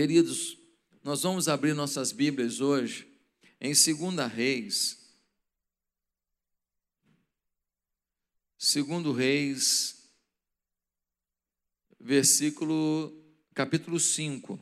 Queridos, 0.00 0.56
nós 1.04 1.24
vamos 1.24 1.46
abrir 1.46 1.74
nossas 1.74 2.10
Bíblias 2.10 2.62
hoje 2.62 3.06
em 3.60 3.74
2 3.74 4.32
Reis. 4.32 4.98
2 8.58 9.14
Reis, 9.14 10.10
versículo, 12.00 13.14
capítulo 13.52 14.00
5. 14.00 14.58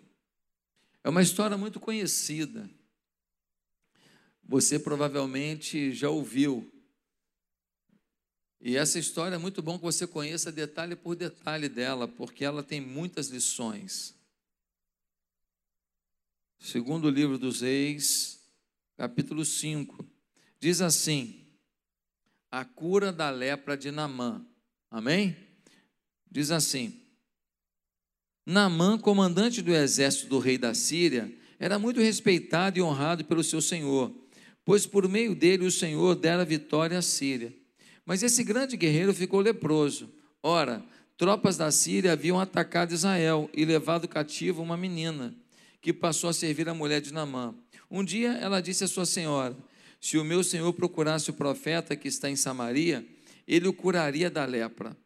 É 1.04 1.08
uma 1.08 1.22
história 1.22 1.56
muito 1.56 1.78
conhecida. 1.78 2.68
Você 4.42 4.76
provavelmente 4.76 5.92
já 5.92 6.10
ouviu. 6.10 6.68
E 8.60 8.76
essa 8.76 8.98
história 8.98 9.36
é 9.36 9.38
muito 9.38 9.62
bom 9.62 9.78
que 9.78 9.84
você 9.84 10.04
conheça 10.04 10.50
detalhe 10.50 10.96
por 10.96 11.14
detalhe 11.14 11.68
dela, 11.68 12.08
porque 12.08 12.44
ela 12.44 12.64
tem 12.64 12.80
muitas 12.80 13.28
lições. 13.28 14.17
Segundo 16.60 17.08
livro 17.08 17.38
dos 17.38 17.60
Reis, 17.60 18.40
capítulo 18.96 19.44
5, 19.44 20.04
diz 20.58 20.80
assim: 20.80 21.46
A 22.50 22.64
cura 22.64 23.12
da 23.12 23.30
lepra 23.30 23.76
de 23.76 23.92
Namã. 23.92 24.44
Amém? 24.90 25.36
Diz 26.28 26.50
assim: 26.50 27.00
Namã, 28.44 28.98
comandante 28.98 29.62
do 29.62 29.72
exército 29.72 30.28
do 30.28 30.40
rei 30.40 30.58
da 30.58 30.74
Síria, 30.74 31.32
era 31.60 31.78
muito 31.78 32.00
respeitado 32.00 32.76
e 32.78 32.82
honrado 32.82 33.24
pelo 33.24 33.44
seu 33.44 33.60
senhor, 33.60 34.12
pois 34.64 34.84
por 34.84 35.08
meio 35.08 35.36
dele 35.36 35.64
o 35.64 35.70
Senhor 35.70 36.16
dera 36.16 36.44
vitória 36.44 36.98
à 36.98 37.02
Síria. 37.02 37.54
Mas 38.04 38.22
esse 38.22 38.42
grande 38.42 38.76
guerreiro 38.76 39.14
ficou 39.14 39.40
leproso. 39.40 40.12
Ora, 40.42 40.84
tropas 41.16 41.56
da 41.56 41.70
Síria 41.70 42.12
haviam 42.12 42.38
atacado 42.38 42.92
Israel 42.92 43.48
e 43.54 43.64
levado 43.64 44.08
cativo 44.08 44.60
uma 44.60 44.76
menina 44.76 45.34
que 45.80 45.92
passou 45.92 46.30
a 46.30 46.32
servir 46.32 46.68
a 46.68 46.74
mulher 46.74 47.00
de 47.00 47.12
Namã. 47.12 47.54
Um 47.90 48.04
dia 48.04 48.32
ela 48.32 48.60
disse 48.60 48.84
à 48.84 48.88
sua 48.88 49.06
senhora: 49.06 49.56
Se 50.00 50.18
o 50.18 50.24
meu 50.24 50.42
senhor 50.44 50.72
procurasse 50.72 51.30
o 51.30 51.34
profeta 51.34 51.96
que 51.96 52.08
está 52.08 52.28
em 52.28 52.36
Samaria, 52.36 53.06
ele 53.46 53.68
o 53.68 53.72
curaria 53.72 54.30
da 54.30 54.44
lepra. 54.44 54.96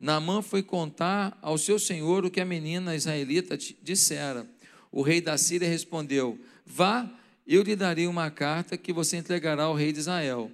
Naamã 0.00 0.40
foi 0.40 0.62
contar 0.62 1.38
ao 1.42 1.58
seu 1.58 1.78
senhor 1.78 2.24
o 2.24 2.30
que 2.30 2.40
a 2.40 2.44
menina 2.44 2.96
israelita 2.96 3.58
dissera. 3.82 4.48
O 4.90 5.02
rei 5.02 5.20
da 5.20 5.36
Síria 5.36 5.68
respondeu: 5.68 6.38
Vá, 6.64 7.10
eu 7.46 7.62
lhe 7.62 7.76
darei 7.76 8.06
uma 8.06 8.30
carta 8.30 8.78
que 8.78 8.92
você 8.92 9.18
entregará 9.18 9.64
ao 9.64 9.74
rei 9.74 9.92
de 9.92 9.98
Israel. 9.98 10.50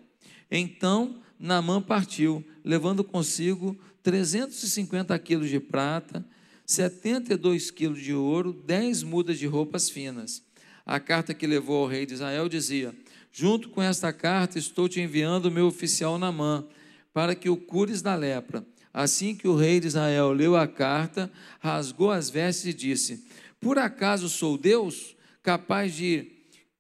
Então 0.51 1.23
Naamã 1.39 1.81
partiu, 1.81 2.45
levando 2.65 3.05
consigo 3.05 3.79
350 4.03 5.17
quilos 5.19 5.49
de 5.49 5.61
prata, 5.61 6.25
72 6.67 7.71
quilos 7.71 8.03
de 8.03 8.13
ouro, 8.13 8.53
10 8.53 9.05
mudas 9.05 9.39
de 9.39 9.47
roupas 9.47 9.89
finas. 9.89 10.43
A 10.85 10.99
carta 10.99 11.33
que 11.33 11.47
levou 11.47 11.85
ao 11.85 11.89
rei 11.89 12.05
de 12.05 12.15
Israel 12.15 12.49
dizia: 12.49 12.93
Junto 13.31 13.69
com 13.69 13.81
esta 13.81 14.13
carta 14.13 14.59
estou 14.59 14.89
te 14.89 15.01
enviando 15.01 15.47
o 15.47 15.51
meu 15.51 15.67
oficial 15.67 16.19
Namã, 16.19 16.67
para 17.13 17.37
que 17.37 17.49
o 17.49 17.57
cures 17.57 18.03
da 18.03 18.17
lepra. 18.17 18.67
Assim 18.93 19.35
que 19.35 19.47
o 19.47 19.55
rei 19.55 19.79
de 19.79 19.87
Israel 19.87 20.33
leu 20.33 20.57
a 20.57 20.67
carta, 20.67 21.31
rasgou 21.61 22.11
as 22.11 22.29
vestes 22.29 22.67
e 22.67 22.75
disse: 22.75 23.25
Por 23.61 23.79
acaso 23.79 24.29
sou 24.29 24.59
Deus, 24.59 25.15
capaz 25.43 25.95
de 25.95 26.33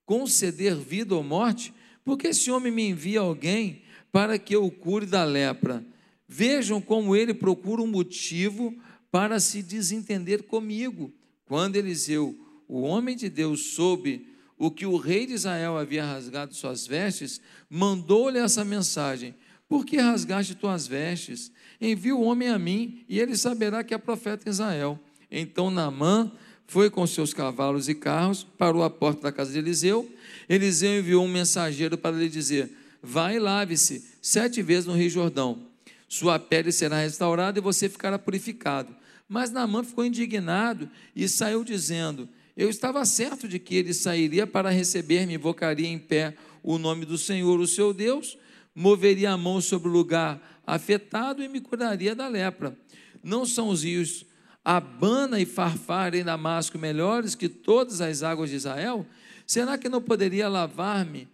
conceder 0.04 0.74
vida 0.74 1.14
ou 1.14 1.22
morte? 1.22 1.72
Porque 2.04 2.28
esse 2.28 2.50
homem 2.50 2.72
me 2.72 2.88
envia 2.88 3.20
alguém 3.20 3.82
para 4.10 4.36
que 4.36 4.56
eu 4.56 4.64
o 4.64 4.70
cure 4.70 5.06
da 5.06 5.24
lepra. 5.24 5.84
Vejam 6.28 6.80
como 6.80 7.14
ele 7.14 7.32
procura 7.32 7.82
um 7.82 7.86
motivo 7.86 8.74
para 9.16 9.40
se 9.40 9.62
desentender 9.62 10.42
comigo. 10.42 11.10
Quando 11.46 11.76
Eliseu, 11.76 12.38
o 12.68 12.82
homem 12.82 13.16
de 13.16 13.30
Deus, 13.30 13.68
soube 13.68 14.28
o 14.58 14.70
que 14.70 14.84
o 14.84 14.98
rei 14.98 15.24
de 15.24 15.32
Israel 15.32 15.78
havia 15.78 16.04
rasgado 16.04 16.54
suas 16.54 16.86
vestes, 16.86 17.40
mandou-lhe 17.70 18.38
essa 18.38 18.62
mensagem: 18.62 19.34
Por 19.66 19.86
que 19.86 19.96
rasgaste 19.96 20.54
tuas 20.54 20.86
vestes? 20.86 21.50
Envia 21.80 22.14
o 22.14 22.24
homem 22.24 22.50
a 22.50 22.58
mim, 22.58 23.06
e 23.08 23.18
ele 23.18 23.38
saberá 23.38 23.82
que 23.82 23.94
é 23.94 23.98
profeta 23.98 24.50
Israel. 24.50 25.00
Então 25.30 25.70
Naamã 25.70 26.30
foi 26.66 26.90
com 26.90 27.06
seus 27.06 27.32
cavalos 27.32 27.88
e 27.88 27.94
carros, 27.94 28.46
parou 28.58 28.82
à 28.82 28.90
porta 28.90 29.22
da 29.22 29.32
casa 29.32 29.50
de 29.50 29.58
Eliseu. 29.58 30.06
Eliseu 30.46 30.98
enviou 30.98 31.24
um 31.24 31.28
mensageiro 31.28 31.96
para 31.96 32.14
lhe 32.14 32.28
dizer: 32.28 32.70
Vai 33.02 33.36
e 33.36 33.38
lave-se 33.38 34.04
sete 34.20 34.60
vezes 34.60 34.84
no 34.84 34.92
Rio 34.94 35.08
Jordão. 35.08 35.62
Sua 36.06 36.38
pele 36.38 36.70
será 36.70 37.00
restaurada 37.00 37.58
e 37.58 37.62
você 37.62 37.88
ficará 37.88 38.18
purificado. 38.18 38.94
Mas 39.28 39.50
Naamã 39.50 39.82
ficou 39.82 40.04
indignado 40.04 40.88
e 41.14 41.28
saiu 41.28 41.64
dizendo: 41.64 42.28
Eu 42.56 42.68
estava 42.68 43.04
certo 43.04 43.48
de 43.48 43.58
que 43.58 43.74
ele 43.74 43.92
sairia 43.92 44.46
para 44.46 44.70
receber-me, 44.70 45.34
invocaria 45.34 45.88
em 45.88 45.98
pé 45.98 46.36
o 46.62 46.78
nome 46.78 47.04
do 47.04 47.18
Senhor, 47.18 47.58
o 47.60 47.66
seu 47.66 47.92
Deus, 47.92 48.38
moveria 48.74 49.32
a 49.32 49.36
mão 49.36 49.60
sobre 49.60 49.88
o 49.88 49.92
lugar 49.92 50.60
afetado 50.66 51.42
e 51.42 51.48
me 51.48 51.60
curaria 51.60 52.14
da 52.14 52.28
lepra. 52.28 52.76
Não 53.22 53.46
são 53.46 53.68
os 53.68 53.82
rios 53.82 54.24
Abana 54.64 55.40
e 55.40 55.46
Farfar 55.46 56.12
em 56.14 56.24
Damasco 56.24 56.76
melhores 56.76 57.36
que 57.36 57.48
todas 57.48 58.00
as 58.00 58.24
águas 58.24 58.50
de 58.50 58.56
Israel? 58.56 59.06
Será 59.46 59.78
que 59.78 59.88
não 59.88 60.02
poderia 60.02 60.48
lavar-me 60.48 61.28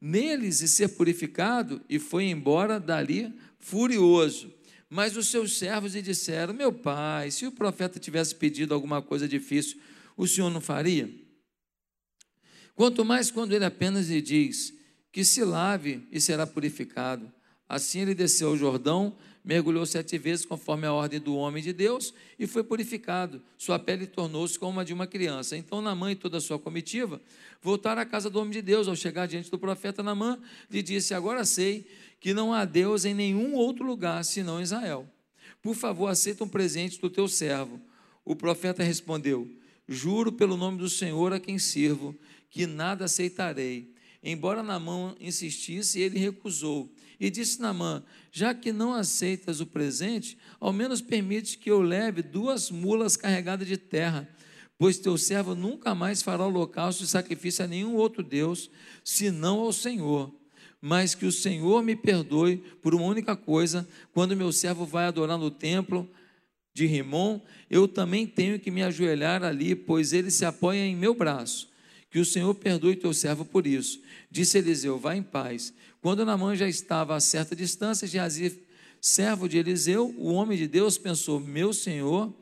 neles 0.00 0.60
e 0.60 0.68
ser 0.68 0.90
purificado? 0.90 1.80
E 1.88 1.98
foi 1.98 2.26
embora 2.26 2.78
dali 2.78 3.34
furioso. 3.58 4.52
Mas 4.88 5.16
os 5.16 5.28
seus 5.28 5.58
servos 5.58 5.94
lhe 5.94 6.02
disseram: 6.02 6.54
Meu 6.54 6.72
pai, 6.72 7.30
se 7.30 7.46
o 7.46 7.52
profeta 7.52 7.98
tivesse 7.98 8.34
pedido 8.34 8.72
alguma 8.72 9.02
coisa 9.02 9.28
difícil, 9.28 9.80
o 10.16 10.26
senhor 10.26 10.50
não 10.50 10.60
faria? 10.60 11.08
Quanto 12.74 13.04
mais 13.04 13.30
quando 13.30 13.52
ele 13.52 13.64
apenas 13.64 14.08
lhe 14.08 14.22
diz 14.22 14.72
que 15.12 15.24
se 15.24 15.44
lave 15.44 16.06
e 16.12 16.20
será 16.20 16.46
purificado. 16.46 17.32
Assim 17.68 18.00
ele 18.00 18.14
desceu 18.14 18.48
ao 18.48 18.56
Jordão, 18.56 19.16
mergulhou 19.48 19.86
sete 19.86 20.18
vezes 20.18 20.44
conforme 20.44 20.86
a 20.86 20.92
ordem 20.92 21.18
do 21.18 21.34
homem 21.34 21.62
de 21.62 21.72
Deus 21.72 22.12
e 22.38 22.46
foi 22.46 22.62
purificado. 22.62 23.40
Sua 23.56 23.78
pele 23.78 24.06
tornou-se 24.06 24.58
como 24.58 24.78
a 24.78 24.84
de 24.84 24.92
uma 24.92 25.06
criança. 25.06 25.56
Então 25.56 25.80
Namã 25.80 26.12
e 26.12 26.14
toda 26.14 26.36
a 26.36 26.40
sua 26.40 26.58
comitiva 26.58 27.18
voltaram 27.62 28.02
à 28.02 28.04
casa 28.04 28.28
do 28.28 28.38
homem 28.38 28.52
de 28.52 28.60
Deus. 28.60 28.88
Ao 28.88 28.94
chegar 28.94 29.24
diante 29.24 29.50
do 29.50 29.58
profeta 29.58 30.02
Namã, 30.02 30.38
lhe 30.70 30.82
disse: 30.82 31.14
Agora 31.14 31.46
sei 31.46 31.86
que 32.20 32.34
não 32.34 32.52
há 32.52 32.66
Deus 32.66 33.06
em 33.06 33.14
nenhum 33.14 33.54
outro 33.54 33.86
lugar 33.86 34.22
senão 34.22 34.60
Israel. 34.60 35.08
Por 35.62 35.74
favor, 35.74 36.08
aceita 36.08 36.44
um 36.44 36.48
presente 36.48 37.00
do 37.00 37.08
teu 37.08 37.26
servo. 37.26 37.80
O 38.26 38.36
profeta 38.36 38.82
respondeu: 38.82 39.50
Juro 39.88 40.30
pelo 40.30 40.58
nome 40.58 40.76
do 40.76 40.90
Senhor 40.90 41.32
a 41.32 41.40
quem 41.40 41.58
sirvo, 41.58 42.14
que 42.50 42.66
nada 42.66 43.06
aceitarei. 43.06 43.94
Embora 44.22 44.62
Namã 44.62 45.16
insistisse, 45.18 45.98
ele 45.98 46.18
recusou. 46.18 46.92
E 47.18 47.30
disse 47.30 47.60
Namã: 47.60 48.02
Já 48.30 48.54
que 48.54 48.72
não 48.72 48.92
aceitas 48.92 49.60
o 49.60 49.66
presente, 49.66 50.38
ao 50.60 50.72
menos 50.72 51.00
permite 51.00 51.58
que 51.58 51.70
eu 51.70 51.80
leve 51.80 52.22
duas 52.22 52.70
mulas 52.70 53.16
carregadas 53.16 53.66
de 53.66 53.76
terra, 53.76 54.28
pois 54.78 54.98
teu 54.98 55.18
servo 55.18 55.54
nunca 55.54 55.94
mais 55.94 56.22
fará 56.22 56.46
holocausto 56.46 57.04
e 57.04 57.06
sacrifício 57.06 57.64
a 57.64 57.68
nenhum 57.68 57.94
outro 57.94 58.22
Deus, 58.22 58.70
senão 59.04 59.60
ao 59.60 59.72
Senhor 59.72 60.32
mas 60.80 61.14
que 61.14 61.26
o 61.26 61.32
Senhor 61.32 61.82
me 61.82 61.96
perdoe 61.96 62.58
por 62.80 62.94
uma 62.94 63.04
única 63.04 63.36
coisa: 63.36 63.88
quando 64.12 64.36
meu 64.36 64.52
servo 64.52 64.86
vai 64.86 65.06
adorar 65.06 65.38
no 65.38 65.50
templo 65.50 66.08
de 66.74 66.86
Rimon, 66.86 67.40
eu 67.68 67.88
também 67.88 68.26
tenho 68.26 68.58
que 68.58 68.70
me 68.70 68.82
ajoelhar 68.82 69.42
ali, 69.42 69.74
pois 69.74 70.12
ele 70.12 70.30
se 70.30 70.44
apoia 70.44 70.84
em 70.84 70.96
meu 70.96 71.14
braço. 71.14 71.68
Que 72.10 72.18
o 72.18 72.24
Senhor 72.24 72.54
perdoe 72.54 72.96
teu 72.96 73.12
servo 73.12 73.44
por 73.44 73.66
isso. 73.66 74.00
Disse 74.30 74.58
Eliseu: 74.58 74.98
Vá 74.98 75.14
em 75.14 75.22
paz. 75.22 75.74
Quando 76.00 76.24
Namã 76.24 76.54
já 76.54 76.68
estava 76.68 77.16
a 77.16 77.20
certa 77.20 77.56
distância, 77.56 78.06
Geazi, 78.06 78.62
servo 79.00 79.48
de 79.48 79.58
Eliseu, 79.58 80.14
o 80.16 80.32
homem 80.32 80.56
de 80.56 80.66
Deus, 80.66 80.96
pensou: 80.96 81.40
Meu 81.40 81.72
Senhor 81.72 82.32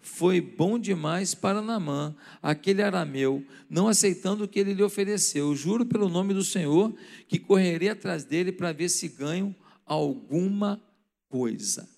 foi 0.00 0.40
bom 0.40 0.78
demais 0.78 1.34
para 1.34 1.60
Namã, 1.60 2.14
aquele 2.42 2.82
arameu, 2.82 3.44
não 3.68 3.88
aceitando 3.88 4.44
o 4.44 4.48
que 4.48 4.58
ele 4.58 4.74
lhe 4.74 4.82
ofereceu. 4.82 5.54
Juro 5.54 5.84
pelo 5.84 6.08
nome 6.08 6.32
do 6.32 6.44
Senhor 6.44 6.94
que 7.26 7.38
correrei 7.38 7.88
atrás 7.88 8.24
dele 8.24 8.52
para 8.52 8.72
ver 8.72 8.88
se 8.88 9.08
ganho 9.08 9.54
alguma 9.84 10.80
coisa. 11.28 11.88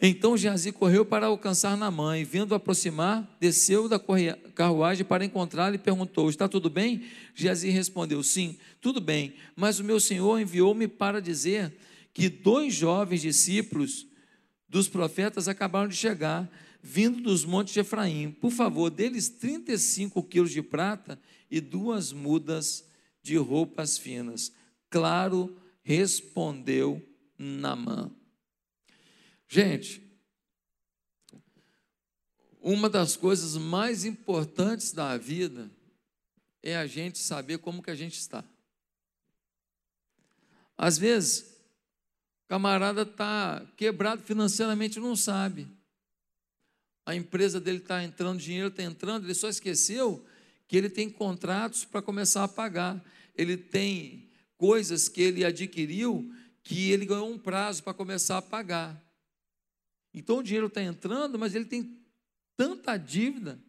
Então 0.00 0.36
Geazi 0.36 0.72
correu 0.72 1.04
para 1.04 1.26
alcançar 1.26 1.76
Namã 1.76 2.18
e, 2.18 2.24
vendo 2.24 2.54
aproximar, 2.54 3.36
desceu 3.40 3.88
da 3.88 4.00
carruagem 4.54 5.04
para 5.04 5.24
encontrá-lo 5.24 5.76
e 5.76 5.78
perguntou: 5.78 6.28
Está 6.28 6.48
tudo 6.48 6.68
bem? 6.68 7.04
Geazi 7.34 7.70
respondeu: 7.70 8.22
Sim, 8.22 8.58
tudo 8.80 9.00
bem, 9.00 9.34
mas 9.54 9.78
o 9.78 9.84
meu 9.84 10.00
senhor 10.00 10.40
enviou-me 10.40 10.88
para 10.88 11.22
dizer 11.22 11.72
que 12.12 12.28
dois 12.28 12.74
jovens 12.74 13.22
discípulos 13.22 14.06
dos 14.68 14.88
profetas 14.88 15.46
acabaram 15.46 15.88
de 15.88 15.96
chegar, 15.96 16.50
vindo 16.82 17.20
dos 17.20 17.44
montes 17.44 17.72
de 17.72 17.80
Efraim. 17.80 18.32
Por 18.32 18.50
favor, 18.50 18.90
deles 18.90 19.28
35 19.28 20.22
quilos 20.24 20.50
de 20.50 20.60
prata 20.60 21.18
e 21.48 21.60
duas 21.60 22.12
mudas 22.12 22.84
de 23.22 23.36
roupas 23.36 23.96
finas. 23.96 24.52
Claro, 24.90 25.56
respondeu 25.82 27.00
Namã. 27.38 28.10
Gente, 29.48 30.02
uma 32.60 32.88
das 32.88 33.16
coisas 33.16 33.56
mais 33.56 34.04
importantes 34.04 34.92
da 34.92 35.16
vida 35.18 35.70
é 36.62 36.76
a 36.76 36.86
gente 36.86 37.18
saber 37.18 37.58
como 37.58 37.82
que 37.82 37.90
a 37.90 37.94
gente 37.94 38.18
está. 38.18 38.42
Às 40.76 40.96
vezes, 40.96 41.40
o 42.44 42.48
camarada 42.48 43.02
está 43.02 43.64
quebrado 43.76 44.22
financeiramente 44.22 44.98
não 44.98 45.14
sabe. 45.14 45.68
A 47.04 47.14
empresa 47.14 47.60
dele 47.60 47.78
está 47.78 48.02
entrando, 48.02 48.40
dinheiro 48.40 48.68
está 48.68 48.82
entrando, 48.82 49.26
ele 49.26 49.34
só 49.34 49.48
esqueceu 49.48 50.24
que 50.66 50.76
ele 50.76 50.88
tem 50.88 51.10
contratos 51.10 51.84
para 51.84 52.00
começar 52.00 52.44
a 52.44 52.48
pagar. 52.48 53.04
Ele 53.34 53.58
tem 53.58 54.30
coisas 54.56 55.08
que 55.08 55.20
ele 55.20 55.44
adquiriu 55.44 56.34
que 56.62 56.90
ele 56.90 57.04
ganhou 57.04 57.30
um 57.30 57.38
prazo 57.38 57.82
para 57.82 57.92
começar 57.92 58.38
a 58.38 58.42
pagar. 58.42 59.03
Então 60.14 60.38
o 60.38 60.42
dinheiro 60.42 60.68
está 60.68 60.80
entrando, 60.80 61.36
mas 61.36 61.54
ele 61.54 61.64
tem 61.64 61.98
tanta 62.56 62.96
dívida 62.96 63.60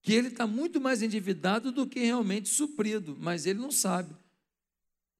que 0.00 0.12
ele 0.12 0.28
está 0.28 0.46
muito 0.46 0.80
mais 0.80 1.02
endividado 1.02 1.70
do 1.70 1.86
que 1.86 2.00
realmente 2.00 2.48
suprido, 2.48 3.16
mas 3.20 3.46
ele 3.46 3.58
não 3.58 3.70
sabe. 3.70 4.14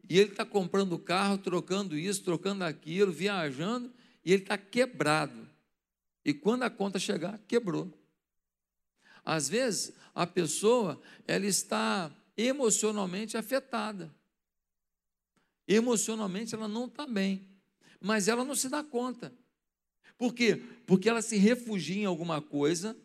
E 0.09 0.19
ele 0.19 0.31
está 0.31 0.45
comprando 0.45 0.99
carro, 0.99 1.39
trocando 1.39 1.97
isso, 1.97 2.23
trocando 2.23 2.65
aquilo, 2.65 3.13
viajando, 3.13 3.93
e 4.25 4.33
ele 4.33 4.43
está 4.43 4.59
quebrado. 4.59 5.49
E 6.25 6.33
quando 6.33 6.63
a 6.63 6.71
conta 6.71 6.99
chegar, 6.99 7.39
quebrou. 7.47 7.93
Às 9.25 9.49
vezes, 9.49 9.95
a 10.15 10.27
pessoa 10.27 11.01
ela 11.27 11.47
está 11.47 12.15
emocionalmente 12.37 13.37
afetada. 13.37 14.15
Emocionalmente 15.67 16.55
ela 16.55 16.69
não 16.69 16.87
está 16.87 17.07
bem, 17.07 17.49
mas 17.99 18.29
ela 18.29 18.45
não 18.45 18.55
se 18.55 18.69
dá 18.69 18.85
conta. 18.85 19.33
Por 20.17 20.35
quê? 20.35 20.63
Porque 20.87 21.09
ela 21.09 21.23
se 21.23 21.37
refugia 21.37 22.03
em 22.03 22.07
alguma 22.07 22.41
coisa 22.41 22.97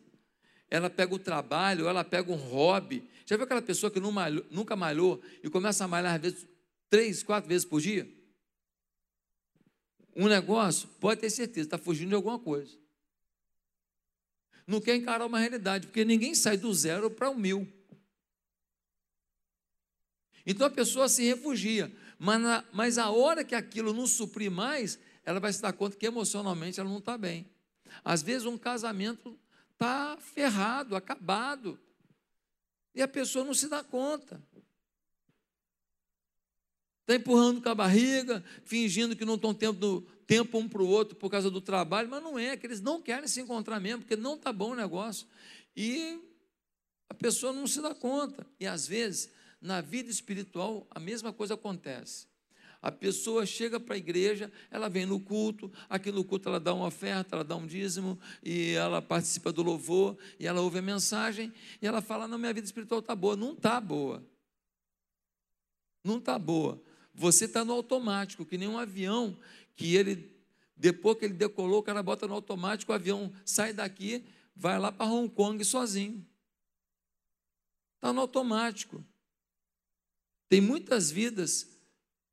ela 0.70 0.88
pega 0.88 1.12
o 1.12 1.18
trabalho, 1.18 1.88
ela 1.88 2.04
pega 2.04 2.30
um 2.30 2.36
hobby. 2.36 3.02
Já 3.26 3.36
viu 3.36 3.44
aquela 3.44 3.60
pessoa 3.60 3.90
que 3.90 3.98
malhou, 3.98 4.46
nunca 4.50 4.76
malhou 4.76 5.20
e 5.42 5.50
começa 5.50 5.84
a 5.84 5.88
malhar 5.88 6.14
às 6.14 6.22
vezes 6.22 6.46
três, 6.88 7.22
quatro 7.22 7.48
vezes 7.48 7.64
por 7.64 7.80
dia? 7.80 8.08
Um 10.14 10.28
negócio, 10.28 10.88
pode 11.00 11.20
ter 11.20 11.30
certeza, 11.30 11.66
está 11.66 11.78
fugindo 11.78 12.10
de 12.10 12.14
alguma 12.14 12.38
coisa. 12.38 12.78
Não 14.66 14.80
quer 14.80 14.94
encarar 14.94 15.26
uma 15.26 15.40
realidade, 15.40 15.88
porque 15.88 16.04
ninguém 16.04 16.34
sai 16.34 16.56
do 16.56 16.72
zero 16.72 17.10
para 17.10 17.30
o 17.30 17.36
mil. 17.36 17.66
Então 20.46 20.66
a 20.66 20.70
pessoa 20.70 21.08
se 21.08 21.24
refugia, 21.24 21.92
mas, 22.18 22.40
na, 22.40 22.64
mas 22.72 22.96
a 22.96 23.10
hora 23.10 23.44
que 23.44 23.54
aquilo 23.54 23.92
não 23.92 24.06
suprir 24.06 24.50
mais, 24.50 24.98
ela 25.24 25.40
vai 25.40 25.52
se 25.52 25.60
dar 25.60 25.72
conta 25.72 25.96
que 25.96 26.06
emocionalmente 26.06 26.80
ela 26.80 26.88
não 26.88 26.98
está 26.98 27.16
bem. 27.16 27.46
Às 28.04 28.22
vezes 28.22 28.46
um 28.46 28.56
casamento 28.58 29.38
está 29.72 30.16
ferrado, 30.18 30.96
acabado. 30.96 31.78
E 32.94 33.02
a 33.02 33.08
pessoa 33.08 33.44
não 33.44 33.54
se 33.54 33.68
dá 33.68 33.82
conta. 33.82 34.42
Está 37.00 37.14
empurrando 37.14 37.60
com 37.60 37.68
a 37.68 37.74
barriga, 37.74 38.44
fingindo 38.64 39.16
que 39.16 39.24
não 39.24 39.34
estão 39.34 39.52
tendo 39.52 40.02
tempo 40.26 40.58
um 40.58 40.68
para 40.68 40.82
o 40.82 40.86
outro 40.86 41.16
por 41.16 41.28
causa 41.28 41.50
do 41.50 41.60
trabalho, 41.60 42.08
mas 42.08 42.22
não 42.22 42.38
é, 42.38 42.56
que 42.56 42.66
eles 42.66 42.80
não 42.80 43.02
querem 43.02 43.26
se 43.26 43.40
encontrar 43.40 43.80
mesmo, 43.80 44.02
porque 44.02 44.14
não 44.14 44.36
está 44.36 44.52
bom 44.52 44.70
o 44.70 44.76
negócio. 44.76 45.26
E 45.76 46.20
a 47.08 47.14
pessoa 47.14 47.52
não 47.52 47.66
se 47.66 47.82
dá 47.82 47.94
conta. 47.94 48.46
E 48.60 48.66
às 48.66 48.86
vezes, 48.86 49.30
na 49.60 49.80
vida 49.80 50.08
espiritual, 50.08 50.86
a 50.90 51.00
mesma 51.00 51.32
coisa 51.32 51.54
acontece. 51.54 52.29
A 52.82 52.90
pessoa 52.90 53.44
chega 53.44 53.78
para 53.78 53.94
a 53.94 53.98
igreja, 53.98 54.50
ela 54.70 54.88
vem 54.88 55.04
no 55.04 55.20
culto, 55.20 55.70
aqui 55.88 56.10
no 56.10 56.24
culto 56.24 56.48
ela 56.48 56.58
dá 56.58 56.72
uma 56.72 56.86
oferta, 56.86 57.36
ela 57.36 57.44
dá 57.44 57.54
um 57.54 57.66
dízimo, 57.66 58.18
e 58.42 58.70
ela 58.70 59.02
participa 59.02 59.52
do 59.52 59.62
louvor, 59.62 60.16
e 60.38 60.46
ela 60.46 60.62
ouve 60.62 60.78
a 60.78 60.82
mensagem, 60.82 61.52
e 61.80 61.86
ela 61.86 62.00
fala: 62.00 62.26
Não, 62.26 62.38
minha 62.38 62.54
vida 62.54 62.64
espiritual 62.64 63.00
está 63.00 63.14
boa. 63.14 63.36
Não 63.36 63.52
está 63.52 63.78
boa. 63.80 64.24
Não 66.02 66.16
está 66.16 66.38
boa. 66.38 66.82
Você 67.14 67.44
está 67.44 67.64
no 67.64 67.74
automático, 67.74 68.46
que 68.46 68.56
nem 68.56 68.68
um 68.68 68.78
avião 68.78 69.36
que 69.76 69.94
ele, 69.94 70.34
depois 70.74 71.18
que 71.18 71.26
ele 71.26 71.34
decolou, 71.34 71.80
o 71.80 71.82
cara 71.82 72.02
bota 72.02 72.26
no 72.26 72.34
automático, 72.34 72.92
o 72.92 72.94
avião 72.94 73.30
sai 73.44 73.74
daqui, 73.74 74.24
vai 74.56 74.78
lá 74.78 74.90
para 74.90 75.10
Hong 75.10 75.28
Kong 75.28 75.62
sozinho. 75.62 76.26
Está 77.96 78.10
no 78.10 78.22
automático. 78.22 79.04
Tem 80.48 80.62
muitas 80.62 81.10
vidas 81.10 81.68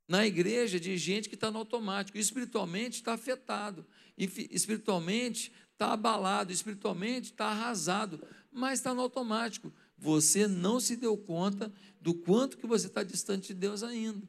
na 0.08 0.26
igreja 0.26 0.80
de 0.80 0.98
gente 0.98 1.28
que 1.28 1.36
está 1.36 1.52
no 1.52 1.60
automático, 1.60 2.18
espiritualmente 2.18 2.98
está 2.98 3.14
afetado, 3.14 3.86
espiritualmente 4.18 5.52
está 5.74 5.94
abalado, 5.94 6.52
espiritualmente 6.52 7.32
está 7.32 7.48
arrasado, 7.48 8.26
mas 8.52 8.80
está 8.80 8.94
no 8.94 9.02
automático. 9.02 9.72
Você 9.98 10.48
não 10.48 10.80
se 10.80 10.96
deu 10.96 11.18
conta 11.18 11.72
do 12.00 12.14
quanto 12.14 12.58
que 12.58 12.66
você 12.66 12.88
está 12.88 13.04
distante 13.04 13.48
de 13.48 13.56
Deus 13.56 13.84
ainda. 13.84 14.28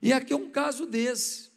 E 0.00 0.12
aqui 0.12 0.32
é 0.32 0.36
um 0.36 0.50
caso 0.50 0.84
desse. 0.84 1.52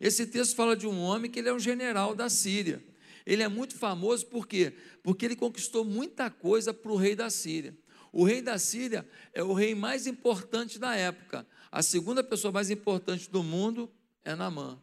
Esse 0.00 0.26
texto 0.26 0.56
fala 0.56 0.74
de 0.74 0.86
um 0.86 0.98
homem 1.00 1.30
que 1.30 1.38
ele 1.38 1.48
é 1.48 1.52
um 1.52 1.58
general 1.58 2.14
da 2.14 2.28
Síria. 2.28 2.82
Ele 3.26 3.42
é 3.42 3.48
muito 3.48 3.76
famoso 3.76 4.26
por 4.26 4.48
quê? 4.48 4.72
Porque 5.02 5.24
ele 5.24 5.36
conquistou 5.36 5.84
muita 5.84 6.30
coisa 6.30 6.72
para 6.72 6.90
o 6.90 6.96
rei 6.96 7.14
da 7.14 7.30
Síria. 7.30 7.76
O 8.12 8.24
rei 8.24 8.42
da 8.42 8.58
Síria 8.58 9.08
é 9.32 9.42
o 9.42 9.54
rei 9.54 9.74
mais 9.74 10.06
importante 10.06 10.78
da 10.78 10.94
época. 10.94 11.46
A 11.70 11.82
segunda 11.82 12.22
pessoa 12.22 12.52
mais 12.52 12.70
importante 12.70 13.30
do 13.30 13.42
mundo 13.42 13.90
é 14.22 14.34
Namã. 14.34 14.78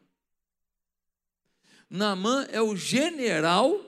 Namã 1.88 2.48
é 2.52 2.60
o 2.60 2.76
general 2.76 3.86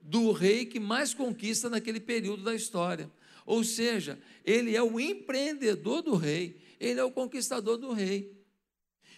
do 0.00 0.32
rei 0.32 0.66
que 0.66 0.80
mais 0.80 1.14
conquista 1.14 1.70
naquele 1.70 2.00
período 2.00 2.42
da 2.42 2.54
história. 2.54 3.08
Ou 3.46 3.62
seja, 3.62 4.18
ele 4.44 4.76
é 4.76 4.82
o 4.82 4.98
empreendedor 4.98 6.02
do 6.02 6.16
rei, 6.16 6.60
ele 6.80 6.98
é 6.98 7.04
o 7.04 7.10
conquistador 7.10 7.78
do 7.78 7.92
rei. 7.92 8.36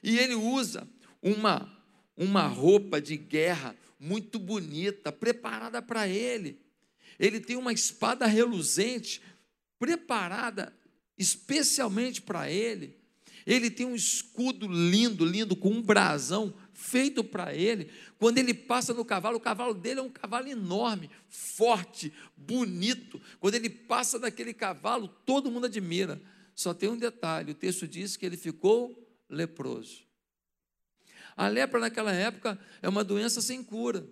E 0.03 0.19
ele 0.19 0.35
usa 0.35 0.87
uma, 1.23 1.83
uma 2.15 2.47
roupa 2.47 3.01
de 3.01 3.17
guerra 3.17 3.75
muito 3.99 4.39
bonita, 4.39 5.11
preparada 5.11 5.81
para 5.81 6.07
ele. 6.07 6.61
Ele 7.19 7.41
tem 7.41 7.57
uma 7.57 7.73
espada 7.73 8.27
reluzente 8.27 9.23
preparada 9.85 10.73
especialmente 11.19 12.23
para 12.23 12.51
ele. 12.51 12.99
Ele 13.47 13.71
tem 13.71 13.85
um 13.85 13.95
escudo 13.95 14.67
lindo, 14.67 15.27
lindo, 15.27 15.55
com 15.55 15.69
um 15.69 15.83
brasão 15.83 16.55
feito 16.73 17.23
para 17.23 17.55
ele. 17.55 17.91
Quando 18.19 18.39
ele 18.39 18.55
passa 18.55 18.95
no 18.95 19.05
cavalo, 19.05 19.37
o 19.37 19.41
cavalo 19.41 19.75
dele 19.75 20.01
é 20.01 20.03
um 20.03 20.09
cavalo 20.09 20.49
enorme, 20.49 21.11
forte, 21.29 22.11
bonito. 22.35 23.21
Quando 23.39 23.57
ele 23.57 23.69
passa 23.69 24.19
daquele 24.19 24.55
cavalo, 24.55 25.07
todo 25.07 25.51
mundo 25.51 25.67
admira. 25.67 26.19
Só 26.55 26.73
tem 26.73 26.89
um 26.89 26.97
detalhe: 26.97 27.53
o 27.53 27.55
texto 27.55 27.87
diz 27.87 28.17
que 28.17 28.25
ele 28.25 28.39
ficou 28.39 29.07
leproso. 29.29 30.03
A 31.37 31.47
lepra 31.49 31.79
naquela 31.79 32.13
época 32.13 32.59
é 32.81 32.89
uma 32.89 33.05
doença 33.05 33.43
sem 33.43 33.63
cura. 33.63 34.09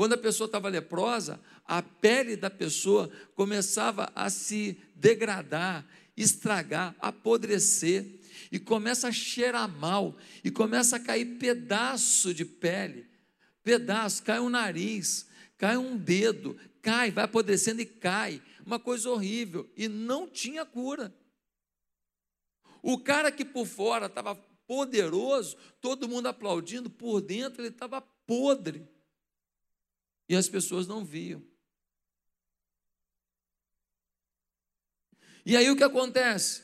Quando 0.00 0.14
a 0.14 0.16
pessoa 0.16 0.46
estava 0.46 0.70
leprosa, 0.70 1.38
a 1.62 1.82
pele 1.82 2.34
da 2.34 2.48
pessoa 2.48 3.10
começava 3.34 4.10
a 4.14 4.30
se 4.30 4.80
degradar, 4.94 5.86
estragar, 6.16 6.96
apodrecer, 6.98 8.06
e 8.50 8.58
começa 8.58 9.08
a 9.08 9.12
cheirar 9.12 9.68
mal, 9.68 10.16
e 10.42 10.50
começa 10.50 10.96
a 10.96 11.00
cair 11.00 11.36
pedaço 11.36 12.32
de 12.32 12.46
pele, 12.46 13.10
pedaço, 13.62 14.22
cai 14.22 14.40
um 14.40 14.48
nariz, 14.48 15.28
cai 15.58 15.76
um 15.76 15.98
dedo, 15.98 16.56
cai, 16.80 17.10
vai 17.10 17.24
apodrecendo 17.24 17.82
e 17.82 17.84
cai, 17.84 18.40
uma 18.64 18.78
coisa 18.78 19.10
horrível, 19.10 19.70
e 19.76 19.86
não 19.86 20.26
tinha 20.26 20.64
cura. 20.64 21.14
O 22.82 22.96
cara 22.96 23.30
que 23.30 23.44
por 23.44 23.66
fora 23.66 24.06
estava 24.06 24.34
poderoso, 24.66 25.58
todo 25.78 26.08
mundo 26.08 26.28
aplaudindo, 26.28 26.88
por 26.88 27.20
dentro 27.20 27.60
ele 27.60 27.68
estava 27.68 28.00
podre 28.00 28.88
e 30.30 30.36
as 30.36 30.48
pessoas 30.48 30.86
não 30.86 31.04
viam. 31.04 31.42
E 35.44 35.56
aí 35.56 35.68
o 35.68 35.76
que 35.76 35.82
acontece? 35.82 36.62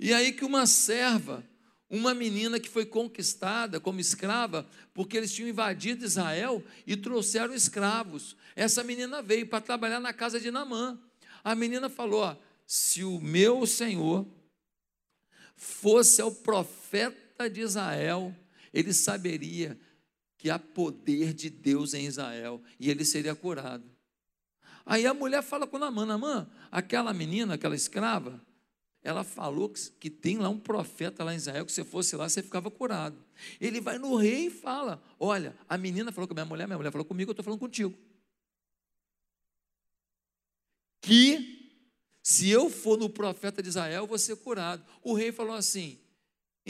E 0.00 0.12
aí 0.12 0.32
que 0.32 0.44
uma 0.44 0.66
serva, 0.66 1.48
uma 1.88 2.12
menina 2.12 2.58
que 2.58 2.68
foi 2.68 2.84
conquistada 2.84 3.78
como 3.78 4.00
escrava, 4.00 4.68
porque 4.92 5.16
eles 5.16 5.32
tinham 5.32 5.48
invadido 5.48 6.04
Israel 6.04 6.60
e 6.84 6.96
trouxeram 6.96 7.54
escravos. 7.54 8.36
Essa 8.56 8.82
menina 8.82 9.22
veio 9.22 9.46
para 9.46 9.60
trabalhar 9.60 10.00
na 10.00 10.12
casa 10.12 10.40
de 10.40 10.50
Namã. 10.50 11.00
A 11.44 11.54
menina 11.54 11.88
falou: 11.88 12.22
ó, 12.22 12.36
se 12.66 13.04
o 13.04 13.20
meu 13.20 13.64
Senhor 13.64 14.26
fosse 15.54 16.20
o 16.20 16.32
profeta 16.32 17.48
de 17.48 17.60
Israel, 17.60 18.34
ele 18.74 18.92
saberia 18.92 19.78
que 20.38 20.48
há 20.48 20.58
poder 20.58 21.34
de 21.34 21.50
Deus 21.50 21.92
em 21.92 22.06
Israel 22.06 22.62
e 22.78 22.88
ele 22.88 23.04
seria 23.04 23.34
curado. 23.34 23.84
Aí 24.86 25.04
a 25.04 25.12
mulher 25.12 25.42
fala 25.42 25.66
com 25.66 25.78
Namã, 25.78 26.06
Namã, 26.06 26.48
aquela 26.70 27.12
menina, 27.12 27.54
aquela 27.54 27.76
escrava, 27.76 28.40
ela 29.02 29.22
falou 29.22 29.68
que, 29.68 29.90
que 29.92 30.08
tem 30.08 30.38
lá 30.38 30.48
um 30.48 30.58
profeta 30.58 31.22
lá 31.22 31.34
em 31.34 31.36
Israel, 31.36 31.66
que 31.66 31.72
se 31.72 31.84
fosse 31.84 32.16
lá, 32.16 32.28
você 32.28 32.42
ficava 32.42 32.70
curado. 32.70 33.22
Ele 33.60 33.80
vai 33.80 33.98
no 33.98 34.16
rei 34.16 34.46
e 34.46 34.50
fala: 34.50 35.02
Olha, 35.18 35.56
a 35.68 35.76
menina 35.76 36.12
falou 36.12 36.26
com 36.26 36.34
a 36.34 36.36
minha 36.36 36.46
mulher, 36.46 36.66
minha 36.66 36.78
mulher 36.78 36.90
falou 36.90 37.04
comigo, 37.04 37.30
eu 37.30 37.32
estou 37.32 37.44
falando 37.44 37.60
contigo. 37.60 37.94
Que 41.02 41.58
se 42.22 42.48
eu 42.48 42.68
for 42.70 42.98
no 42.98 43.08
profeta 43.08 43.62
de 43.62 43.68
Israel, 43.68 44.02
eu 44.02 44.06
vou 44.06 44.18
ser 44.18 44.36
curado. 44.36 44.84
O 45.02 45.14
rei 45.14 45.32
falou 45.32 45.54
assim: 45.54 45.98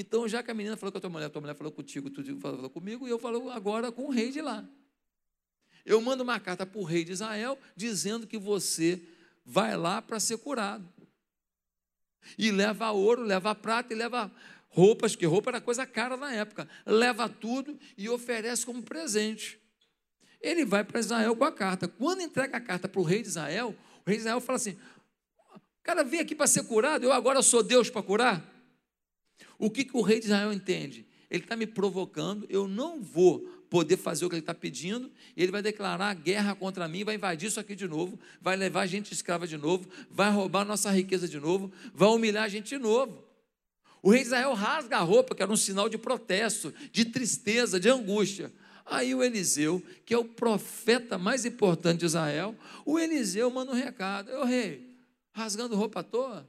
então, 0.01 0.29
já 0.29 0.45
que 0.45 0.51
a 0.51 0.55
menina 0.55 0.77
falou 0.77 0.93
com 0.93 0.99
a 0.99 1.01
tua 1.01 1.11
mulher, 1.11 1.27
a 1.27 1.31
tua 1.31 1.41
mulher 1.41 1.57
falou 1.57 1.73
contigo, 1.73 2.09
tu 2.09 2.23
falou 2.39 2.71
comigo, 2.71 3.05
e 3.09 3.11
eu 3.11 3.19
falo 3.19 3.51
agora 3.51 3.91
com 3.91 4.05
o 4.05 4.11
rei 4.11 4.31
de 4.31 4.41
lá. 4.41 4.65
Eu 5.85 6.01
mando 6.01 6.23
uma 6.23 6.39
carta 6.39 6.65
para 6.65 6.81
o 6.81 6.85
rei 6.85 7.03
de 7.03 7.11
Israel 7.11 7.59
dizendo 7.75 8.25
que 8.25 8.39
você 8.39 9.03
vai 9.45 9.77
lá 9.77 10.01
para 10.01 10.21
ser 10.21 10.39
curado. 10.39 10.89
E 12.39 12.53
leva 12.53 12.93
ouro, 12.93 13.23
leva 13.23 13.55
prata 13.57 13.93
e 13.93 13.97
leva 13.97 14.31
roupas, 14.69 15.17
que 15.17 15.27
roupa 15.27 15.51
era 15.51 15.61
coisa 15.61 15.85
cara 15.85 16.17
na 16.17 16.33
época. 16.33 16.69
Leva 16.87 17.29
tudo 17.29 17.77
e 17.97 18.09
oferece 18.09 18.65
como 18.65 18.83
presente. 18.83 19.59
Ele 20.41 20.65
vai 20.65 20.85
para 20.85 21.01
Israel 21.01 21.35
com 21.35 21.45
a 21.45 21.51
carta. 21.51 21.89
Quando 21.89 22.21
entrega 22.21 22.59
a 22.59 22.61
carta 22.61 22.89
para 22.89 23.01
o 23.01 23.05
rei 23.05 23.23
de 23.23 23.29
Israel, 23.29 23.75
o 24.07 24.09
rei 24.09 24.17
de 24.17 24.21
Israel 24.21 24.41
fala 24.41 24.57
assim: 24.57 24.79
cara 25.89 26.05
vem 26.05 26.21
aqui 26.21 26.35
para 26.35 26.47
ser 26.47 26.65
curado, 26.65 27.05
eu 27.05 27.13
agora 27.13 27.41
sou 27.41 27.63
Deus 27.63 27.89
para 27.89 28.03
curar? 28.03 28.58
O 29.59 29.71
que, 29.71 29.85
que 29.85 29.97
o 29.97 30.03
rei 30.03 30.19
de 30.21 30.27
Israel 30.27 30.53
entende? 30.53 31.07
Ele 31.31 31.43
está 31.43 31.57
me 31.57 31.67
provocando, 31.67 32.47
eu 32.49 32.67
não 32.67 33.03
vou 33.03 33.41
poder 33.69 33.97
fazer 33.97 34.25
o 34.25 34.29
que 34.29 34.37
ele 34.37 34.41
está 34.41 34.55
pedindo, 34.55 35.11
ele 35.37 35.53
vai 35.53 35.61
declarar 35.61 36.15
guerra 36.15 36.55
contra 36.55 36.89
mim, 36.89 37.05
vai 37.05 37.17
invadir 37.17 37.49
isso 37.49 37.61
aqui 37.61 37.75
de 37.75 37.87
novo, 37.87 38.19
vai 38.41 38.57
levar 38.57 38.83
a 38.83 38.87
gente 38.87 39.13
escrava 39.13 39.47
de 39.47 39.59
novo, 39.59 39.87
vai 40.11 40.31
roubar 40.31 40.65
nossa 40.65 40.91
riqueza 40.91 41.29
de 41.29 41.39
novo, 41.39 41.71
vai 41.95 42.09
humilhar 42.09 42.45
a 42.45 42.49
gente 42.49 42.69
de 42.69 42.79
novo. 42.79 43.25
O 44.03 44.11
rei 44.11 44.21
de 44.21 44.27
Israel 44.27 44.55
rasga 44.55 44.99
a 44.99 45.03
roupa, 45.03 45.35
que 45.35 45.43
era 45.43 45.53
um 45.53 45.57
sinal 45.57 45.89
de 45.89 45.99
protesto, 45.99 46.73
de 46.93 47.05
tristeza, 47.05 47.79
de 47.79 47.89
angústia. 47.89 48.53
Aí 48.87 49.15
o 49.15 49.23
Eliseu, 49.23 49.83
que 50.07 50.15
é 50.15 50.19
o 50.19 50.25
profeta 50.25 51.19
mais 51.19 51.45
importante 51.45 52.01
de 52.01 52.07
Israel, 52.07 52.57
o 52.87 52.99
Eliseu 52.99 53.51
manda 53.51 53.73
um 53.73 53.75
recado: 53.75 54.31
Eu 54.31 54.47
rei, 54.47 54.97
rasgando 55.33 55.77
roupa 55.77 56.01
à 56.01 56.03
toa? 56.03 56.49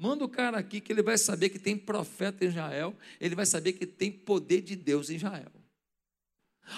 Manda 0.00 0.24
o 0.24 0.28
cara 0.30 0.56
aqui 0.56 0.80
que 0.80 0.90
ele 0.90 1.02
vai 1.02 1.18
saber 1.18 1.50
que 1.50 1.58
tem 1.58 1.76
profeta 1.76 2.42
em 2.42 2.48
Israel, 2.48 2.96
ele 3.20 3.34
vai 3.34 3.44
saber 3.44 3.74
que 3.74 3.84
tem 3.84 4.10
poder 4.10 4.62
de 4.62 4.74
Deus 4.74 5.10
em 5.10 5.16
Israel. 5.16 5.52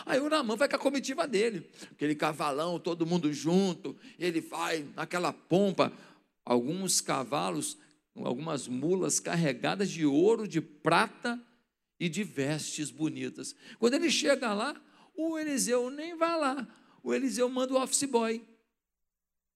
Aí 0.04 0.18
o 0.18 0.28
Namã 0.28 0.56
vai 0.56 0.68
com 0.68 0.74
a 0.74 0.78
comitiva 0.80 1.24
dele, 1.24 1.70
aquele 1.92 2.16
cavalão, 2.16 2.80
todo 2.80 3.06
mundo 3.06 3.32
junto, 3.32 3.96
ele 4.18 4.40
vai 4.40 4.84
naquela 4.96 5.32
pompa, 5.32 5.92
alguns 6.44 7.00
cavalos, 7.00 7.78
algumas 8.16 8.66
mulas 8.66 9.20
carregadas 9.20 9.88
de 9.88 10.04
ouro, 10.04 10.48
de 10.48 10.60
prata 10.60 11.40
e 12.00 12.08
de 12.08 12.24
vestes 12.24 12.90
bonitas. 12.90 13.54
Quando 13.78 13.94
ele 13.94 14.10
chega 14.10 14.52
lá, 14.52 14.74
o 15.14 15.38
Eliseu 15.38 15.90
nem 15.90 16.16
vai 16.16 16.36
lá, 16.36 16.66
o 17.04 17.14
Eliseu 17.14 17.48
manda 17.48 17.72
o 17.72 17.80
office 17.80 18.02
boy 18.02 18.44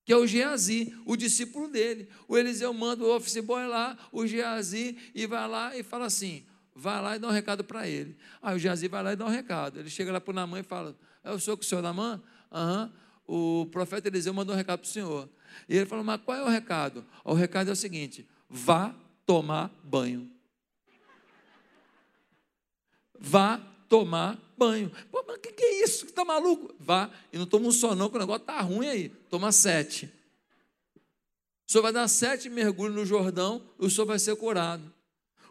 que 0.07 0.13
é 0.13 0.17
o 0.17 0.25
Geazi, 0.25 0.97
o 1.05 1.17
discípulo 1.17 1.67
dele. 1.67 2.09
O 2.29 2.39
Eliseu 2.39 2.73
manda 2.73 3.03
o 3.03 3.15
office 3.15 3.43
boy 3.43 3.67
lá, 3.67 3.99
o 4.13 4.25
Geazi, 4.25 4.97
e 5.13 5.27
vai 5.27 5.49
lá 5.49 5.77
e 5.77 5.83
fala 5.83 6.07
assim: 6.07 6.47
vai 6.73 7.03
lá 7.03 7.17
e 7.17 7.19
dá 7.19 7.27
um 7.27 7.33
recado 7.33 7.65
para 7.65 7.89
ele. 7.89 8.17
Aí 8.41 8.55
o 8.55 8.59
Geazi 8.59 8.87
vai 8.87 9.03
lá 9.03 9.13
e 9.15 9.17
dá 9.17 9.27
um 9.27 9.31
recado. 9.31 9.81
Ele 9.81 9.91
chega 9.91 10.13
lá 10.13 10.21
para 10.21 10.31
o 10.31 10.35
Namã 10.35 10.61
e 10.61 10.63
fala: 10.63 10.97
Eu 11.25 11.41
sou 11.41 11.57
com 11.57 11.65
o 11.65 11.67
senhor 11.67 11.83
Namã? 11.83 12.23
Aham. 12.53 12.93
O 13.27 13.67
profeta 13.73 14.07
Eliseu 14.07 14.33
mandou 14.33 14.55
um 14.55 14.59
recado 14.59 14.79
para 14.79 14.87
o 14.87 14.91
senhor. 14.91 15.29
E 15.69 15.77
ele 15.77 15.87
falou: 15.87 16.05
Mas 16.05 16.21
qual 16.25 16.39
é 16.39 16.45
o 16.45 16.49
recado? 16.49 17.05
O 17.25 17.35
recado 17.35 17.69
é 17.69 17.73
o 17.73 17.77
seguinte: 17.77 18.25
vá 18.49 18.95
tomar 19.27 19.73
banho. 19.83 20.31
Vá 23.19 23.61
tomar 23.89 24.39
banho. 24.57 24.91
Pô, 25.11 25.25
mas 25.27 25.37
o 25.37 25.41
que, 25.41 25.53
que 25.53 25.63
é 25.65 25.85
isso? 25.85 26.07
Está 26.07 26.25
maluco? 26.25 26.75
Vá 26.79 27.11
e 27.33 27.39
não 27.39 27.47
toma 27.47 27.69
um 27.69 27.73
só 27.73 27.95
não, 27.95 28.09
que 28.09 28.17
o 28.17 28.21
negócio 28.21 28.43
está 28.43 28.61
ruim 28.61 28.89
aí. 28.89 29.09
Toma 29.31 29.53
sete. 29.53 30.11
O 31.69 31.73
senhor 31.73 31.83
vai 31.83 31.93
dar 31.93 32.07
sete 32.09 32.49
mergulhos 32.49 32.95
no 32.95 33.05
Jordão 33.05 33.63
e 33.81 33.87
o 33.87 33.91
senhor 33.91 34.07
vai 34.07 34.19
ser 34.19 34.37
curado. 34.37 34.93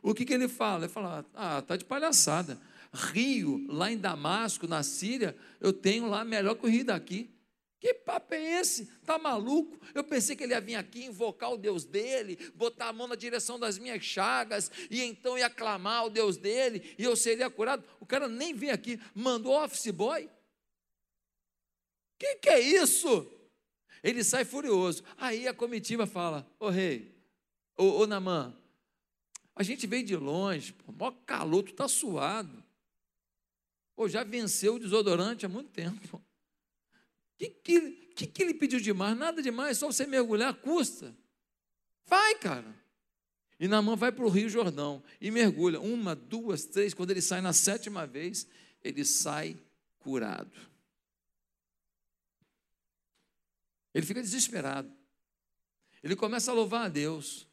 O 0.02 0.14
que, 0.14 0.24
que 0.24 0.34
ele 0.34 0.48
fala? 0.48 0.86
Ele 0.86 0.94
fala, 0.94 1.26
ah, 1.34 1.62
tá 1.62 1.76
de 1.76 1.84
palhaçada. 1.84 2.60
Rio, 2.94 3.66
lá 3.68 3.92
em 3.92 3.98
Damasco, 3.98 4.68
na 4.68 4.82
Síria, 4.84 5.36
eu 5.60 5.74
tenho 5.74 6.08
lá 6.08 6.24
melhor 6.24 6.56
que 6.56 6.66
o 6.66 6.70
rio 6.70 6.86
daqui. 6.86 7.30
Que 7.86 7.94
papo 7.94 8.34
é 8.34 8.60
esse? 8.60 8.88
Tá 9.06 9.20
maluco? 9.20 9.80
Eu 9.94 10.04
pensei 10.04 10.36
que 10.36 10.44
ele 10.44 10.54
ia 10.54 10.60
vir 10.60 10.74
aqui 10.74 11.06
invocar 11.06 11.54
o 11.54 11.58
Deus 11.58 11.86
dele, 11.86 12.36
botar 12.56 12.88
a 12.88 12.92
mão 12.92 13.06
na 13.06 13.14
direção 13.14 13.60
das 13.60 13.78
minhas 13.78 14.04
chagas, 14.04 14.72
e 14.90 15.04
então 15.04 15.38
ia 15.38 15.52
clamar 15.52 16.08
o 16.08 16.10
Deus 16.10 16.36
dele, 16.36 16.96
e 16.98 17.04
eu 17.04 17.16
seria 17.16 17.48
curado. 17.48 17.84
O 18.00 18.06
cara 18.08 18.28
nem 18.28 18.56
vem 18.56 18.72
aqui, 18.72 19.00
mandou 19.14 19.54
office 19.64 19.92
boy. 19.92 20.28
Que 22.18 22.38
que 22.38 22.50
é 22.50 22.60
isso? 22.60 23.32
Ele 24.02 24.24
sai 24.24 24.46
furioso. 24.46 25.04
Aí 25.16 25.48
a 25.48 25.54
comitiva 25.54 26.08
fala: 26.08 26.44
Ô 26.60 26.70
rei, 26.70 27.16
ô, 27.78 28.00
ô 28.00 28.08
Namã, 28.08 28.58
a 29.56 29.62
gente 29.62 29.86
veio 29.86 30.04
de 30.04 30.16
longe, 30.16 30.74
pô, 30.74 30.92
maior 30.92 31.16
calor, 31.24 31.62
tu 31.62 31.70
está 31.70 31.88
suado. 31.88 32.64
Pô, 33.96 34.10
já 34.10 34.24
venceu 34.24 34.74
o 34.74 34.80
desodorante 34.80 35.46
há 35.46 35.50
muito 35.50 35.70
tempo. 35.70 36.25
O 37.36 37.38
que, 37.38 37.50
que, 38.16 38.28
que, 38.28 38.44
ele 38.44 38.54
pediu 38.54 38.80
demais? 38.80 39.18
Nada 39.18 39.42
demais, 39.42 39.78
só 39.78 39.88
você 39.88 40.08
mergulhar 40.08 40.54
custa. 40.54 41.16
Vai, 42.06 42.36
cara. 42.36 42.74
E 43.60 43.68
Namã 43.68 43.96
vai 43.96 44.12
para 44.12 44.26
o 44.26 44.30
Rio 44.30 44.50
Jordão 44.50 45.04
e 45.20 45.32
mergulha. 45.32 45.80
Uma, 45.80 46.16
duas, 46.16 46.66
três. 46.66 46.94
Quando 46.94 47.12
ele 47.12 47.22
sai 47.22 47.42
na 47.42 47.54
sétima 47.54 48.06
vez, 48.06 48.48
ele 48.84 49.04
sai 49.04 49.58
curado. 50.00 50.58
Ele 53.94 54.06
fica 54.06 54.22
desesperado. 54.22 54.92
Ele 56.04 56.16
começa 56.16 56.52
a 56.52 56.54
louvar 56.54 56.86
a 56.86 56.90
Deus. 56.90 57.48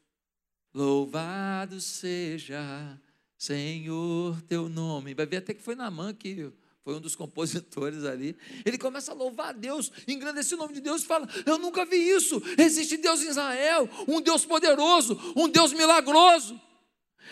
Louvado 0.73 1.79
seja, 1.79 2.99
Senhor, 3.37 4.41
teu 4.43 4.67
nome. 4.67 5.13
Vai 5.13 5.25
ver 5.25 5.37
até 5.37 5.53
que 5.53 5.61
foi 5.61 5.75
Namã 5.75 6.13
que 6.13 6.51
foi 6.83 6.95
um 6.95 6.99
dos 6.99 7.15
compositores 7.15 8.03
ali. 8.03 8.35
Ele 8.65 8.77
começa 8.77 9.11
a 9.11 9.15
louvar 9.15 9.49
a 9.49 9.51
Deus, 9.53 9.89
engrandecer 10.05 10.57
o 10.57 10.61
nome 10.61 10.73
de 10.73 10.81
Deus 10.81 11.03
e 11.03 11.05
fala: 11.05 11.27
Eu 11.45 11.57
nunca 11.57 11.85
vi 11.85 11.95
isso. 11.95 12.41
Existe 12.57 12.97
Deus 12.97 13.21
em 13.21 13.29
Israel, 13.29 13.89
um 14.07 14.19
Deus 14.19 14.45
poderoso, 14.45 15.17
um 15.35 15.47
Deus 15.47 15.71
milagroso. 15.71 16.59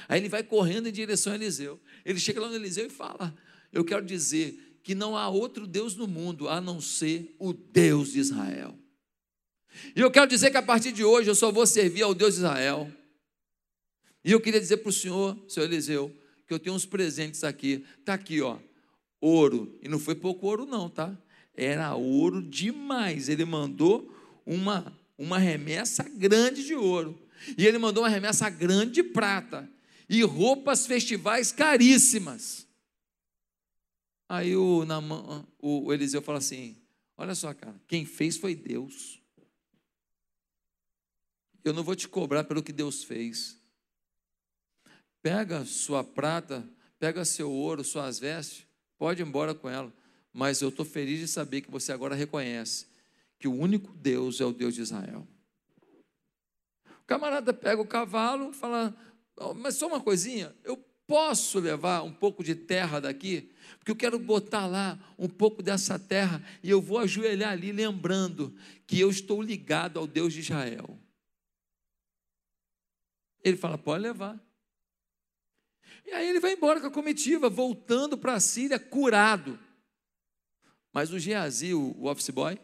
Aí 0.07 0.21
ele 0.21 0.29
vai 0.29 0.41
correndo 0.41 0.87
em 0.87 0.91
direção 0.91 1.33
a 1.33 1.35
Eliseu. 1.35 1.79
Ele 2.05 2.17
chega 2.17 2.39
lá 2.39 2.47
no 2.47 2.55
Eliseu 2.55 2.87
e 2.87 2.89
fala: 2.89 3.35
Eu 3.73 3.83
quero 3.83 4.05
dizer 4.05 4.79
que 4.83 4.95
não 4.95 5.17
há 5.17 5.27
outro 5.27 5.67
Deus 5.67 5.95
no 5.95 6.07
mundo 6.07 6.47
a 6.47 6.61
não 6.61 6.79
ser 6.79 7.35
o 7.37 7.51
Deus 7.51 8.13
de 8.13 8.19
Israel. 8.19 8.73
E 9.93 9.99
eu 9.99 10.09
quero 10.09 10.27
dizer 10.27 10.51
que 10.51 10.57
a 10.57 10.63
partir 10.63 10.93
de 10.93 11.03
hoje 11.03 11.29
eu 11.29 11.35
só 11.35 11.51
vou 11.51 11.67
servir 11.67 12.03
ao 12.03 12.13
Deus 12.13 12.35
de 12.35 12.39
Israel. 12.39 12.89
E 14.23 14.31
eu 14.31 14.39
queria 14.39 14.61
dizer 14.61 14.77
para 14.77 14.89
o 14.89 14.93
senhor, 14.93 15.37
senhor 15.47 15.65
Eliseu, 15.65 16.15
que 16.47 16.53
eu 16.53 16.59
tenho 16.59 16.75
uns 16.75 16.85
presentes 16.85 17.43
aqui. 17.43 17.85
Está 17.99 18.13
aqui, 18.13 18.39
ó 18.41 18.57
ouro. 19.21 19.77
E 19.81 19.87
não 19.87 19.99
foi 19.99 20.15
pouco 20.15 20.47
ouro, 20.47 20.65
não, 20.65 20.89
tá? 20.89 21.15
Era 21.55 21.95
ouro 21.95 22.41
demais. 22.41 23.29
Ele 23.29 23.45
mandou 23.45 24.13
uma, 24.45 24.91
uma 25.17 25.37
remessa 25.37 26.03
grande 26.03 26.65
de 26.65 26.73
ouro. 26.73 27.17
E 27.57 27.65
ele 27.65 27.77
mandou 27.77 28.03
uma 28.03 28.09
remessa 28.09 28.49
grande 28.49 28.93
de 28.93 29.03
prata. 29.03 29.69
E 30.09 30.23
roupas 30.23 30.85
festivais 30.85 31.51
caríssimas. 31.51 32.67
Aí 34.27 34.55
o, 34.55 34.85
o 35.59 35.93
Eliseu 35.93 36.21
fala 36.21 36.39
assim: 36.39 36.75
Olha 37.17 37.35
só, 37.35 37.53
cara, 37.53 37.79
quem 37.87 38.05
fez 38.05 38.37
foi 38.37 38.55
Deus. 38.55 39.21
Eu 41.63 41.73
não 41.73 41.83
vou 41.83 41.95
te 41.95 42.07
cobrar 42.07 42.43
pelo 42.43 42.63
que 42.63 42.73
Deus 42.73 43.03
fez. 43.03 43.57
Pega 45.21 45.63
sua 45.65 46.03
prata, 46.03 46.67
pega 46.97 47.23
seu 47.23 47.51
ouro, 47.51 47.83
suas 47.83 48.17
vestes, 48.17 48.65
Pode 49.01 49.19
ir 49.19 49.25
embora 49.25 49.55
com 49.55 49.67
ela, 49.67 49.91
mas 50.31 50.61
eu 50.61 50.69
estou 50.69 50.85
feliz 50.85 51.19
de 51.19 51.27
saber 51.27 51.61
que 51.61 51.71
você 51.71 51.91
agora 51.91 52.13
reconhece 52.13 52.85
que 53.39 53.47
o 53.47 53.51
único 53.51 53.91
Deus 53.93 54.39
é 54.39 54.45
o 54.45 54.53
Deus 54.53 54.75
de 54.75 54.81
Israel. 54.81 55.27
O 56.85 57.05
camarada 57.07 57.51
pega 57.51 57.81
o 57.81 57.87
cavalo 57.87 58.51
e 58.51 58.53
fala: 58.53 58.95
oh, 59.37 59.55
Mas 59.55 59.73
só 59.73 59.87
uma 59.87 59.99
coisinha, 59.99 60.55
eu 60.63 60.77
posso 61.07 61.57
levar 61.57 62.03
um 62.03 62.13
pouco 62.13 62.43
de 62.43 62.53
terra 62.53 62.99
daqui? 62.99 63.51
Porque 63.79 63.89
eu 63.89 63.95
quero 63.95 64.19
botar 64.19 64.67
lá 64.67 64.99
um 65.17 65.27
pouco 65.27 65.63
dessa 65.63 65.97
terra 65.97 66.39
e 66.61 66.69
eu 66.69 66.79
vou 66.79 66.99
ajoelhar 66.99 67.53
ali, 67.53 67.71
lembrando 67.71 68.55
que 68.85 68.99
eu 68.99 69.09
estou 69.09 69.41
ligado 69.41 69.97
ao 69.97 70.05
Deus 70.05 70.31
de 70.31 70.41
Israel. 70.41 70.95
Ele 73.43 73.57
fala: 73.57 73.79
Pode 73.79 74.03
levar. 74.03 74.39
E 76.05 76.11
aí 76.11 76.27
ele 76.27 76.39
vai 76.39 76.53
embora 76.53 76.79
com 76.79 76.87
a 76.87 76.91
comitiva, 76.91 77.49
voltando 77.49 78.17
para 78.17 78.33
a 78.33 78.39
Síria 78.39 78.79
curado. 78.79 79.59
Mas 80.91 81.11
o 81.11 81.19
Geazi, 81.19 81.73
o 81.73 82.05
office 82.05 82.29
boy, 82.29 82.59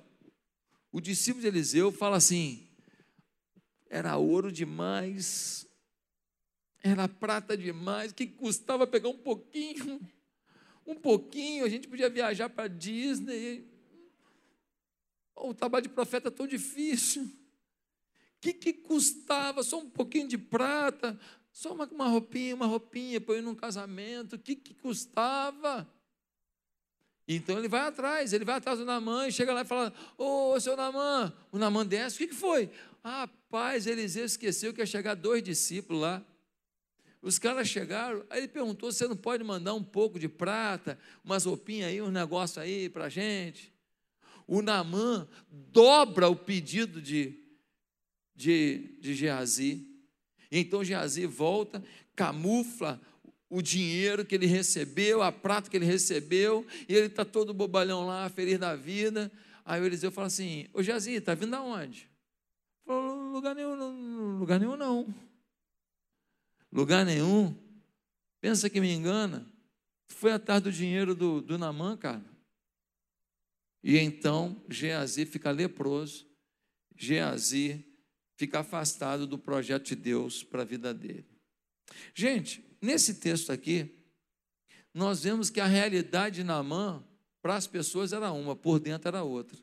o 0.91 0.99
discípulo 0.99 1.41
de 1.41 1.47
Eliseu, 1.47 1.91
fala 1.91 2.17
assim: 2.17 2.67
era 3.89 4.17
ouro 4.17 4.51
demais, 4.51 5.65
era 6.83 7.07
prata 7.07 7.57
demais, 7.57 8.11
que 8.11 8.27
custava 8.27 8.85
pegar 8.85 9.09
um 9.09 9.17
pouquinho, 9.17 9.99
um 10.85 10.95
pouquinho, 10.95 11.65
a 11.65 11.69
gente 11.69 11.87
podia 11.87 12.09
viajar 12.09 12.49
para 12.49 12.67
Disney. 12.67 13.65
O 15.35 15.53
trabalho 15.53 15.83
de 15.83 15.89
profeta 15.89 16.29
é 16.29 16.31
tão 16.31 16.47
difícil. 16.47 17.23
O 17.23 18.39
que, 18.39 18.53
que 18.53 18.73
custava 18.73 19.63
só 19.63 19.79
um 19.79 19.89
pouquinho 19.89 20.27
de 20.27 20.37
prata, 20.37 21.19
só 21.57 21.73
uma, 21.73 21.85
uma 21.85 22.07
roupinha, 22.07 22.53
uma 22.53 22.67
roupinha, 22.67 23.19
põe 23.19 23.41
num 23.41 23.55
casamento, 23.55 24.35
o 24.35 24.39
que, 24.39 24.55
que 24.55 24.75
custava? 24.75 25.91
Então 27.27 27.57
ele 27.57 27.67
vai 27.67 27.81
atrás, 27.81 28.31
ele 28.31 28.45
vai 28.45 28.57
atrás 28.57 28.77
do 28.77 28.85
Namã 28.85 29.27
e 29.27 29.31
chega 29.31 29.51
lá 29.51 29.61
e 29.61 29.65
fala: 29.65 29.91
Ô, 30.19 30.53
oh, 30.53 30.59
seu 30.59 30.77
Namã, 30.77 31.33
o 31.51 31.57
Namã 31.57 31.83
desce, 31.83 32.15
o 32.15 32.19
que, 32.19 32.27
que 32.27 32.35
foi? 32.35 32.69
Ah, 33.03 33.21
rapaz, 33.21 33.87
Eliseu 33.87 34.23
esqueceu 34.23 34.71
que 34.71 34.81
ia 34.81 34.85
chegar 34.85 35.15
dois 35.15 35.41
discípulos 35.41 36.03
lá. 36.03 36.23
Os 37.23 37.39
caras 37.39 37.67
chegaram, 37.67 38.23
aí 38.29 38.41
ele 38.41 38.47
perguntou: 38.47 38.91
você 38.91 39.07
não 39.07 39.17
pode 39.17 39.43
mandar 39.43 39.73
um 39.73 39.83
pouco 39.83 40.19
de 40.19 40.29
prata, 40.29 40.99
umas 41.25 41.45
roupinhas 41.45 41.89
aí, 41.89 41.99
um 42.03 42.11
negócio 42.11 42.61
aí 42.61 42.87
para 42.87 43.09
gente? 43.09 43.73
O 44.45 44.61
Namã 44.61 45.27
dobra 45.49 46.29
o 46.29 46.35
pedido 46.35 47.01
de, 47.01 47.33
de, 48.35 48.95
de 48.99 49.15
Geazi. 49.15 49.86
Então 50.51 50.83
Geazi 50.83 51.25
volta, 51.25 51.83
camufla 52.15 53.01
o 53.49 53.61
dinheiro 53.61 54.25
que 54.25 54.35
ele 54.35 54.45
recebeu, 54.45 55.21
a 55.21 55.31
prata 55.31 55.69
que 55.69 55.77
ele 55.77 55.85
recebeu, 55.85 56.65
e 56.87 56.93
ele 56.93 57.07
está 57.07 57.23
todo 57.23 57.53
bobalhão 57.53 58.05
lá, 58.05 58.29
feliz 58.29 58.59
da 58.59 58.75
vida. 58.75 59.31
Aí 59.63 59.81
o 59.81 59.85
Eliseu 59.85 60.11
fala 60.11 60.27
assim: 60.27 60.67
Ô 60.73 60.83
Jazi, 60.83 61.13
está 61.13 61.33
vindo 61.33 61.55
aonde? 61.55 62.09
Falou: 62.85 63.31
lugar 63.31 63.55
nenhum, 63.55 64.37
lugar 64.37 64.59
nenhum 64.59 64.77
não. 64.77 65.13
Lugar 66.71 67.05
nenhum. 67.05 67.55
Pensa 68.41 68.69
que 68.69 68.81
me 68.81 68.91
engana. 68.91 69.49
Foi 70.07 70.31
atrás 70.31 70.61
do 70.61 70.71
dinheiro 70.71 71.13
do, 71.13 71.41
do 71.41 71.57
Namã, 71.57 71.97
cara. 71.97 72.23
E 73.83 73.97
então 73.97 74.61
Geazi 74.69 75.25
fica 75.25 75.51
leproso, 75.51 76.25
Geazi 76.95 77.85
fica 78.37 78.59
afastado 78.59 79.27
do 79.27 79.37
projeto 79.37 79.87
de 79.87 79.95
Deus 79.95 80.43
para 80.43 80.61
a 80.61 80.65
vida 80.65 80.93
dele. 80.93 81.25
Gente, 82.13 82.63
nesse 82.81 83.15
texto 83.15 83.51
aqui, 83.51 83.91
nós 84.93 85.23
vemos 85.23 85.49
que 85.49 85.59
a 85.59 85.65
realidade 85.65 86.37
de 86.37 86.43
Naamã, 86.43 87.03
para 87.41 87.55
as 87.55 87.67
pessoas, 87.67 88.13
era 88.13 88.31
uma, 88.31 88.55
por 88.55 88.79
dentro 88.79 89.07
era 89.07 89.23
outra. 89.23 89.57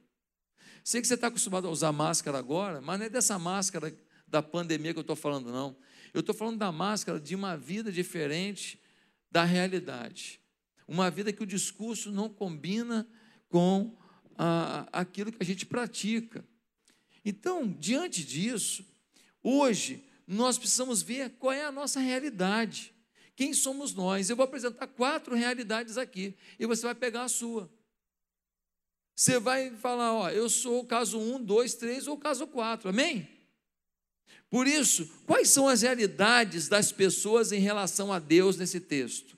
Sei 0.83 1.01
que 1.01 1.07
você 1.07 1.15
está 1.15 1.29
acostumado 1.29 1.67
a 1.67 1.71
usar 1.71 1.93
máscara 1.93 2.39
agora, 2.39 2.81
mas 2.81 2.99
não 2.99 3.07
é 3.07 3.09
dessa 3.09 3.39
máscara 3.39 3.97
da 4.27 4.43
pandemia 4.43 4.93
que 4.93 4.99
eu 4.99 5.03
estou 5.03 5.17
falando, 5.17 5.51
não. 5.51 5.77
Eu 6.13 6.21
estou 6.21 6.35
falando 6.35 6.59
da 6.59 6.71
máscara 6.71 7.19
de 7.19 7.35
uma 7.35 7.57
vida 7.57 7.91
diferente 7.91 8.81
da 9.31 9.45
realidade. 9.45 10.41
Uma 10.87 11.11
vida 11.11 11.33
que 11.33 11.43
o 11.43 11.47
discurso 11.47 12.13
não 12.13 12.29
combina 12.29 13.09
com 13.49 13.97
a, 14.37 14.87
aquilo 14.93 15.33
que 15.33 15.39
a 15.41 15.47
gente 15.47 15.65
pratica. 15.65 16.45
Então, 17.25 17.67
diante 17.67 18.25
disso, 18.25 18.85
hoje, 19.43 20.05
nós 20.27 20.59
precisamos 20.59 21.03
ver 21.03 21.31
qual 21.39 21.53
é 21.53 21.65
a 21.65 21.73
nossa 21.73 22.01
realidade. 22.01 22.93
Quem 23.37 23.53
somos 23.53 23.95
nós? 23.95 24.31
Eu 24.31 24.37
vou 24.37 24.45
apresentar 24.45 24.87
quatro 24.87 25.35
realidades 25.35 25.97
aqui 25.97 26.37
e 26.59 26.67
você 26.67 26.83
vai 26.83 26.95
pegar 26.95 27.25
a 27.25 27.29
sua. 27.29 27.71
Você 29.17 29.39
vai 29.39 29.71
falar, 29.77 30.13
ó, 30.13 30.31
eu 30.31 30.49
sou 30.49 30.81
o 30.81 30.87
caso 30.87 31.19
1, 31.19 31.45
2, 31.45 31.75
3 31.75 32.09
ou 32.09 32.17
o 32.17 32.19
caso 32.19 32.47
4, 32.47 32.89
amém? 32.89 33.29
Por 34.51 34.67
isso, 34.67 35.09
quais 35.27 35.49
são 35.51 35.69
as 35.69 35.83
realidades 35.83 36.69
das 36.69 36.93
pessoas 36.93 37.53
em 37.53 37.59
relação 37.59 38.13
a 38.13 38.19
Deus 38.19 38.57
nesse 38.57 38.81
texto? 38.81 39.37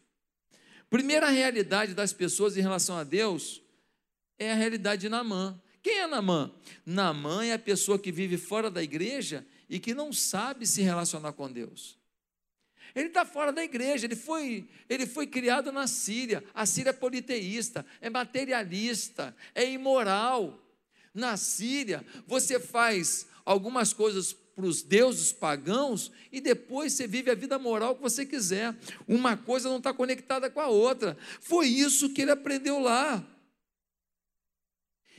Primeira 0.89 1.29
realidade 1.29 1.95
das 1.95 2.13
pessoas 2.13 2.57
em 2.57 2.61
relação 2.61 2.97
a 2.97 3.05
Deus 3.05 3.63
é 4.39 4.53
a 4.53 4.55
realidade 4.55 5.03
de 5.03 5.09
Namã. 5.09 5.61
Quem 5.87 6.01
é 6.01 6.07
Namã? 6.09 6.51
Namã 6.85 7.44
é 7.44 7.53
a 7.53 7.59
pessoa 7.61 7.96
que 7.96 8.11
vive 8.11 8.37
fora 8.37 8.68
da 8.68 8.83
igreja 8.83 9.46
e 9.70 9.79
que 9.79 9.94
não 9.94 10.12
sabe 10.12 10.66
se 10.66 10.83
relacionar 10.83 11.33
com 11.33 11.49
Deus. 11.49 11.96
Ele 12.92 13.07
está 13.07 13.25
fora 13.25 13.53
da 13.53 13.62
igreja, 13.62 14.05
ele 14.05 14.16
foi, 14.16 14.68
ele 14.88 15.07
foi 15.07 15.29
criado 15.29 15.70
na 15.70 15.87
Síria. 15.87 16.42
A 16.53 16.66
Síria 16.66 16.90
é 16.90 16.92
politeísta, 16.92 17.87
é 18.01 18.11
materialista, 18.11 19.33
é 19.55 19.70
imoral. 19.70 20.61
Na 21.14 21.37
Síria, 21.37 22.05
você 22.27 22.59
faz 22.59 23.29
algumas 23.44 23.92
coisas 23.92 24.33
para 24.33 24.66
os 24.66 24.83
deuses 24.83 25.33
pagãos 25.33 26.11
e 26.33 26.40
depois 26.40 26.94
você 26.94 27.07
vive 27.07 27.31
a 27.31 27.35
vida 27.37 27.61
moral 27.61 27.94
que 27.94 28.03
você 28.03 28.27
quiser. 28.27 28.75
Uma 29.07 29.37
coisa 29.37 29.68
não 29.68 29.79
está 29.79 29.94
conectada 29.94 30.51
com 30.51 30.59
a 30.59 30.66
outra. 30.66 31.16
Foi 31.40 31.68
isso 31.68 32.11
que 32.11 32.22
ele 32.22 32.33
aprendeu 32.33 32.81
lá. 32.81 33.25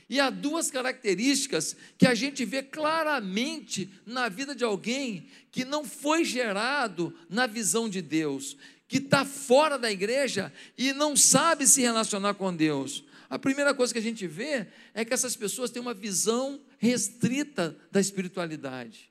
E 0.08 0.18
há 0.18 0.30
duas 0.30 0.70
características 0.70 1.76
que 1.98 2.06
a 2.06 2.14
gente 2.14 2.44
vê 2.44 2.62
claramente 2.62 3.90
na 4.06 4.28
vida 4.28 4.54
de 4.54 4.64
alguém 4.64 5.28
que 5.50 5.64
não 5.64 5.84
foi 5.84 6.24
gerado 6.24 7.14
na 7.28 7.46
visão 7.46 7.88
de 7.88 8.00
Deus, 8.00 8.56
que 8.86 8.96
está 8.96 9.24
fora 9.24 9.78
da 9.78 9.92
igreja 9.92 10.52
e 10.78 10.94
não 10.94 11.14
sabe 11.14 11.66
se 11.66 11.82
relacionar 11.82 12.34
com 12.34 12.54
Deus. 12.54 13.04
A 13.28 13.38
primeira 13.38 13.74
coisa 13.74 13.92
que 13.92 13.98
a 13.98 14.02
gente 14.02 14.26
vê 14.26 14.66
é 14.94 15.04
que 15.04 15.12
essas 15.12 15.36
pessoas 15.36 15.70
têm 15.70 15.82
uma 15.82 15.92
visão 15.92 16.58
restrita 16.78 17.76
da 17.92 18.00
espiritualidade. 18.00 19.10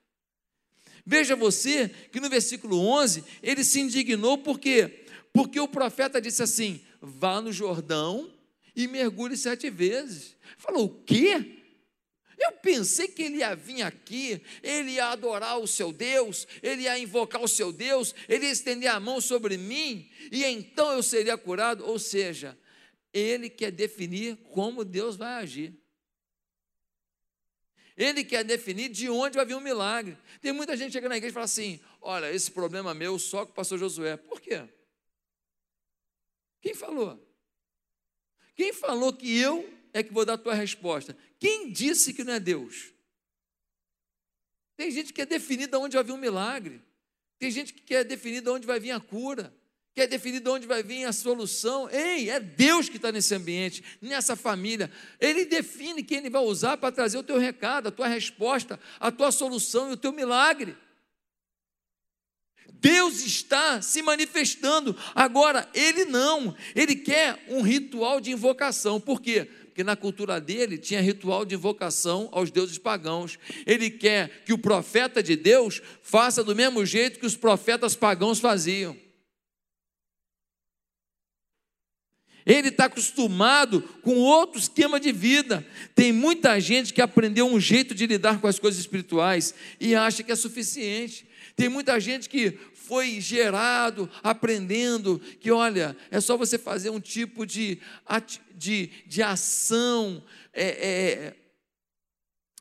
Veja 1.05 1.35
você 1.35 1.89
que 2.11 2.19
no 2.19 2.29
versículo 2.29 2.79
11 2.79 3.23
ele 3.43 3.63
se 3.63 3.79
indignou 3.79 4.39
porque 4.39 5.03
porque 5.31 5.59
o 5.59 5.67
profeta 5.67 6.19
disse 6.19 6.41
assim: 6.41 6.81
vá 6.99 7.39
no 7.39 7.51
Jordão 7.53 8.31
e 8.77 8.87
mergulhe 8.87 9.35
sete 9.35 9.71
vezes. 9.71 10.37
Falou, 10.55 10.85
o 10.85 11.03
quê? 11.03 11.63
Eu 12.37 12.51
pensei 12.51 13.07
que 13.07 13.23
ele 13.23 13.37
ia 13.37 13.55
vir 13.55 13.81
aqui, 13.81 14.39
ele 14.61 14.91
ia 14.91 15.07
adorar 15.07 15.57
o 15.57 15.65
seu 15.65 15.91
Deus, 15.91 16.47
ele 16.61 16.83
ia 16.83 16.99
invocar 16.99 17.41
o 17.41 17.47
seu 17.47 17.73
Deus, 17.73 18.13
ele 18.29 18.45
ia 18.45 18.51
estender 18.51 18.91
a 18.91 18.99
mão 18.99 19.19
sobre 19.19 19.57
mim, 19.57 20.07
e 20.31 20.45
então 20.45 20.91
eu 20.91 21.01
seria 21.01 21.35
curado. 21.35 21.83
Ou 21.83 21.97
seja, 21.97 22.55
ele 23.11 23.49
quer 23.49 23.71
definir 23.71 24.37
como 24.53 24.85
Deus 24.85 25.17
vai 25.17 25.41
agir. 25.41 25.73
Ele 27.97 28.23
quer 28.23 28.43
definir 28.43 28.89
de 28.89 29.09
onde 29.09 29.37
vai 29.37 29.45
vir 29.45 29.55
um 29.55 29.59
milagre. 29.59 30.15
Tem 30.39 30.51
muita 30.51 30.77
gente 30.77 30.93
chegando 30.93 31.09
na 31.09 31.17
igreja 31.17 31.31
e 31.31 31.33
fala 31.33 31.45
assim: 31.45 31.79
olha, 31.99 32.31
esse 32.31 32.51
problema 32.51 32.93
meu 32.93 33.17
só 33.17 33.43
com 33.43 33.51
o 33.51 33.55
pastor 33.55 33.79
Josué. 33.79 34.15
Por 34.17 34.39
quê? 34.39 34.69
Quem 36.61 36.75
falou? 36.75 37.26
Quem 38.57 38.73
falou 38.73 39.13
que 39.13 39.37
eu 39.37 39.77
é 39.93 40.03
que 40.03 40.13
vou 40.13 40.25
dar 40.25 40.33
a 40.33 40.37
tua 40.37 40.53
resposta. 40.53 41.17
Quem 41.39 41.71
disse 41.71 42.13
que 42.13 42.23
não 42.23 42.33
é 42.33 42.39
Deus? 42.39 42.93
Tem 44.75 44.91
gente 44.91 45.07
que 45.07 45.13
quer 45.13 45.25
definir 45.25 45.67
de 45.67 45.75
onde 45.75 45.95
vai 45.95 46.03
vir 46.03 46.11
um 46.11 46.17
milagre. 46.17 46.81
Tem 47.39 47.49
gente 47.49 47.73
que 47.73 47.81
quer 47.81 48.03
definir 48.03 48.41
de 48.41 48.49
onde 48.49 48.67
vai 48.67 48.79
vir 48.79 48.91
a 48.91 48.99
cura. 48.99 49.53
Quer 49.95 50.07
definir 50.07 50.39
de 50.39 50.49
onde 50.49 50.67
vai 50.67 50.83
vir 50.83 51.05
a 51.05 51.11
solução. 51.11 51.89
Ei, 51.89 52.29
é 52.29 52.39
Deus 52.39 52.87
que 52.87 52.97
está 52.97 53.11
nesse 53.11 53.33
ambiente, 53.33 53.83
nessa 53.99 54.35
família. 54.35 54.91
Ele 55.19 55.45
define 55.45 56.03
quem 56.03 56.19
ele 56.19 56.29
vai 56.29 56.43
usar 56.43 56.77
para 56.77 56.91
trazer 56.91 57.17
o 57.17 57.23
teu 57.23 57.39
recado, 57.39 57.87
a 57.87 57.91
tua 57.91 58.07
resposta, 58.07 58.79
a 58.99 59.11
tua 59.11 59.31
solução 59.31 59.89
e 59.89 59.93
o 59.93 59.97
teu 59.97 60.11
milagre. 60.11 60.77
Deus 62.79 63.25
está 63.25 63.81
se 63.81 64.01
manifestando. 64.01 64.95
Agora, 65.15 65.67
ele 65.73 66.05
não. 66.05 66.55
Ele 66.75 66.95
quer 66.95 67.43
um 67.47 67.61
ritual 67.61 68.21
de 68.21 68.31
invocação. 68.31 68.99
Por 68.99 69.21
quê? 69.21 69.45
Porque 69.45 69.83
na 69.83 69.95
cultura 69.95 70.39
dele 70.41 70.77
tinha 70.77 71.01
ritual 71.01 71.45
de 71.45 71.55
invocação 71.55 72.29
aos 72.31 72.49
deuses 72.49 72.77
pagãos. 72.77 73.37
Ele 73.65 73.89
quer 73.89 74.43
que 74.43 74.53
o 74.53 74.57
profeta 74.57 75.21
de 75.21 75.35
Deus 75.35 75.81
faça 76.01 76.43
do 76.43 76.55
mesmo 76.55 76.85
jeito 76.85 77.19
que 77.19 77.25
os 77.25 77.35
profetas 77.35 77.95
pagãos 77.95 78.39
faziam. 78.39 78.97
Ele 82.47 82.69
está 82.69 82.85
acostumado 82.85 83.81
com 84.01 84.15
outro 84.15 84.57
esquema 84.57 85.01
de 85.01 85.11
vida. 85.11 85.67
Tem 85.93 86.13
muita 86.13 86.57
gente 86.61 86.93
que 86.93 87.01
aprendeu 87.01 87.45
um 87.45 87.59
jeito 87.59 87.93
de 87.93 88.07
lidar 88.07 88.39
com 88.39 88.47
as 88.47 88.57
coisas 88.57 88.79
espirituais 88.79 89.53
e 89.81 89.93
acha 89.93 90.23
que 90.23 90.31
é 90.31 90.35
suficiente. 90.35 91.27
Tem 91.57 91.67
muita 91.67 91.99
gente 91.99 92.29
que 92.29 92.51
foi 92.75 93.19
gerado 93.19 94.07
aprendendo 94.21 95.17
que, 95.39 95.49
olha, 95.49 95.97
é 96.11 96.21
só 96.21 96.37
você 96.37 96.55
fazer 96.55 96.91
um 96.91 96.99
tipo 96.99 97.47
de, 97.47 97.81
de, 98.53 98.91
de 99.07 99.23
ação, 99.23 100.23
é, 100.53 100.67
é, 100.67 101.35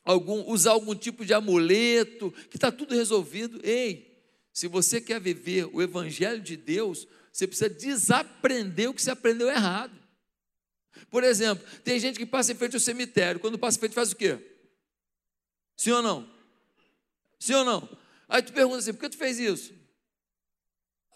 algum, 0.02 0.50
usar 0.50 0.70
algum 0.70 0.94
tipo 0.94 1.26
de 1.26 1.34
amuleto, 1.34 2.32
que 2.48 2.56
está 2.56 2.72
tudo 2.72 2.94
resolvido. 2.94 3.60
Ei, 3.62 4.18
se 4.50 4.66
você 4.66 4.98
quer 4.98 5.20
viver 5.20 5.68
o 5.74 5.82
Evangelho 5.82 6.40
de 6.40 6.56
Deus, 6.56 7.06
você 7.30 7.46
precisa 7.46 7.68
desaprender 7.68 8.88
o 8.88 8.94
que 8.94 9.02
você 9.02 9.10
aprendeu 9.10 9.50
errado. 9.50 9.94
Por 11.10 11.22
exemplo, 11.22 11.62
tem 11.84 12.00
gente 12.00 12.18
que 12.18 12.24
passa 12.24 12.52
em 12.52 12.56
frente 12.56 12.72
ao 12.72 12.80
cemitério, 12.80 13.40
quando 13.40 13.58
passa 13.58 13.76
em 13.76 13.80
frente 13.80 13.94
faz 13.94 14.12
o 14.12 14.16
quê? 14.16 14.38
Sim 15.76 15.90
ou 15.90 16.02
não? 16.02 16.34
Sim 17.38 17.52
ou 17.52 17.64
não? 17.66 18.05
Aí 18.28 18.42
tu 18.42 18.52
pergunta 18.52 18.78
assim: 18.78 18.92
por 18.92 19.00
que 19.00 19.08
tu 19.10 19.16
fez 19.16 19.38
isso? 19.38 19.74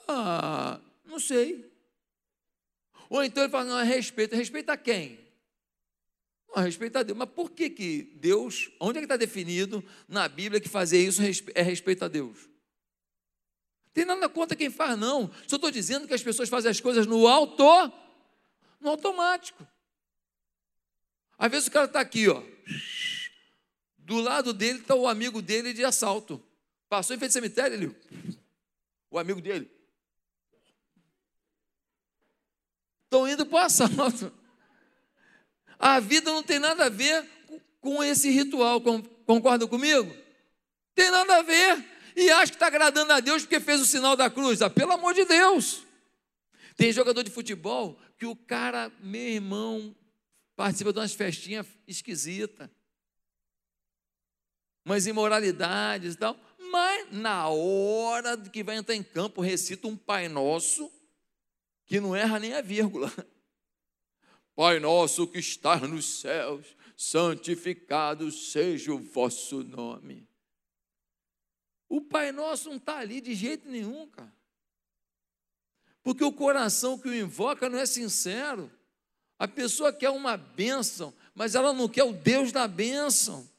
Ah, 0.08 0.80
não 1.04 1.18
sei. 1.18 1.70
Ou 3.08 3.22
então 3.24 3.42
ele 3.42 3.50
fala: 3.50 3.64
não, 3.64 3.78
é 3.78 3.84
respeito. 3.84 4.36
Respeita 4.36 4.76
quem? 4.76 5.18
Não, 6.54 6.62
respeita 6.62 7.00
a 7.00 7.02
Deus. 7.02 7.18
Mas 7.18 7.30
por 7.30 7.50
que, 7.50 7.70
que 7.70 8.02
Deus, 8.16 8.70
onde 8.80 8.98
é 8.98 9.00
que 9.00 9.04
está 9.06 9.16
definido 9.16 9.84
na 10.08 10.28
Bíblia 10.28 10.60
que 10.60 10.68
fazer 10.68 11.04
isso 11.04 11.20
é 11.54 11.62
respeito 11.62 12.04
a 12.04 12.08
Deus? 12.08 12.48
Tem 13.92 14.04
nada 14.04 14.28
contra 14.28 14.56
quem 14.56 14.70
faz, 14.70 14.98
não. 14.98 15.30
Só 15.46 15.56
estou 15.56 15.70
dizendo 15.70 16.06
que 16.06 16.14
as 16.14 16.22
pessoas 16.22 16.48
fazem 16.48 16.70
as 16.70 16.80
coisas 16.80 17.06
no 17.06 17.26
auto, 17.26 17.64
no 18.80 18.90
automático. 18.90 19.66
Às 21.36 21.50
vezes 21.50 21.68
o 21.68 21.72
cara 21.72 21.86
está 21.86 22.00
aqui, 22.00 22.28
ó. 22.28 22.42
Do 23.98 24.20
lado 24.20 24.52
dele 24.52 24.78
está 24.78 24.94
o 24.94 25.08
amigo 25.08 25.42
dele 25.42 25.72
de 25.72 25.84
assalto. 25.84 26.42
Passou 26.90 27.14
em 27.14 27.18
frente 27.20 27.30
ao 27.30 27.34
cemitério, 27.34 27.74
ele. 27.76 27.96
O 29.08 29.16
amigo 29.16 29.40
dele. 29.40 29.70
Estão 33.04 33.28
indo 33.28 33.46
para 33.46 33.54
o 33.54 33.64
assalto. 33.64 34.32
A 35.78 36.00
vida 36.00 36.32
não 36.32 36.42
tem 36.42 36.58
nada 36.58 36.86
a 36.86 36.88
ver 36.88 37.24
com 37.80 38.02
esse 38.02 38.28
ritual. 38.28 38.82
Concordam 39.24 39.68
comigo? 39.68 40.12
Tem 40.92 41.10
nada 41.12 41.38
a 41.38 41.42
ver 41.42 41.88
e 42.16 42.28
acha 42.28 42.50
que 42.50 42.56
está 42.56 42.66
agradando 42.66 43.12
a 43.12 43.20
Deus 43.20 43.42
porque 43.42 43.60
fez 43.60 43.80
o 43.80 43.86
sinal 43.86 44.16
da 44.16 44.28
cruz. 44.28 44.60
Ah, 44.60 44.68
pelo 44.68 44.92
amor 44.92 45.14
de 45.14 45.24
Deus. 45.24 45.84
Tem 46.76 46.92
jogador 46.92 47.22
de 47.22 47.30
futebol 47.30 48.00
que 48.18 48.26
o 48.26 48.34
cara, 48.34 48.90
meu 49.00 49.20
irmão, 49.20 49.94
participa 50.56 50.92
de 50.92 50.98
umas 50.98 51.14
festinhas 51.14 51.66
esquisitas, 51.86 52.68
umas 54.84 55.06
imoralidades 55.06 56.14
e 56.14 56.18
tal, 56.18 56.38
mas 56.70 57.12
na 57.12 57.48
hora 57.48 58.36
que 58.36 58.62
vai 58.62 58.76
entrar 58.76 58.94
em 58.94 59.02
campo, 59.02 59.40
recita 59.40 59.86
um 59.86 59.96
Pai 59.96 60.28
Nosso 60.28 60.90
que 61.90 61.98
não 61.98 62.14
erra 62.14 62.38
nem 62.38 62.54
a 62.54 62.60
vírgula. 62.60 63.12
Pai 64.54 64.78
nosso 64.78 65.26
que 65.26 65.38
estás 65.38 65.82
nos 65.82 66.20
céus, 66.20 66.76
santificado 66.96 68.30
seja 68.30 68.92
o 68.92 68.98
vosso 68.98 69.64
nome. 69.64 70.28
O 71.88 72.00
Pai 72.00 72.30
Nosso 72.30 72.68
não 72.68 72.76
está 72.76 72.98
ali 72.98 73.20
de 73.20 73.34
jeito 73.34 73.68
nenhum, 73.68 74.06
cara. 74.06 74.32
Porque 76.02 76.22
o 76.22 76.32
coração 76.32 76.96
que 76.96 77.08
o 77.08 77.14
invoca 77.14 77.68
não 77.68 77.78
é 77.78 77.86
sincero. 77.86 78.70
A 79.36 79.48
pessoa 79.48 79.92
quer 79.92 80.10
uma 80.10 80.36
bênção, 80.36 81.12
mas 81.34 81.56
ela 81.56 81.72
não 81.72 81.88
quer 81.88 82.04
o 82.04 82.12
Deus 82.12 82.52
da 82.52 82.68
bênção. 82.68 83.50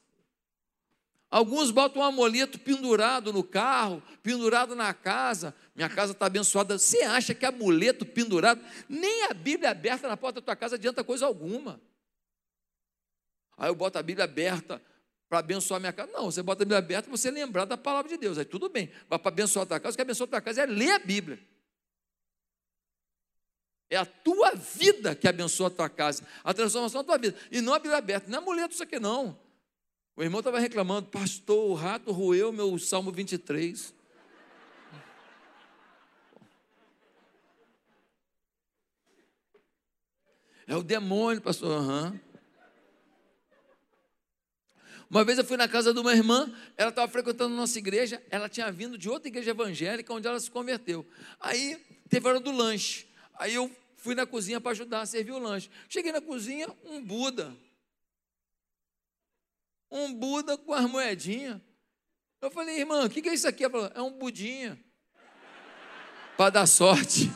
Alguns 1.32 1.70
botam 1.70 2.02
um 2.02 2.04
amuleto 2.04 2.58
pendurado 2.58 3.32
no 3.32 3.42
carro, 3.42 4.02
pendurado 4.22 4.76
na 4.76 4.92
casa. 4.92 5.56
Minha 5.74 5.88
casa 5.88 6.12
está 6.12 6.26
abençoada. 6.26 6.76
Você 6.76 7.00
acha 7.04 7.34
que 7.34 7.46
amuleto 7.46 8.04
pendurado, 8.04 8.62
nem 8.86 9.24
a 9.24 9.32
Bíblia 9.32 9.70
aberta 9.70 10.06
na 10.06 10.14
porta 10.14 10.42
da 10.42 10.44
tua 10.44 10.54
casa 10.54 10.74
adianta 10.74 11.02
coisa 11.02 11.24
alguma. 11.24 11.80
Aí 13.56 13.70
eu 13.70 13.74
boto 13.74 13.98
a 13.98 14.02
Bíblia 14.02 14.24
aberta 14.24 14.78
para 15.26 15.38
abençoar 15.38 15.80
minha 15.80 15.90
casa. 15.90 16.12
Não, 16.12 16.26
você 16.26 16.42
bota 16.42 16.64
a 16.64 16.66
Bíblia 16.66 16.78
aberta 16.80 17.08
para 17.08 17.16
você 17.16 17.30
lembrar 17.30 17.64
da 17.64 17.78
palavra 17.78 18.10
de 18.10 18.18
Deus. 18.18 18.36
Aí 18.36 18.44
tudo 18.44 18.68
bem. 18.68 18.92
Mas 19.08 19.18
para 19.18 19.30
abençoar 19.30 19.62
a 19.62 19.66
tua 19.66 19.80
casa, 19.80 19.94
o 19.94 19.96
que 19.96 20.02
abençoa 20.02 20.26
a 20.26 20.28
tua 20.28 20.40
casa 20.42 20.64
é 20.64 20.66
ler 20.66 20.90
a 20.90 20.98
Bíblia. 20.98 21.38
É 23.88 23.96
a 23.96 24.04
tua 24.04 24.54
vida 24.54 25.14
que 25.14 25.26
abençoa 25.26 25.68
a 25.68 25.70
tua 25.70 25.88
casa. 25.88 26.28
A 26.44 26.52
transformação 26.52 27.00
da 27.00 27.06
tua 27.06 27.16
vida. 27.16 27.38
E 27.50 27.62
não 27.62 27.72
a 27.72 27.78
Bíblia 27.78 27.96
aberta. 27.96 28.30
Não 28.30 28.38
é 28.38 28.42
amuleto 28.42 28.74
isso 28.74 28.82
aqui, 28.82 29.00
não. 29.00 29.40
O 30.14 30.22
irmão 30.22 30.40
estava 30.40 30.58
reclamando, 30.58 31.08
pastor, 31.08 31.70
o 31.70 31.74
rato 31.74 32.12
roeu 32.12 32.52
meu 32.52 32.78
Salmo 32.78 33.10
23. 33.10 33.94
É 40.66 40.76
o 40.76 40.82
demônio, 40.82 41.40
pastor. 41.40 41.80
Uhum. 41.80 42.20
Uma 45.08 45.24
vez 45.24 45.38
eu 45.38 45.44
fui 45.44 45.56
na 45.56 45.68
casa 45.68 45.92
de 45.92 46.00
uma 46.00 46.12
irmã, 46.14 46.50
ela 46.76 46.90
estava 46.90 47.10
frequentando 47.10 47.54
nossa 47.54 47.78
igreja, 47.78 48.22
ela 48.30 48.48
tinha 48.48 48.70
vindo 48.70 48.96
de 48.96 49.08
outra 49.08 49.28
igreja 49.28 49.50
evangélica 49.50 50.12
onde 50.12 50.26
ela 50.26 50.40
se 50.40 50.50
converteu. 50.50 51.06
Aí 51.40 51.76
teve 52.08 52.28
hora 52.28 52.40
do 52.40 52.50
lanche. 52.50 53.06
Aí 53.38 53.54
eu 53.54 53.70
fui 53.96 54.14
na 54.14 54.26
cozinha 54.26 54.60
para 54.60 54.72
ajudar 54.72 55.00
a 55.00 55.06
servir 55.06 55.32
o 55.32 55.38
lanche. 55.38 55.70
Cheguei 55.88 56.12
na 56.12 56.20
cozinha, 56.20 56.68
um 56.84 57.02
Buda. 57.02 57.54
Um 59.92 60.12
Buda 60.14 60.56
com 60.56 60.72
as 60.72 60.90
moedinhas. 60.90 61.60
Eu 62.40 62.50
falei, 62.50 62.80
irmã, 62.80 63.04
o 63.04 63.10
que, 63.10 63.22
que 63.22 63.28
é 63.28 63.34
isso 63.34 63.46
aqui? 63.46 63.62
Ela 63.62 63.70
falou, 63.70 63.92
é 63.94 64.02
um 64.02 64.10
budinha. 64.18 64.82
Para 66.36 66.50
dar 66.50 66.66
sorte. 66.66 67.30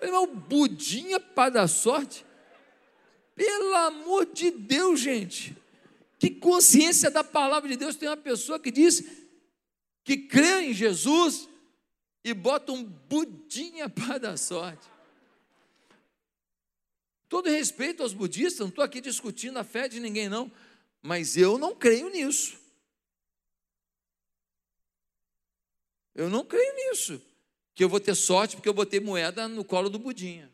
Eu 0.00 0.08
falei, 0.08 0.12
mas 0.12 0.22
o 0.22 0.34
budinha 0.34 1.20
para 1.20 1.50
dar 1.50 1.68
sorte? 1.68 2.26
Pelo 3.36 3.74
amor 3.74 4.26
de 4.26 4.50
Deus, 4.50 4.98
gente. 4.98 5.56
Que 6.18 6.30
consciência 6.30 7.10
da 7.10 7.22
palavra 7.22 7.68
de 7.68 7.76
Deus 7.76 7.94
tem 7.94 8.08
uma 8.08 8.16
pessoa 8.16 8.58
que 8.58 8.70
diz 8.70 9.04
que 10.04 10.16
crê 10.16 10.62
em 10.62 10.72
Jesus 10.72 11.48
e 12.24 12.32
bota 12.34 12.72
um 12.72 12.82
budinha 12.82 13.88
para 13.90 14.18
dar 14.18 14.36
sorte. 14.38 14.90
Todo 17.28 17.48
respeito 17.48 18.02
aos 18.02 18.12
budistas, 18.12 18.60
não 18.60 18.68
estou 18.68 18.84
aqui 18.84 19.00
discutindo 19.00 19.58
a 19.58 19.64
fé 19.64 19.88
de 19.88 19.98
ninguém, 19.98 20.28
não, 20.28 20.52
mas 21.02 21.36
eu 21.36 21.58
não 21.58 21.74
creio 21.74 22.08
nisso. 22.08 22.56
Eu 26.14 26.30
não 26.30 26.44
creio 26.44 26.74
nisso, 26.74 27.20
que 27.74 27.82
eu 27.82 27.88
vou 27.88 27.98
ter 27.98 28.14
sorte 28.14 28.54
porque 28.54 28.68
eu 28.68 28.74
botei 28.74 29.00
moeda 29.00 29.48
no 29.48 29.64
colo 29.64 29.90
do 29.90 29.98
budinha. 29.98 30.52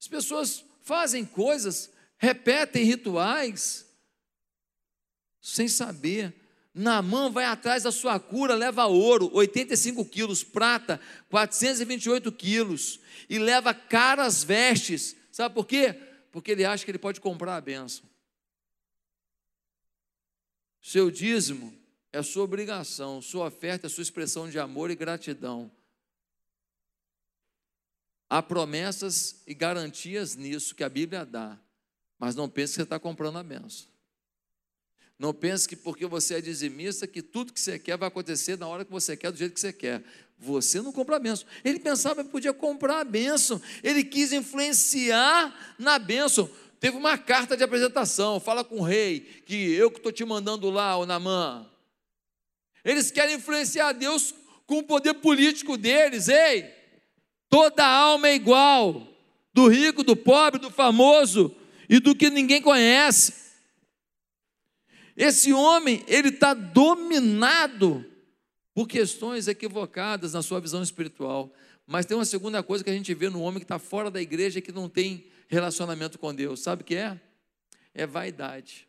As 0.00 0.08
pessoas 0.08 0.64
fazem 0.82 1.24
coisas, 1.24 1.90
repetem 2.16 2.84
rituais, 2.84 3.86
sem 5.40 5.68
saber. 5.68 6.34
Naamã 6.74 7.28
vai 7.28 7.44
atrás 7.44 7.82
da 7.82 7.92
sua 7.92 8.18
cura, 8.18 8.54
leva 8.54 8.86
ouro, 8.86 9.30
85 9.34 10.04
quilos, 10.06 10.42
prata, 10.42 11.00
428 11.28 12.32
quilos, 12.32 12.98
e 13.28 13.38
leva 13.38 13.74
caras 13.74 14.42
vestes. 14.42 15.14
Sabe 15.32 15.54
por 15.54 15.66
quê? 15.66 15.94
Porque 16.30 16.52
ele 16.52 16.64
acha 16.64 16.84
que 16.84 16.90
ele 16.90 16.98
pode 16.98 17.20
comprar 17.20 17.56
a 17.56 17.60
benção. 17.60 18.04
Seu 20.80 21.10
dízimo 21.10 21.76
é 22.12 22.22
sua 22.22 22.44
obrigação, 22.44 23.22
sua 23.22 23.46
oferta 23.46 23.86
é 23.86 23.90
sua 23.90 24.02
expressão 24.02 24.48
de 24.48 24.58
amor 24.58 24.90
e 24.90 24.94
gratidão. 24.94 25.72
Há 28.28 28.42
promessas 28.42 29.42
e 29.46 29.54
garantias 29.54 30.36
nisso 30.36 30.74
que 30.74 30.84
a 30.84 30.88
Bíblia 30.88 31.24
dá, 31.24 31.58
mas 32.18 32.34
não 32.34 32.48
pense 32.48 32.72
que 32.72 32.76
você 32.76 32.82
está 32.82 32.98
comprando 32.98 33.38
a 33.38 33.42
benção. 33.42 33.90
Não 35.18 35.32
pense 35.32 35.68
que 35.68 35.76
porque 35.76 36.04
você 36.04 36.34
é 36.34 36.40
dizimista, 36.40 37.06
que 37.06 37.22
tudo 37.22 37.52
que 37.52 37.60
você 37.60 37.78
quer 37.78 37.96
vai 37.96 38.08
acontecer 38.08 38.58
na 38.58 38.66
hora 38.66 38.84
que 38.84 38.90
você 38.90 39.16
quer, 39.16 39.30
do 39.30 39.38
jeito 39.38 39.54
que 39.54 39.60
você 39.60 39.72
quer. 39.72 40.02
Você 40.42 40.82
não 40.82 40.92
compra 40.92 41.16
a 41.16 41.18
benção. 41.18 41.46
Ele 41.64 41.78
pensava 41.78 42.22
que 42.22 42.30
podia 42.30 42.52
comprar 42.52 43.00
a 43.00 43.04
benção. 43.04 43.60
Ele 43.82 44.04
quis 44.04 44.32
influenciar 44.32 45.74
na 45.78 45.98
benção. 45.98 46.50
Teve 46.78 46.96
uma 46.96 47.16
carta 47.16 47.56
de 47.56 47.64
apresentação. 47.64 48.40
Fala 48.40 48.64
com 48.64 48.80
o 48.80 48.82
rei, 48.82 49.20
que 49.46 49.72
eu 49.72 49.90
que 49.90 49.98
estou 49.98 50.12
te 50.12 50.24
mandando 50.24 50.68
lá, 50.68 50.96
o 50.96 51.06
Namã. 51.06 51.66
Eles 52.84 53.10
querem 53.10 53.36
influenciar 53.36 53.92
Deus 53.92 54.34
com 54.66 54.78
o 54.78 54.82
poder 54.82 55.14
político 55.14 55.76
deles. 55.76 56.28
Ei, 56.28 56.82
Toda 57.52 57.86
alma 57.86 58.28
é 58.28 58.34
igual, 58.34 59.06
do 59.52 59.68
rico, 59.68 60.02
do 60.02 60.16
pobre, 60.16 60.58
do 60.58 60.70
famoso 60.70 61.54
e 61.86 62.00
do 62.00 62.14
que 62.14 62.30
ninguém 62.30 62.62
conhece. 62.62 63.34
Esse 65.14 65.52
homem, 65.52 66.02
ele 66.08 66.30
está 66.30 66.54
dominado 66.54 68.06
por 68.74 68.88
questões 68.88 69.48
equivocadas 69.48 70.32
na 70.32 70.42
sua 70.42 70.60
visão 70.60 70.82
espiritual. 70.82 71.52
Mas 71.86 72.06
tem 72.06 72.16
uma 72.16 72.24
segunda 72.24 72.62
coisa 72.62 72.82
que 72.82 72.90
a 72.90 72.94
gente 72.94 73.12
vê 73.14 73.28
no 73.28 73.40
homem 73.40 73.58
que 73.58 73.64
está 73.64 73.78
fora 73.78 74.10
da 74.10 74.20
igreja 74.20 74.58
e 74.58 74.62
que 74.62 74.72
não 74.72 74.88
tem 74.88 75.26
relacionamento 75.48 76.18
com 76.18 76.34
Deus. 76.34 76.60
Sabe 76.60 76.82
o 76.82 76.84
que 76.84 76.94
é? 76.94 77.20
É 77.94 78.06
vaidade. 78.06 78.88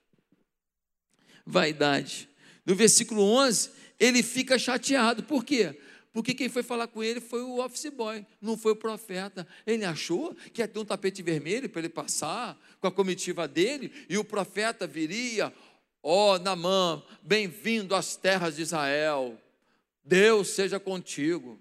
Vaidade. 1.46 2.30
No 2.66 2.76
versículo 2.76 3.22
11, 3.22 3.72
ele 4.00 4.24
fica 4.24 4.58
chateado. 4.58 5.24
Por 5.24 5.44
quê? 5.44 5.78
Porque 6.14 6.36
quem 6.36 6.48
foi 6.48 6.62
falar 6.62 6.88
com 6.88 7.04
ele 7.04 7.20
foi 7.20 7.42
o 7.42 7.60
office 7.60 7.90
boy, 7.90 8.26
não 8.40 8.56
foi 8.56 8.74
o 8.74 8.76
profeta. 8.76 9.48
Ele 9.66 9.84
achou 9.84 10.36
que 10.54 10.62
ia 10.62 10.68
ter 10.68 10.78
um 10.80 10.86
tapete 10.86 11.24
vermelho 11.24 11.68
para 11.68 11.80
ele 11.82 11.90
passar 11.90 12.58
com 12.80 12.88
a 12.88 12.92
comitiva 12.92 13.48
dele, 13.48 13.92
e 14.08 14.18
o 14.18 14.24
profeta 14.24 14.86
viria, 14.86 15.52
ó 16.04 16.36
oh, 16.36 16.40
Namã, 16.40 17.02
bem-vindo 17.24 17.96
às 17.96 18.16
terras 18.16 18.56
de 18.56 18.62
Israel, 18.62 19.42
Deus 20.04 20.50
seja 20.50 20.80
contigo. 20.80 21.60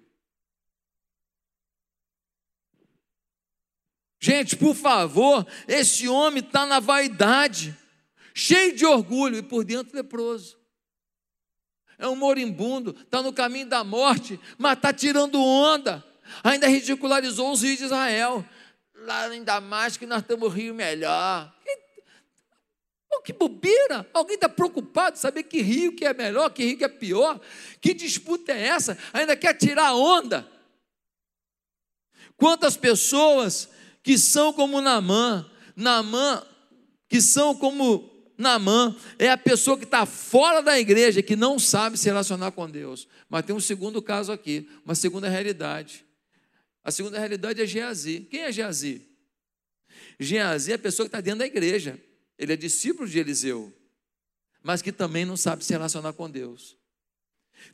Gente, 4.21 4.57
por 4.57 4.75
favor, 4.75 5.47
esse 5.67 6.09
homem 6.09 6.45
está 6.45 6.65
na 6.65 6.79
vaidade, 6.79 7.77
cheio 8.33 8.75
de 8.75 8.87
orgulho 8.87 9.37
e 9.37 9.43
por 9.43 9.65
dentro 9.65 9.97
leproso. 9.97 10.57
É 11.99 12.07
um 12.07 12.17
moribundo, 12.17 12.97
está 13.01 13.21
no 13.21 13.33
caminho 13.33 13.67
da 13.69 13.83
morte, 13.83 14.39
mas 14.59 14.75
está 14.75 14.93
tirando 14.93 15.43
onda. 15.43 16.05
Ainda 16.43 16.69
ridicularizou 16.69 17.53
os 17.53 17.63
rios 17.63 17.79
de 17.79 17.85
Israel. 17.85 18.45
Lá 18.95 19.35
em 19.35 19.43
Damasco 19.43 20.07
nós 20.07 20.23
temos 20.23 20.53
rio 20.53 20.75
melhor. 20.75 21.53
Oh, 23.15 23.21
que 23.21 23.33
bobeira! 23.33 24.09
Alguém 24.15 24.37
está 24.37 24.49
preocupado 24.49 25.19
saber 25.19 25.43
que 25.43 25.61
rio 25.61 25.95
que 25.95 26.05
é 26.05 26.15
melhor, 26.15 26.49
que 26.51 26.65
rio 26.65 26.79
que 26.79 26.85
é 26.85 26.89
pior? 26.89 27.39
Que 27.81 27.93
disputa 27.93 28.53
é 28.53 28.69
essa? 28.69 28.97
Ainda 29.13 29.37
quer 29.37 29.55
tirar 29.55 29.95
onda? 29.95 30.49
Quantas 32.37 32.77
pessoas 32.77 33.69
que 34.03 34.17
são 34.17 34.53
como 34.53 34.81
Namã, 34.81 35.49
Namã, 35.77 36.43
que 37.09 37.21
são 37.21 37.55
como 37.55 38.11
Namã, 38.39 38.97
é 39.19 39.31
a 39.31 39.37
pessoa 39.37 39.77
que 39.77 39.85
está 39.85 40.07
fora 40.07 40.63
da 40.63 40.81
igreja, 40.81 41.23
que 41.23 41.37
não 41.37 41.59
sabe 41.59 41.99
se 41.99 42.07
relacionar 42.07 42.51
com 42.53 42.69
Deus. 42.69 43.07
Mas 43.29 43.45
tem 43.45 43.55
um 43.55 43.61
segundo 43.61 44.01
caso 44.01 44.33
aqui, 44.33 44.69
uma 44.85 44.95
segunda 44.95 45.29
realidade. 45.29 46.05
A 46.83 46.91
segunda 46.91 47.19
realidade 47.19 47.63
é 47.63 47.67
Geazi. 47.67 48.27
Quem 48.31 48.41
é 48.41 48.51
Geazi? 48.51 49.07
Geazi 50.19 50.73
é 50.73 50.75
a 50.75 50.79
pessoa 50.79 51.07
que 51.07 51.09
está 51.09 51.21
dentro 51.21 51.41
da 51.41 51.47
igreja. 51.47 52.01
Ele 52.39 52.53
é 52.53 52.57
discípulo 52.57 53.09
de 53.09 53.19
Eliseu, 53.19 53.73
mas 54.63 54.83
que 54.83 54.93
também 54.93 55.25
não 55.25 55.37
sabe 55.37 55.65
se 55.65 55.73
relacionar 55.73 56.13
com 56.13 56.31
Deus. 56.31 56.77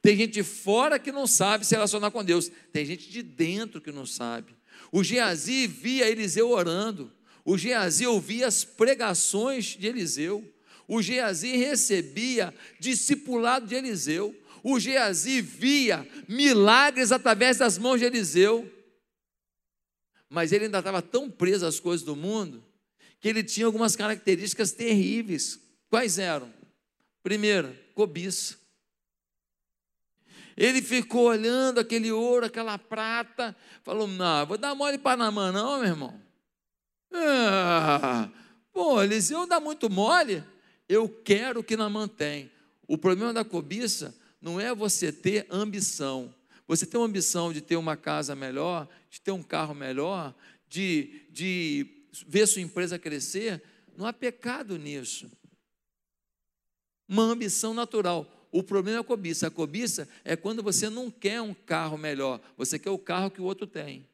Tem 0.02 0.16
gente 0.16 0.34
de 0.34 0.42
fora 0.42 0.98
que 0.98 1.12
não 1.12 1.26
sabe 1.26 1.66
se 1.66 1.74
relacionar 1.74 2.10
com 2.10 2.24
Deus, 2.24 2.50
tem 2.72 2.84
gente 2.84 3.10
de 3.10 3.22
dentro 3.22 3.80
que 3.80 3.90
não 3.90 4.06
sabe. 4.06 4.56
O 4.92 5.02
Geazi 5.02 5.66
via 5.66 6.08
Eliseu 6.08 6.50
orando. 6.50 7.12
O 7.44 7.56
Geazi 7.56 8.06
ouvia 8.06 8.46
as 8.46 8.64
pregações 8.64 9.64
de 9.64 9.86
Eliseu. 9.86 10.44
O 10.86 11.00
Geazi 11.02 11.56
recebia 11.56 12.54
discipulado 12.78 13.66
de 13.66 13.74
Eliseu. 13.74 14.38
O 14.62 14.78
Geazi 14.78 15.40
via 15.40 16.06
milagres 16.28 17.12
através 17.12 17.58
das 17.58 17.78
mãos 17.78 17.98
de 17.98 18.06
Eliseu. 18.06 18.70
Mas 20.28 20.52
ele 20.52 20.66
ainda 20.66 20.78
estava 20.78 21.00
tão 21.00 21.30
preso 21.30 21.64
às 21.66 21.80
coisas 21.80 22.04
do 22.04 22.14
mundo 22.14 22.67
que 23.20 23.28
ele 23.28 23.42
tinha 23.42 23.66
algumas 23.66 23.96
características 23.96 24.72
terríveis. 24.72 25.60
Quais 25.88 26.18
eram? 26.18 26.52
Primeiro, 27.22 27.76
cobiça. 27.94 28.56
Ele 30.56 30.82
ficou 30.82 31.26
olhando 31.26 31.78
aquele 31.78 32.10
ouro, 32.10 32.46
aquela 32.46 32.76
prata, 32.76 33.56
falou: 33.84 34.08
Não, 34.08 34.46
vou 34.46 34.58
dar 34.58 34.74
mole 34.74 34.98
para 34.98 35.16
Namã, 35.16 35.52
não, 35.52 35.78
meu 35.78 35.88
irmão. 35.88 36.20
Ah, 37.12 38.28
pô, 38.72 39.02
Eliseu 39.02 39.46
dá 39.46 39.60
muito 39.60 39.88
mole. 39.88 40.42
Eu 40.88 41.08
quero 41.08 41.62
que 41.62 41.76
Namã 41.76 42.08
tem. 42.08 42.50
O 42.86 42.98
problema 42.98 43.32
da 43.32 43.44
cobiça 43.44 44.14
não 44.40 44.60
é 44.60 44.74
você 44.74 45.12
ter 45.12 45.46
ambição. 45.50 46.34
Você 46.66 46.84
tem 46.84 46.98
uma 46.98 47.06
ambição 47.06 47.52
de 47.52 47.60
ter 47.60 47.76
uma 47.76 47.96
casa 47.96 48.34
melhor, 48.34 48.88
de 49.08 49.20
ter 49.20 49.30
um 49.30 49.42
carro 49.42 49.74
melhor, 49.74 50.34
de, 50.68 51.22
de 51.30 51.97
ver 52.26 52.46
sua 52.46 52.62
empresa 52.62 52.98
crescer. 52.98 53.62
Não 53.96 54.06
há 54.06 54.12
pecado 54.12 54.78
nisso. 54.78 55.30
Uma 57.08 57.24
ambição 57.24 57.72
natural. 57.72 58.48
O 58.50 58.62
problema 58.62 58.98
é 58.98 59.00
a 59.00 59.04
cobiça. 59.04 59.46
A 59.46 59.50
cobiça 59.50 60.08
é 60.24 60.36
quando 60.36 60.62
você 60.62 60.88
não 60.88 61.10
quer 61.10 61.40
um 61.40 61.54
carro 61.54 61.98
melhor, 61.98 62.40
você 62.56 62.78
quer 62.78 62.90
o 62.90 62.98
carro 62.98 63.30
que 63.30 63.40
o 63.40 63.44
outro 63.44 63.66
tem. 63.66 64.06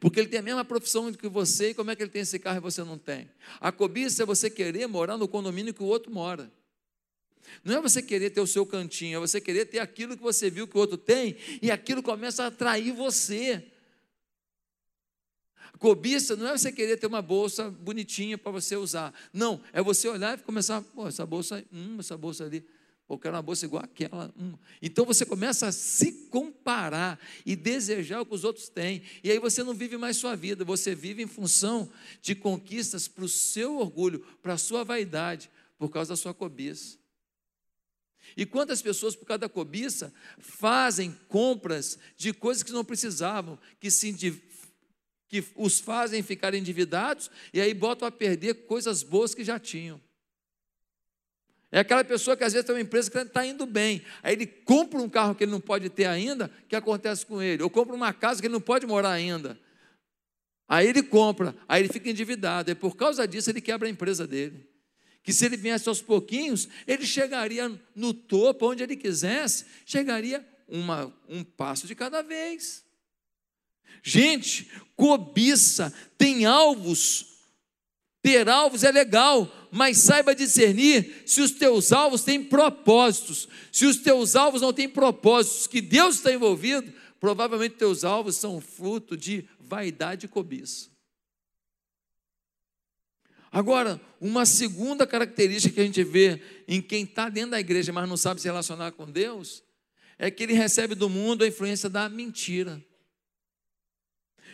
Porque 0.00 0.20
ele 0.20 0.28
tem 0.28 0.40
a 0.40 0.42
mesma 0.42 0.64
profissão 0.64 1.12
que 1.12 1.28
você, 1.28 1.70
e 1.70 1.74
como 1.74 1.90
é 1.90 1.96
que 1.96 2.02
ele 2.02 2.10
tem 2.10 2.22
esse 2.22 2.38
carro 2.38 2.58
e 2.58 2.60
você 2.60 2.82
não 2.82 2.96
tem? 2.96 3.28
A 3.60 3.70
cobiça 3.70 4.22
é 4.22 4.26
você 4.26 4.48
querer 4.48 4.86
morar 4.86 5.16
no 5.18 5.28
condomínio 5.28 5.74
que 5.74 5.82
o 5.82 5.86
outro 5.86 6.10
mora. 6.10 6.50
Não 7.62 7.76
é 7.76 7.80
você 7.80 8.02
querer 8.02 8.30
ter 8.30 8.40
o 8.40 8.46
seu 8.46 8.64
cantinho, 8.64 9.16
é 9.16 9.20
você 9.20 9.40
querer 9.40 9.66
ter 9.66 9.78
aquilo 9.78 10.16
que 10.16 10.22
você 10.22 10.50
viu 10.50 10.66
que 10.66 10.76
o 10.76 10.80
outro 10.80 10.96
tem, 10.96 11.36
e 11.60 11.70
aquilo 11.70 12.02
começa 12.02 12.44
a 12.44 12.46
atrair 12.46 12.92
você. 12.92 13.64
Cobiça 15.78 16.36
não 16.36 16.48
é 16.48 16.56
você 16.56 16.72
querer 16.72 16.96
ter 16.96 17.06
uma 17.06 17.22
bolsa 17.22 17.70
bonitinha 17.70 18.38
para 18.38 18.50
você 18.50 18.76
usar. 18.76 19.12
Não, 19.32 19.60
é 19.72 19.82
você 19.82 20.08
olhar 20.08 20.38
e 20.38 20.42
começar, 20.42 20.80
pô, 20.80 21.06
essa 21.06 21.26
bolsa, 21.26 21.64
hum, 21.72 21.96
essa 21.98 22.16
bolsa 22.16 22.44
ali, 22.44 22.64
eu 23.08 23.18
quero 23.18 23.36
uma 23.36 23.42
bolsa 23.42 23.66
igual 23.66 23.84
aquela. 23.84 24.34
Hum. 24.38 24.54
Então 24.82 25.04
você 25.04 25.24
começa 25.24 25.68
a 25.68 25.72
se 25.72 26.10
comparar 26.28 27.20
e 27.44 27.54
desejar 27.54 28.20
o 28.20 28.26
que 28.26 28.34
os 28.34 28.42
outros 28.42 28.68
têm. 28.68 29.02
E 29.22 29.30
aí 29.30 29.38
você 29.38 29.62
não 29.62 29.74
vive 29.74 29.96
mais 29.96 30.16
sua 30.16 30.34
vida, 30.34 30.64
você 30.64 30.94
vive 30.94 31.22
em 31.22 31.26
função 31.26 31.88
de 32.20 32.34
conquistas 32.34 33.06
para 33.06 33.24
o 33.24 33.28
seu 33.28 33.78
orgulho, 33.78 34.20
para 34.42 34.54
a 34.54 34.58
sua 34.58 34.82
vaidade, 34.82 35.50
por 35.78 35.88
causa 35.88 36.10
da 36.10 36.16
sua 36.16 36.34
cobiça. 36.34 36.98
E 38.36 38.44
quantas 38.44 38.82
pessoas, 38.82 39.14
por 39.14 39.24
causa 39.24 39.40
da 39.40 39.48
cobiça, 39.48 40.12
fazem 40.38 41.16
compras 41.28 41.98
de 42.16 42.32
coisas 42.32 42.62
que 42.62 42.72
não 42.72 42.84
precisavam, 42.84 43.58
que 43.78 43.90
se 43.90 44.08
que 45.28 45.44
os 45.56 45.80
fazem 45.80 46.22
ficar 46.22 46.54
endividados 46.54 47.30
e 47.52 47.60
aí 47.60 47.74
botam 47.74 48.06
a 48.06 48.10
perder 48.10 48.66
coisas 48.66 49.02
boas 49.02 49.34
que 49.34 49.44
já 49.44 49.58
tinham. 49.58 50.00
É 51.70 51.80
aquela 51.80 52.04
pessoa 52.04 52.36
que 52.36 52.44
às 52.44 52.52
vezes 52.52 52.64
tem 52.64 52.74
uma 52.74 52.80
empresa 52.80 53.10
que 53.10 53.18
está 53.18 53.44
indo 53.44 53.66
bem, 53.66 54.02
aí 54.22 54.34
ele 54.34 54.46
compra 54.46 55.00
um 55.00 55.08
carro 55.08 55.34
que 55.34 55.44
ele 55.44 55.50
não 55.50 55.60
pode 55.60 55.90
ter 55.90 56.06
ainda, 56.06 56.50
o 56.64 56.68
que 56.68 56.76
acontece 56.76 57.26
com 57.26 57.42
ele? 57.42 57.62
Ou 57.62 57.68
compra 57.68 57.94
uma 57.94 58.12
casa 58.12 58.40
que 58.40 58.46
ele 58.46 58.54
não 58.54 58.60
pode 58.60 58.86
morar 58.86 59.10
ainda. 59.10 59.58
Aí 60.68 60.86
ele 60.86 61.02
compra, 61.02 61.56
aí 61.68 61.82
ele 61.82 61.92
fica 61.92 62.08
endividado, 62.08 62.70
e 62.70 62.74
por 62.74 62.96
causa 62.96 63.26
disso 63.26 63.50
ele 63.50 63.60
quebra 63.60 63.88
a 63.88 63.90
empresa 63.90 64.26
dele. 64.26 64.68
Que 65.22 65.32
se 65.32 65.44
ele 65.44 65.56
viesse 65.56 65.88
aos 65.88 66.00
pouquinhos, 66.00 66.68
ele 66.86 67.04
chegaria 67.04 67.68
no 67.96 68.14
topo, 68.14 68.70
onde 68.70 68.84
ele 68.84 68.94
quisesse, 68.94 69.66
chegaria 69.84 70.46
uma, 70.68 71.12
um 71.28 71.42
passo 71.42 71.86
de 71.86 71.96
cada 71.96 72.22
vez. 72.22 72.85
Gente, 74.02 74.70
cobiça, 74.94 75.92
tem 76.16 76.44
alvos. 76.44 77.26
Ter 78.22 78.48
alvos 78.48 78.82
é 78.82 78.90
legal, 78.90 79.50
mas 79.70 79.98
saiba 79.98 80.34
discernir 80.34 81.22
se 81.26 81.40
os 81.40 81.52
teus 81.52 81.92
alvos 81.92 82.22
têm 82.22 82.42
propósitos. 82.42 83.48
Se 83.70 83.86
os 83.86 83.98
teus 83.98 84.34
alvos 84.34 84.62
não 84.62 84.72
têm 84.72 84.88
propósitos, 84.88 85.66
que 85.66 85.80
Deus 85.80 86.16
está 86.16 86.32
envolvido, 86.32 86.92
provavelmente 87.20 87.76
teus 87.76 88.04
alvos 88.04 88.36
são 88.36 88.60
fruto 88.60 89.16
de 89.16 89.48
vaidade 89.60 90.26
e 90.26 90.28
cobiça. 90.28 90.88
Agora, 93.50 94.00
uma 94.20 94.44
segunda 94.44 95.06
característica 95.06 95.74
que 95.74 95.80
a 95.80 95.84
gente 95.84 96.04
vê 96.04 96.42
em 96.68 96.82
quem 96.82 97.04
está 97.04 97.28
dentro 97.28 97.52
da 97.52 97.60
igreja, 97.60 97.92
mas 97.92 98.08
não 98.08 98.16
sabe 98.16 98.40
se 98.40 98.48
relacionar 98.48 98.92
com 98.92 99.10
Deus, 99.10 99.62
é 100.18 100.30
que 100.30 100.42
ele 100.42 100.52
recebe 100.52 100.94
do 100.94 101.08
mundo 101.08 101.42
a 101.42 101.48
influência 101.48 101.88
da 101.88 102.08
mentira. 102.08 102.84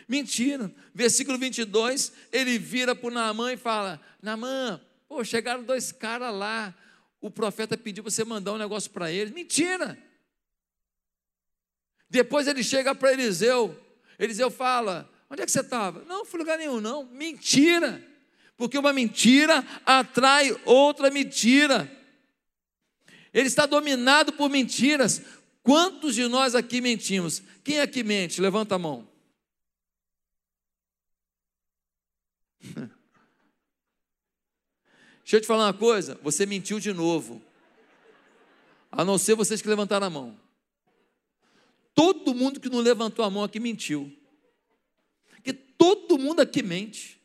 Mentira. 0.07 0.73
Versículo 0.93 1.37
22, 1.37 2.11
ele 2.31 2.57
vira 2.57 2.95
para 2.95 3.11
Naamã 3.11 3.53
e 3.53 3.57
fala: 3.57 4.01
Naamã, 4.21 4.79
pô, 5.07 5.23
chegaram 5.23 5.63
dois 5.63 5.91
caras 5.91 6.33
lá. 6.33 6.73
O 7.21 7.31
profeta 7.31 7.77
pediu 7.77 8.03
para 8.03 8.11
você 8.11 8.23
mandar 8.23 8.53
um 8.53 8.57
negócio 8.57 8.91
para 8.91 9.11
eles. 9.11 9.33
Mentira. 9.33 9.97
Depois 12.09 12.47
ele 12.47 12.63
chega 12.63 12.93
para 12.93 13.13
Eliseu. 13.13 13.79
Eliseu 14.19 14.51
fala: 14.51 15.09
Onde 15.29 15.41
é 15.41 15.45
que 15.45 15.51
você 15.51 15.61
estava? 15.61 16.03
Não, 16.05 16.25
fui 16.25 16.39
lugar 16.39 16.57
nenhum, 16.57 16.79
não. 16.79 17.05
Mentira. 17.05 18.03
Porque 18.55 18.77
uma 18.77 18.93
mentira 18.93 19.65
atrai 19.85 20.55
outra 20.65 21.09
mentira. 21.09 21.91
Ele 23.33 23.47
está 23.47 23.65
dominado 23.65 24.31
por 24.33 24.49
mentiras. 24.49 25.21
Quantos 25.63 26.13
de 26.13 26.27
nós 26.27 26.53
aqui 26.53 26.81
mentimos? 26.81 27.41
Quem 27.63 27.79
aqui 27.79 28.03
mente? 28.03 28.39
Levanta 28.39 28.75
a 28.75 28.79
mão. 28.79 29.07
Deixa 35.23 35.37
eu 35.37 35.41
te 35.41 35.47
falar 35.47 35.67
uma 35.67 35.73
coisa, 35.73 36.19
você 36.21 36.45
mentiu 36.45 36.79
de 36.79 36.91
novo. 36.93 37.41
A 38.91 39.03
não 39.03 39.17
ser 39.17 39.35
vocês 39.35 39.61
que 39.61 39.67
levantaram 39.67 40.07
a 40.07 40.09
mão. 40.09 40.37
Todo 41.95 42.33
mundo 42.33 42.59
que 42.59 42.69
não 42.69 42.79
levantou 42.79 43.23
a 43.23 43.29
mão 43.29 43.43
aqui 43.43 43.59
mentiu. 43.59 44.11
Porque 45.29 45.53
todo 45.53 46.17
mundo 46.17 46.41
aqui 46.41 46.61
mente. 46.61 47.21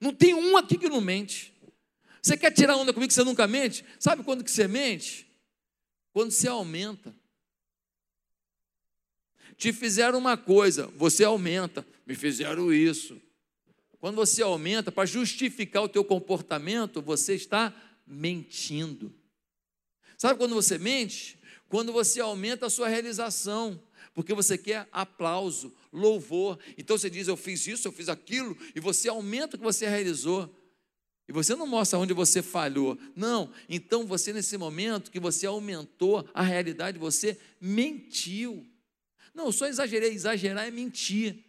Não 0.00 0.12
tem 0.12 0.34
um 0.34 0.56
aqui 0.56 0.78
que 0.78 0.88
não 0.88 1.00
mente. 1.00 1.54
Você 2.22 2.36
quer 2.36 2.50
tirar 2.50 2.76
onda 2.76 2.92
comigo 2.92 3.08
que 3.08 3.14
você 3.14 3.24
nunca 3.24 3.46
mente? 3.46 3.84
Sabe 3.98 4.22
quando 4.22 4.44
que 4.44 4.50
você 4.50 4.66
mente? 4.68 5.26
Quando 6.12 6.30
você 6.30 6.48
aumenta. 6.48 7.14
Te 9.56 9.72
fizeram 9.72 10.18
uma 10.18 10.36
coisa, 10.36 10.86
você 10.88 11.24
aumenta. 11.24 11.86
Me 12.06 12.14
fizeram 12.14 12.72
isso. 12.72 13.20
Quando 14.00 14.16
você 14.16 14.42
aumenta 14.42 14.92
para 14.92 15.06
justificar 15.06 15.82
o 15.82 15.88
teu 15.88 16.04
comportamento, 16.04 17.02
você 17.02 17.34
está 17.34 17.74
mentindo. 18.06 19.12
Sabe 20.16 20.38
quando 20.38 20.54
você 20.54 20.78
mente? 20.78 21.38
Quando 21.68 21.92
você 21.92 22.20
aumenta 22.20 22.66
a 22.66 22.70
sua 22.70 22.88
realização. 22.88 23.80
porque 24.14 24.34
você 24.34 24.58
quer 24.58 24.88
aplauso, 24.90 25.72
louvor. 25.92 26.58
Então 26.76 26.98
você 26.98 27.08
diz: 27.08 27.28
Eu 27.28 27.36
fiz 27.36 27.68
isso, 27.68 27.86
eu 27.86 27.92
fiz 27.92 28.08
aquilo, 28.08 28.56
e 28.74 28.80
você 28.80 29.08
aumenta 29.08 29.54
o 29.54 29.58
que 29.58 29.64
você 29.64 29.86
realizou. 29.88 30.52
E 31.28 31.32
você 31.32 31.54
não 31.54 31.66
mostra 31.66 31.98
onde 31.98 32.14
você 32.14 32.42
falhou. 32.42 32.98
Não. 33.14 33.52
Então 33.68 34.06
você, 34.06 34.32
nesse 34.32 34.56
momento 34.56 35.10
que 35.10 35.20
você 35.20 35.46
aumentou 35.46 36.28
a 36.32 36.42
realidade, 36.42 36.98
você 36.98 37.38
mentiu. 37.60 38.66
Não, 39.34 39.52
só 39.52 39.66
exagerei. 39.66 40.12
Exagerar 40.12 40.66
é 40.66 40.70
mentir. 40.70 41.44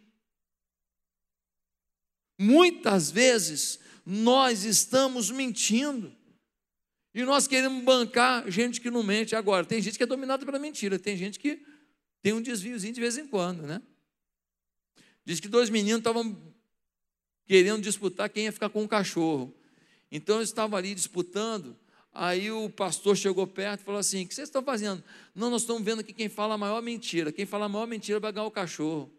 Muitas 2.42 3.10
vezes 3.10 3.78
nós 4.06 4.64
estamos 4.64 5.30
mentindo. 5.30 6.10
E 7.14 7.22
nós 7.22 7.46
queremos 7.46 7.84
bancar 7.84 8.50
gente 8.50 8.80
que 8.80 8.90
não 8.90 9.02
mente. 9.02 9.36
Agora, 9.36 9.62
tem 9.66 9.82
gente 9.82 9.98
que 9.98 10.04
é 10.04 10.06
dominada 10.06 10.46
pela 10.46 10.58
mentira, 10.58 10.98
tem 10.98 11.18
gente 11.18 11.38
que 11.38 11.62
tem 12.22 12.32
um 12.32 12.40
desviozinho 12.40 12.94
de 12.94 13.00
vez 13.00 13.18
em 13.18 13.26
quando, 13.26 13.66
né? 13.66 13.82
Diz 15.22 15.38
que 15.38 15.48
dois 15.48 15.68
meninos 15.68 15.98
estavam 15.98 16.54
querendo 17.44 17.82
disputar 17.82 18.30
quem 18.30 18.44
ia 18.44 18.52
ficar 18.52 18.70
com 18.70 18.84
um 18.84 18.88
cachorro. 18.88 19.54
Então 20.10 20.36
eles 20.36 20.48
estavam 20.48 20.78
ali 20.78 20.94
disputando. 20.94 21.76
Aí 22.10 22.50
o 22.50 22.70
pastor 22.70 23.18
chegou 23.18 23.46
perto 23.46 23.82
e 23.82 23.84
falou 23.84 24.00
assim: 24.00 24.24
O 24.24 24.26
que 24.26 24.34
vocês 24.34 24.48
estão 24.48 24.62
fazendo? 24.62 25.04
Não, 25.34 25.50
nós 25.50 25.60
estamos 25.60 25.82
vendo 25.82 26.00
aqui 26.00 26.14
quem 26.14 26.30
fala 26.30 26.54
a 26.54 26.58
maior 26.58 26.80
mentira. 26.80 27.30
Quem 27.32 27.44
fala 27.44 27.66
a 27.66 27.68
maior 27.68 27.86
mentira 27.86 28.18
vai 28.18 28.32
ganhar 28.32 28.46
o 28.46 28.50
cachorro. 28.50 29.12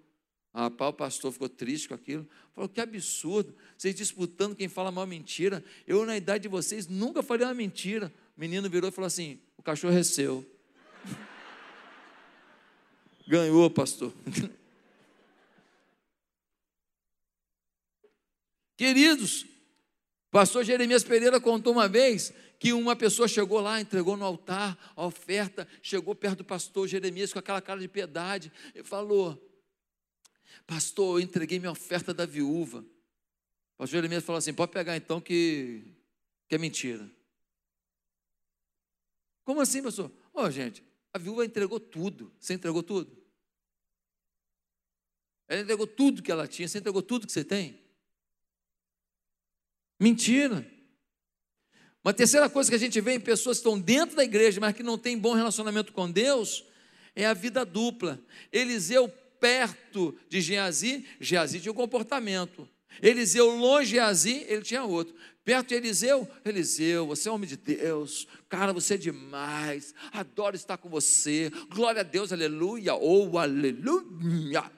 Ah, 0.54 0.70
pá, 0.70 0.88
o 0.88 0.94
pastor 0.94 1.32
ficou 1.32 1.48
triste 1.48 1.88
com 1.88 1.94
aquilo. 1.94 2.28
Falou: 2.54 2.68
Que 2.68 2.82
absurdo. 2.82 3.56
Vocês 3.78 3.96
disputando 3.96 4.56
quem 4.56 4.68
fala 4.68 4.92
maior 4.92 5.08
mentira. 5.08 5.64
Eu, 5.88 6.06
na 6.06 6.18
idade 6.18 6.44
de 6.44 6.50
vocês, 6.50 6.88
nunca 6.88 7.24
falei 7.24 7.48
uma 7.48 7.54
mentira. 7.54 8.14
O 8.36 8.40
menino 8.40 8.70
virou 8.70 8.90
e 8.90 8.92
falou 8.92 9.08
assim: 9.08 9.40
O 9.58 9.64
cachorro 9.64 9.96
é 9.96 10.04
seu. 10.04 10.46
Ganhou, 13.26 13.70
pastor. 13.70 14.14
Queridos, 18.76 19.46
pastor 20.32 20.66
Jeremias 20.66 21.04
Pereira 21.04 21.40
contou 21.40 21.72
uma 21.72 21.88
vez 21.88 22.34
que 22.58 22.74
uma 22.74 22.96
pessoa 22.96 23.28
chegou 23.28 23.62
lá, 23.62 23.80
entregou 23.80 24.18
no 24.18 24.26
altar 24.26 24.76
a 24.96 25.06
oferta, 25.06 25.68
chegou 25.82 26.16
perto 26.16 26.40
do 26.40 26.46
pastor 26.46 26.88
Jeremias 26.88 27.32
com 27.32 27.40
aquela 27.40 27.62
cara 27.62 27.80
de 27.80 27.88
piedade 27.88 28.52
e 28.76 28.84
falou: 28.84 29.51
Pastor, 30.66 31.20
eu 31.20 31.24
entreguei 31.24 31.60
minha 31.60 31.72
oferta 31.72 32.14
da 32.14 32.26
viúva. 32.26 32.80
O 32.80 33.78
pastor 33.78 33.98
Jeremias 33.98 34.24
falou 34.24 34.38
assim: 34.38 34.54
Pode 34.54 34.72
pegar 34.72 34.96
então 34.96 35.20
que, 35.20 35.84
que 36.48 36.56
é 36.56 36.58
mentira. 36.58 37.10
Como 39.44 39.60
assim, 39.60 39.82
pastor? 39.82 40.12
Ó, 40.34 40.46
oh, 40.46 40.52
gente, 40.52 40.84
a 41.14 41.18
viúva 41.18 41.46
entregou 41.46 41.80
tudo. 41.80 42.32
Você 42.40 42.54
entregou 42.54 42.84
tudo? 42.84 43.22
Ela 45.48 45.62
entregou 45.62 45.86
tudo 45.86 46.24
que 46.24 46.32
ela 46.32 46.48
tinha. 46.48 46.68
Você 46.68 46.78
entregou 46.78 47.02
tudo 47.02 47.26
que 47.26 47.34
você 47.34 47.44
tem? 47.44 47.78
Mentira. 50.00 50.66
Uma 52.04 52.14
terceira 52.14 52.50
coisa 52.50 52.70
que 52.70 52.76
a 52.76 52.80
gente 52.80 53.00
vê 53.02 53.14
em 53.14 53.20
pessoas 53.20 53.58
que 53.58 53.68
estão 53.68 53.80
dentro 53.80 54.16
da 54.16 54.24
igreja, 54.24 54.60
mas 54.60 54.76
que 54.76 54.82
não 54.82 54.98
têm 54.98 55.18
bom 55.18 55.34
relacionamento 55.34 55.94
com 55.94 56.10
Deus, 56.10 56.64
é 57.16 57.26
a 57.26 57.34
vida 57.34 57.64
dupla. 57.66 58.20
Eliseu 58.52 59.14
perto 59.42 60.16
de 60.30 60.40
Geazi, 60.40 61.04
Geazi 61.20 61.60
tinha 61.60 61.72
um 61.72 61.76
comportamento. 61.76 62.70
Eliseu 63.02 63.50
longe 63.50 63.90
de 63.90 63.96
Geazi, 63.96 64.46
ele 64.48 64.62
tinha 64.62 64.84
outro. 64.84 65.16
Perto 65.44 65.70
de 65.70 65.76
Eliseu, 65.76 66.30
Eliseu, 66.46 67.08
você 67.08 67.28
é 67.28 67.32
homem 67.32 67.50
de 67.50 67.58
Deus, 67.58 68.28
cara, 68.48 68.72
você 68.72 68.94
é 68.94 68.98
demais, 68.98 69.96
adoro 70.12 70.56
estar 70.56 70.78
com 70.78 70.88
você, 70.88 71.52
glória 71.70 72.02
a 72.02 72.04
Deus, 72.04 72.32
aleluia, 72.32 72.94
ou 72.94 73.32
oh, 73.32 73.40
aleluia. 73.40 74.72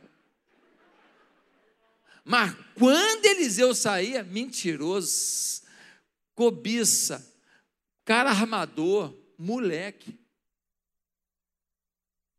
Mas 2.23 2.55
quando 2.75 3.25
Eliseu 3.25 3.75
saía, 3.75 4.23
mentiroso, 4.23 5.63
cobiça, 6.33 7.29
cara 8.05 8.29
armador, 8.29 9.13
moleque. 9.37 10.22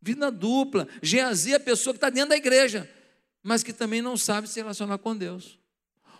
Vida 0.05 0.29
dupla. 0.29 0.87
Geazi 1.01 1.53
é 1.53 1.55
a 1.55 1.59
pessoa 1.59 1.91
que 1.91 1.97
está 1.97 2.11
dentro 2.11 2.29
da 2.29 2.37
igreja, 2.37 2.87
mas 3.41 3.63
que 3.63 3.73
também 3.73 4.03
não 4.03 4.15
sabe 4.15 4.47
se 4.47 4.59
relacionar 4.59 4.99
com 4.99 5.17
Deus. 5.17 5.57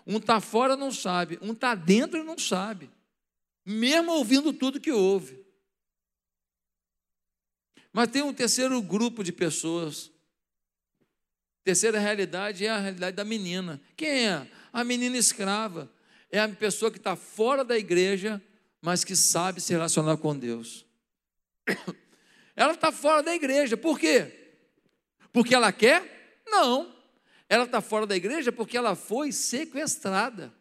Um 0.08 0.18
está 0.18 0.42
fora, 0.42 0.76
não 0.76 0.92
sabe. 0.92 1.38
Um 1.40 1.52
está 1.52 1.76
dentro 1.76 2.20
e 2.20 2.24
não 2.24 2.36
sabe. 2.36 2.90
Mesmo 3.64 4.12
ouvindo 4.14 4.52
tudo 4.52 4.82
que 4.82 4.92
ouve. 4.92 5.40
Mas 7.94 8.10
tem 8.10 8.24
um 8.24 8.34
terceiro 8.34 8.82
grupo 8.82 9.24
de 9.24 9.32
pessoas. 9.32 10.12
Terceira 11.64 12.00
realidade 12.00 12.66
é 12.66 12.70
a 12.70 12.80
realidade 12.80 13.16
da 13.16 13.24
menina. 13.24 13.80
Quem 13.96 14.30
é? 14.30 14.52
A 14.74 14.84
menina 14.84 15.16
escrava. 15.16 15.92
É 16.32 16.40
a 16.40 16.50
pessoa 16.50 16.90
que 16.90 16.98
está 16.98 17.16
fora 17.16 17.64
da 17.64 17.78
igreja, 17.78 18.42
mas 18.82 19.04
que 19.04 19.16
sabe 19.16 19.62
se 19.62 19.72
relacionar 19.72 20.18
com 20.18 20.36
Deus. 20.36 20.88
Ela 22.56 22.74
está 22.74 22.92
fora 22.92 23.22
da 23.22 23.36
igreja. 23.36 23.76
Por 23.76 24.00
quê? 24.00 24.56
Porque 25.32 25.54
ela 25.54 25.72
quer? 25.72 26.42
Não. 26.48 26.96
Ela 27.50 27.66
está 27.66 27.82
fora 27.82 28.08
da 28.08 28.16
igreja 28.16 28.52
porque 28.52 28.78
ela 28.78 28.96
foi 28.96 29.32
sequestrada. 29.32 30.54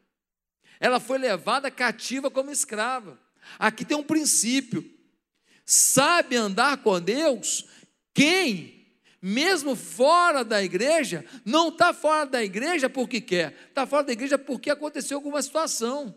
Ela 0.80 0.98
foi 1.00 1.18
levada 1.18 1.70
cativa 1.70 2.30
como 2.30 2.50
escrava. 2.50 3.18
Aqui 3.58 3.84
tem 3.84 3.96
um 3.96 4.02
princípio. 4.02 4.84
Sabe 5.64 6.36
andar 6.36 6.78
com 6.78 7.00
Deus 7.00 7.64
quem, 8.12 8.86
mesmo 9.20 9.74
fora 9.74 10.44
da 10.44 10.62
igreja, 10.62 11.24
não 11.44 11.68
está 11.68 11.94
fora 11.94 12.26
da 12.26 12.44
igreja 12.44 12.90
porque 12.90 13.20
quer, 13.20 13.54
está 13.68 13.86
fora 13.86 14.04
da 14.04 14.12
igreja 14.12 14.36
porque 14.36 14.68
aconteceu 14.68 15.16
alguma 15.16 15.40
situação. 15.40 16.14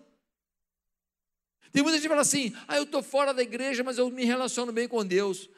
Tem 1.72 1.82
muita 1.82 1.98
gente 1.98 2.04
que 2.04 2.10
fala 2.10 2.22
assim: 2.22 2.54
ah, 2.68 2.76
eu 2.76 2.84
estou 2.84 3.02
fora 3.02 3.34
da 3.34 3.42
igreja, 3.42 3.84
mas 3.84 3.98
eu 3.98 4.10
me 4.10 4.26
relaciono 4.26 4.72
bem 4.72 4.88
com 4.88 5.06
Deus. 5.06 5.50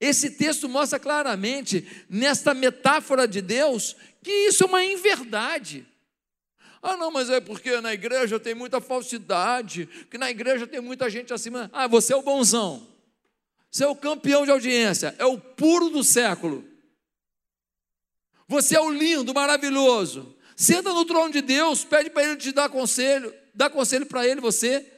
Esse 0.00 0.30
texto 0.30 0.68
mostra 0.68 0.98
claramente, 0.98 1.86
nesta 2.08 2.52
metáfora 2.52 3.26
de 3.26 3.40
Deus, 3.40 3.96
que 4.22 4.30
isso 4.30 4.64
é 4.64 4.66
uma 4.66 4.84
inverdade. 4.84 5.86
Ah, 6.82 6.96
não, 6.96 7.10
mas 7.10 7.30
é 7.30 7.40
porque 7.40 7.80
na 7.80 7.94
igreja 7.94 8.38
tem 8.38 8.54
muita 8.54 8.80
falsidade, 8.80 9.88
que 10.10 10.18
na 10.18 10.30
igreja 10.30 10.66
tem 10.66 10.80
muita 10.80 11.08
gente 11.08 11.32
acima. 11.32 11.70
Ah, 11.72 11.86
você 11.86 12.12
é 12.12 12.16
o 12.16 12.22
bonzão. 12.22 12.86
Você 13.70 13.84
é 13.84 13.88
o 13.88 13.96
campeão 13.96 14.44
de 14.44 14.50
audiência, 14.50 15.14
é 15.18 15.24
o 15.24 15.38
puro 15.38 15.90
do 15.90 16.04
século. 16.04 16.64
Você 18.48 18.76
é 18.76 18.80
o 18.80 18.90
lindo, 18.90 19.34
maravilhoso. 19.34 20.36
Senta 20.54 20.92
no 20.92 21.04
trono 21.04 21.32
de 21.32 21.42
Deus, 21.42 21.84
pede 21.84 22.08
para 22.08 22.22
ele 22.22 22.36
te 22.36 22.52
dar 22.52 22.68
conselho, 22.68 23.34
dá 23.52 23.68
conselho 23.68 24.06
para 24.06 24.26
ele, 24.26 24.40
você. 24.40 24.95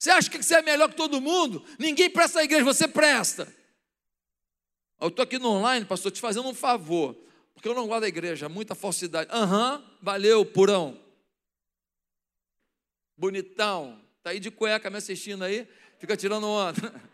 Você 0.00 0.10
acha 0.10 0.30
que 0.30 0.42
você 0.42 0.54
é 0.54 0.62
melhor 0.62 0.88
que 0.88 0.96
todo 0.96 1.20
mundo? 1.20 1.62
Ninguém 1.78 2.08
presta 2.08 2.38
na 2.38 2.44
igreja, 2.44 2.64
você 2.64 2.88
presta. 2.88 3.54
Eu 4.98 5.08
estou 5.08 5.22
aqui 5.22 5.38
no 5.38 5.50
online, 5.50 5.84
pastor, 5.84 6.10
te 6.10 6.22
fazendo 6.22 6.48
um 6.48 6.54
favor, 6.54 7.14
porque 7.52 7.68
eu 7.68 7.74
não 7.74 7.86
gosto 7.86 8.00
da 8.00 8.08
igreja, 8.08 8.48
muita 8.48 8.74
falsidade. 8.74 9.28
Aham, 9.30 9.76
uhum, 9.76 9.96
valeu, 10.00 10.46
purão. 10.46 10.98
Bonitão, 13.14 14.00
está 14.16 14.30
aí 14.30 14.40
de 14.40 14.50
cueca 14.50 14.88
me 14.88 14.96
assistindo 14.96 15.44
aí, 15.44 15.68
fica 15.98 16.16
tirando 16.16 16.48
onda. 16.48 16.98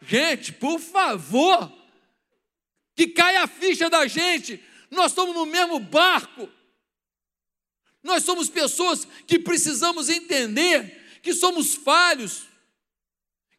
Gente, 0.00 0.50
por 0.50 0.80
favor, 0.80 1.70
que 2.96 3.06
caia 3.08 3.42
a 3.42 3.46
ficha 3.46 3.90
da 3.90 4.06
gente, 4.06 4.60
nós 4.90 5.12
estamos 5.12 5.34
no 5.34 5.46
mesmo 5.46 5.78
barco. 5.78 6.48
Nós 8.02 8.24
somos 8.24 8.48
pessoas 8.48 9.06
que 9.26 9.38
precisamos 9.38 10.08
entender 10.08 11.00
que 11.22 11.32
somos 11.32 11.74
falhos, 11.74 12.48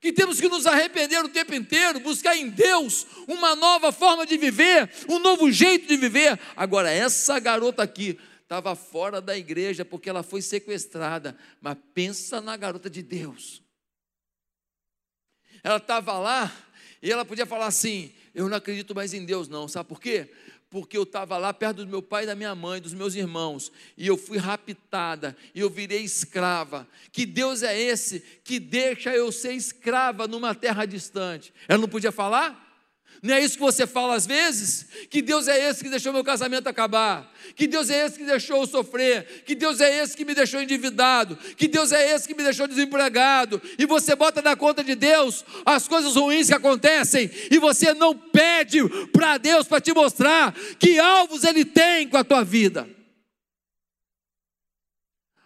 que 0.02 0.12
temos 0.12 0.42
que 0.42 0.50
nos 0.50 0.68
arrepender 0.68 1.24
o 1.24 1.30
tempo 1.30 1.56
inteiro, 1.56 2.02
buscar 2.02 2.36
em 2.36 2.50
Deus 2.50 3.08
uma 3.26 3.56
nova 3.56 3.92
forma 3.92 4.26
de 4.26 4.38
viver, 4.38 4.92
um 5.08 5.18
novo 5.18 5.50
jeito 5.50 5.88
de 5.88 5.96
viver. 5.96 6.38
Agora, 6.58 6.92
essa 6.92 7.40
garota 7.40 7.82
aqui 7.84 8.20
estava 8.42 8.76
fora 8.76 9.22
da 9.22 9.38
igreja 9.38 9.86
porque 9.86 10.10
ela 10.10 10.22
foi 10.22 10.42
sequestrada, 10.42 11.38
mas 11.62 11.78
pensa 11.94 12.42
na 12.42 12.58
garota 12.58 12.90
de 12.90 13.02
Deus. 13.02 13.64
Ela 15.64 15.78
estava 15.78 16.20
lá 16.20 16.54
e 17.02 17.10
ela 17.10 17.24
podia 17.24 17.46
falar 17.46 17.68
assim: 17.68 18.14
Eu 18.36 18.50
não 18.50 18.58
acredito 18.58 18.94
mais 18.94 19.14
em 19.14 19.24
Deus, 19.24 19.48
não, 19.48 19.70
sabe 19.70 19.88
por 19.88 20.02
quê? 20.02 20.30
Porque 20.74 20.98
eu 20.98 21.04
estava 21.04 21.38
lá 21.38 21.54
perto 21.54 21.86
do 21.86 21.88
meu 21.88 22.02
pai 22.02 22.26
da 22.26 22.34
minha 22.34 22.56
mãe, 22.56 22.82
dos 22.82 22.96
meus 22.96 23.14
irmãos, 23.14 23.72
e 23.96 24.08
eu 24.08 24.18
fui 24.18 24.40
raptada, 24.40 25.38
e 25.54 25.60
eu 25.60 25.70
virei 25.70 26.02
escrava. 26.02 26.88
Que 27.12 27.28
Deus 27.28 27.62
é 27.62 27.80
esse 27.80 28.22
que 28.44 28.60
deixa 28.60 29.16
eu 29.16 29.32
ser 29.32 29.54
escrava 29.54 30.28
numa 30.28 30.56
terra 30.56 30.88
distante? 30.88 31.54
Ela 31.68 31.78
não 31.78 31.88
podia 31.88 32.12
falar? 32.12 32.63
Não 33.22 33.34
é 33.34 33.42
isso 33.42 33.56
que 33.56 33.64
você 33.64 33.88
fala 33.88 34.16
às 34.16 34.26
vezes? 34.26 34.86
Que 35.10 35.22
Deus 35.22 35.48
é 35.48 35.70
esse 35.70 35.84
que 35.84 35.90
deixou 35.90 36.12
meu 36.12 36.24
casamento 36.24 36.68
acabar, 36.68 37.32
que 37.56 37.68
Deus 37.68 37.90
é 37.90 38.06
esse 38.06 38.18
que 38.18 38.26
deixou 38.26 38.62
eu 38.62 38.68
sofrer, 38.68 39.44
que 39.46 39.56
Deus 39.56 39.80
é 39.80 40.04
esse 40.04 40.16
que 40.18 40.26
me 40.26 40.34
deixou 40.34 40.62
endividado, 40.62 41.38
que 41.56 41.68
Deus 41.68 41.92
é 41.92 42.14
esse 42.14 42.28
que 42.28 42.36
me 42.36 42.44
deixou 42.44 42.68
desempregado, 42.68 43.62
e 43.78 43.86
você 43.86 44.16
bota 44.16 44.42
na 44.42 44.56
conta 44.56 44.84
de 44.84 44.96
Deus 44.96 45.46
as 45.66 45.88
coisas 45.88 46.16
ruins 46.16 46.48
que 46.48 46.54
acontecem, 46.54 47.30
e 47.50 47.58
você 47.60 47.94
não 47.94 48.18
pede 48.18 48.80
para 49.12 49.38
Deus 49.38 49.68
para 49.68 49.80
te 49.80 49.94
mostrar 49.94 50.54
que 50.80 51.00
alvos 51.00 51.44
Ele 51.44 51.64
tem 51.64 52.08
com 52.08 52.18
a 52.18 52.24
tua 52.24 52.44
vida. 52.44 52.88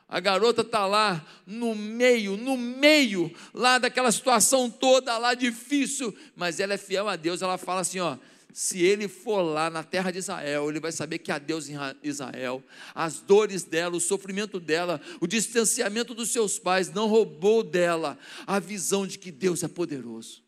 A 0.09 0.21
garota 0.21 0.61
está 0.61 0.85
lá 0.85 1.25
no 1.45 1.75
meio, 1.75 2.37
no 2.37 2.55
meio, 2.55 3.29
lá 3.53 3.77
daquela 3.77 4.11
situação 4.11 4.69
toda 4.69 5.17
lá 5.17 5.33
difícil, 5.33 6.15
mas 6.33 6.61
ela 6.61 6.75
é 6.75 6.77
fiel 6.77 7.09
a 7.09 7.17
Deus. 7.17 7.41
Ela 7.41 7.57
fala 7.57 7.81
assim: 7.81 7.99
ó, 7.99 8.17
se 8.53 8.81
ele 8.81 9.09
for 9.09 9.41
lá 9.41 9.69
na 9.69 9.83
terra 9.83 10.09
de 10.09 10.19
Israel, 10.19 10.69
ele 10.69 10.79
vai 10.79 10.93
saber 10.93 11.19
que 11.19 11.31
há 11.31 11.37
Deus 11.37 11.67
em 11.67 11.75
Israel. 12.01 12.63
As 12.95 13.19
dores 13.19 13.63
dela, 13.63 13.97
o 13.97 13.99
sofrimento 13.99 14.59
dela, 14.61 15.01
o 15.19 15.27
distanciamento 15.27 16.15
dos 16.15 16.29
seus 16.29 16.57
pais 16.57 16.89
não 16.89 17.07
roubou 17.07 17.61
dela 17.61 18.17
a 18.47 18.59
visão 18.59 19.05
de 19.05 19.19
que 19.19 19.29
Deus 19.29 19.61
é 19.61 19.67
poderoso. 19.67 20.46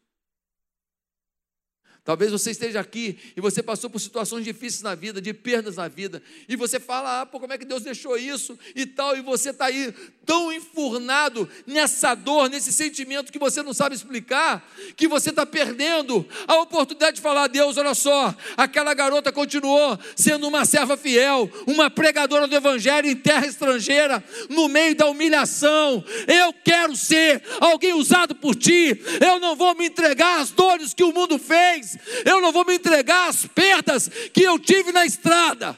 Talvez 2.09 2.31
você 2.31 2.49
esteja 2.49 2.79
aqui 2.79 3.19
e 3.37 3.39
você 3.39 3.61
passou 3.61 3.87
por 3.87 3.99
situações 3.99 4.43
difíceis 4.43 4.81
na 4.81 4.95
vida, 4.95 5.21
de 5.21 5.31
perdas 5.31 5.75
na 5.75 5.87
vida, 5.87 6.23
e 6.47 6.55
você 6.55 6.79
fala, 6.79 7.21
ah, 7.21 7.25
pô, 7.27 7.39
como 7.39 7.53
é 7.53 7.57
que 7.59 7.63
Deus 7.63 7.83
deixou 7.83 8.17
isso? 8.17 8.57
e 8.75 8.83
tal, 8.85 9.15
e 9.15 9.21
você 9.21 9.51
está 9.51 9.65
aí 9.65 9.93
tão 10.25 10.51
enfurnado 10.51 11.47
nessa 11.67 12.15
dor, 12.15 12.49
nesse 12.49 12.73
sentimento 12.73 13.31
que 13.31 13.37
você 13.37 13.61
não 13.61 13.75
sabe 13.75 13.93
explicar, 13.93 14.67
que 14.95 15.07
você 15.07 15.29
está 15.29 15.45
perdendo 15.45 16.25
a 16.47 16.55
oportunidade 16.61 17.17
de 17.17 17.21
falar, 17.21 17.47
Deus, 17.47 17.77
olha 17.77 17.93
só, 17.93 18.33
aquela 18.57 18.95
garota 18.95 19.31
continuou 19.31 19.97
sendo 20.15 20.47
uma 20.47 20.65
serva 20.65 20.97
fiel, 20.97 21.47
uma 21.67 21.91
pregadora 21.91 22.47
do 22.47 22.55
Evangelho 22.55 23.07
em 23.07 23.15
terra 23.15 23.45
estrangeira, 23.45 24.23
no 24.49 24.67
meio 24.67 24.95
da 24.95 25.07
humilhação. 25.07 26.03
Eu 26.27 26.53
quero 26.53 26.95
ser 26.95 27.43
alguém 27.59 27.93
usado 27.93 28.33
por 28.33 28.55
ti, 28.55 28.99
eu 29.23 29.39
não 29.39 29.55
vou 29.55 29.75
me 29.75 29.87
entregar 29.87 30.39
às 30.39 30.49
dores 30.49 30.93
que 30.93 31.03
o 31.03 31.13
mundo 31.13 31.37
fez 31.37 31.98
eu 32.25 32.41
não 32.41 32.51
vou 32.51 32.65
me 32.65 32.75
entregar 32.75 33.29
às 33.29 33.45
perdas 33.45 34.07
que 34.33 34.41
eu 34.41 34.57
tive 34.59 34.91
na 34.91 35.05
estrada. 35.05 35.77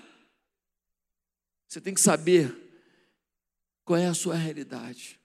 Você 1.67 1.79
tem 1.79 1.93
que 1.93 2.01
saber 2.01 2.53
qual 3.85 3.99
é 3.99 4.07
a 4.07 4.13
sua 4.13 4.35
realidade. 4.35 5.19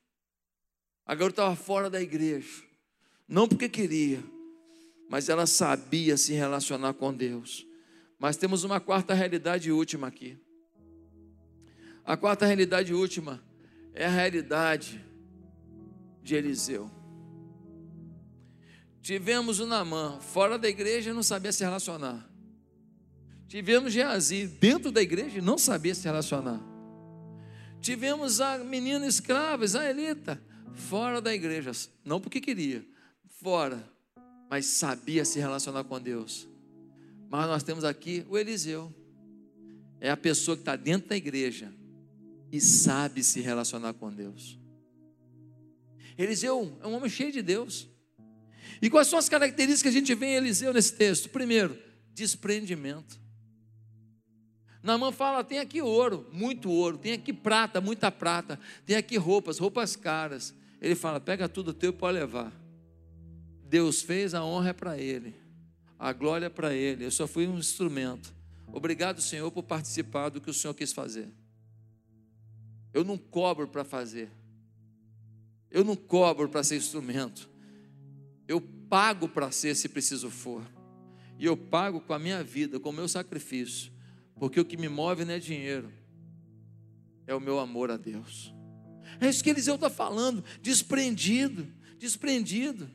A 1.04 1.14
garota 1.14 1.42
estava 1.42 1.56
fora 1.56 1.88
da 1.88 2.00
igreja, 2.00 2.62
não 3.28 3.48
porque 3.48 3.68
queria, 3.68 4.22
mas 5.08 5.28
ela 5.28 5.46
sabia 5.46 6.16
se 6.16 6.32
relacionar 6.32 6.94
com 6.94 7.12
Deus. 7.14 7.66
Mas 8.18 8.36
temos 8.36 8.64
uma 8.64 8.80
quarta 8.80 9.14
realidade 9.14 9.70
última 9.70 10.08
aqui. 10.08 10.38
A 12.04 12.16
quarta 12.16 12.46
realidade 12.46 12.94
última 12.94 13.42
é 13.92 14.06
a 14.06 14.10
realidade 14.10 15.04
de 16.22 16.34
Eliseu. 16.34 16.90
Tivemos 19.06 19.60
o 19.60 19.66
Namã, 19.66 20.18
fora 20.18 20.58
da 20.58 20.68
igreja, 20.68 21.14
não 21.14 21.22
sabia 21.22 21.52
se 21.52 21.62
relacionar. 21.62 22.28
Tivemos 23.46 23.92
Geazi, 23.92 24.48
dentro 24.48 24.90
da 24.90 25.00
igreja, 25.00 25.40
não 25.40 25.56
sabia 25.56 25.94
se 25.94 26.02
relacionar. 26.02 26.60
Tivemos 27.80 28.40
a 28.40 28.58
menina 28.58 29.06
escrava, 29.06 29.64
Israelita, 29.64 30.42
fora 30.74 31.20
da 31.20 31.32
igreja, 31.32 31.70
não 32.04 32.20
porque 32.20 32.40
queria, 32.40 32.84
fora, 33.40 33.88
mas 34.50 34.66
sabia 34.66 35.24
se 35.24 35.38
relacionar 35.38 35.84
com 35.84 36.00
Deus. 36.00 36.48
Mas 37.30 37.46
nós 37.46 37.62
temos 37.62 37.84
aqui 37.84 38.26
o 38.28 38.36
Eliseu, 38.36 38.92
é 40.00 40.10
a 40.10 40.16
pessoa 40.16 40.56
que 40.56 40.62
está 40.62 40.74
dentro 40.74 41.10
da 41.10 41.16
igreja 41.16 41.72
e 42.50 42.60
sabe 42.60 43.22
se 43.22 43.40
relacionar 43.40 43.94
com 43.94 44.12
Deus. 44.12 44.58
Eliseu 46.18 46.76
é 46.82 46.88
um 46.88 46.94
homem 46.94 47.08
cheio 47.08 47.30
de 47.30 47.40
Deus. 47.40 47.88
E 48.80 48.90
quais 48.90 49.08
são 49.08 49.18
as 49.18 49.28
características 49.28 49.82
que 49.82 49.88
a 49.88 50.00
gente 50.00 50.14
vê 50.14 50.26
em 50.26 50.34
Eliseu 50.34 50.72
nesse 50.72 50.94
texto? 50.94 51.28
Primeiro, 51.30 51.78
desprendimento. 52.12 53.20
Namã 54.82 55.10
fala: 55.10 55.42
tem 55.42 55.58
aqui 55.58 55.82
ouro, 55.82 56.26
muito 56.32 56.70
ouro, 56.70 56.96
tem 56.96 57.12
aqui 57.12 57.32
prata, 57.32 57.80
muita 57.80 58.10
prata, 58.10 58.58
tem 58.84 58.96
aqui 58.96 59.16
roupas, 59.16 59.58
roupas 59.58 59.96
caras. 59.96 60.54
Ele 60.80 60.94
fala: 60.94 61.18
pega 61.18 61.48
tudo 61.48 61.74
teu 61.74 61.90
e 61.90 61.92
pode 61.92 62.18
levar. 62.18 62.52
Deus 63.64 64.00
fez, 64.00 64.32
a 64.32 64.44
honra 64.44 64.72
para 64.72 64.96
Ele, 64.96 65.34
a 65.98 66.12
glória 66.12 66.48
para 66.48 66.72
Ele. 66.72 67.04
Eu 67.04 67.10
só 67.10 67.26
fui 67.26 67.48
um 67.48 67.58
instrumento. 67.58 68.32
Obrigado, 68.72 69.20
Senhor, 69.20 69.50
por 69.50 69.64
participar 69.64 70.28
do 70.28 70.40
que 70.40 70.50
o 70.50 70.54
Senhor 70.54 70.74
quis 70.74 70.92
fazer. 70.92 71.28
Eu 72.94 73.04
não 73.04 73.18
cobro 73.18 73.66
para 73.66 73.84
fazer, 73.84 74.30
eu 75.70 75.82
não 75.82 75.96
cobro 75.96 76.48
para 76.48 76.62
ser 76.62 76.76
instrumento. 76.76 77.55
Eu 78.46 78.60
pago 78.60 79.28
para 79.28 79.50
ser 79.50 79.74
se 79.74 79.88
preciso 79.88 80.30
for. 80.30 80.62
E 81.38 81.44
eu 81.44 81.56
pago 81.56 82.00
com 82.00 82.12
a 82.12 82.18
minha 82.18 82.42
vida, 82.42 82.80
com 82.80 82.90
o 82.90 82.92
meu 82.92 83.08
sacrifício. 83.08 83.92
Porque 84.38 84.60
o 84.60 84.64
que 84.64 84.76
me 84.76 84.88
move 84.88 85.24
não 85.24 85.34
é 85.34 85.38
dinheiro, 85.38 85.92
é 87.26 87.34
o 87.34 87.40
meu 87.40 87.58
amor 87.58 87.90
a 87.90 87.96
Deus. 87.96 88.54
É 89.20 89.28
isso 89.28 89.42
que 89.42 89.50
Eliseu 89.50 89.76
está 89.76 89.88
falando, 89.88 90.44
desprendido, 90.60 91.66
desprendido. 91.98 92.90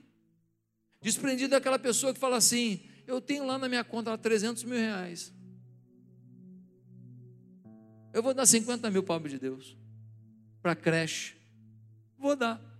Desprendido 1.01 1.51
daquela 1.51 1.79
pessoa 1.79 2.13
que 2.13 2.19
fala 2.19 2.37
assim: 2.37 2.81
eu 3.07 3.19
tenho 3.19 3.45
lá 3.45 3.57
na 3.57 3.67
minha 3.67 3.83
conta 3.83 4.15
300 4.17 4.63
mil 4.63 4.77
reais. 4.77 5.33
Eu 8.13 8.21
vou 8.21 8.33
dar 8.33 8.45
50 8.45 8.89
mil 8.91 9.03
para 9.03 9.27
de 9.27 9.39
Deus, 9.39 9.75
para 10.61 10.75
creche. 10.75 11.35
Vou 12.17 12.35
dar. 12.35 12.70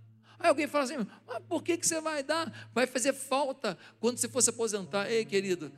Aí 0.42 0.48
alguém 0.48 0.66
fala 0.66 0.84
assim: 0.84 1.06
mas 1.26 1.38
por 1.48 1.62
que, 1.62 1.78
que 1.78 1.86
você 1.86 2.00
vai 2.00 2.22
dar? 2.22 2.70
Vai 2.74 2.86
fazer 2.86 3.12
falta 3.12 3.78
quando 4.00 4.18
você 4.18 4.28
for 4.28 4.42
se 4.42 4.50
aposentar. 4.50 5.08
Ei, 5.08 5.24
querido, 5.24 5.70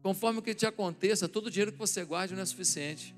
conforme 0.00 0.38
o 0.38 0.42
que 0.42 0.54
te 0.54 0.64
aconteça, 0.64 1.28
todo 1.28 1.46
o 1.46 1.50
dinheiro 1.50 1.72
que 1.72 1.78
você 1.78 2.04
guarde 2.04 2.34
não 2.34 2.42
é 2.42 2.46
suficiente. 2.46 3.14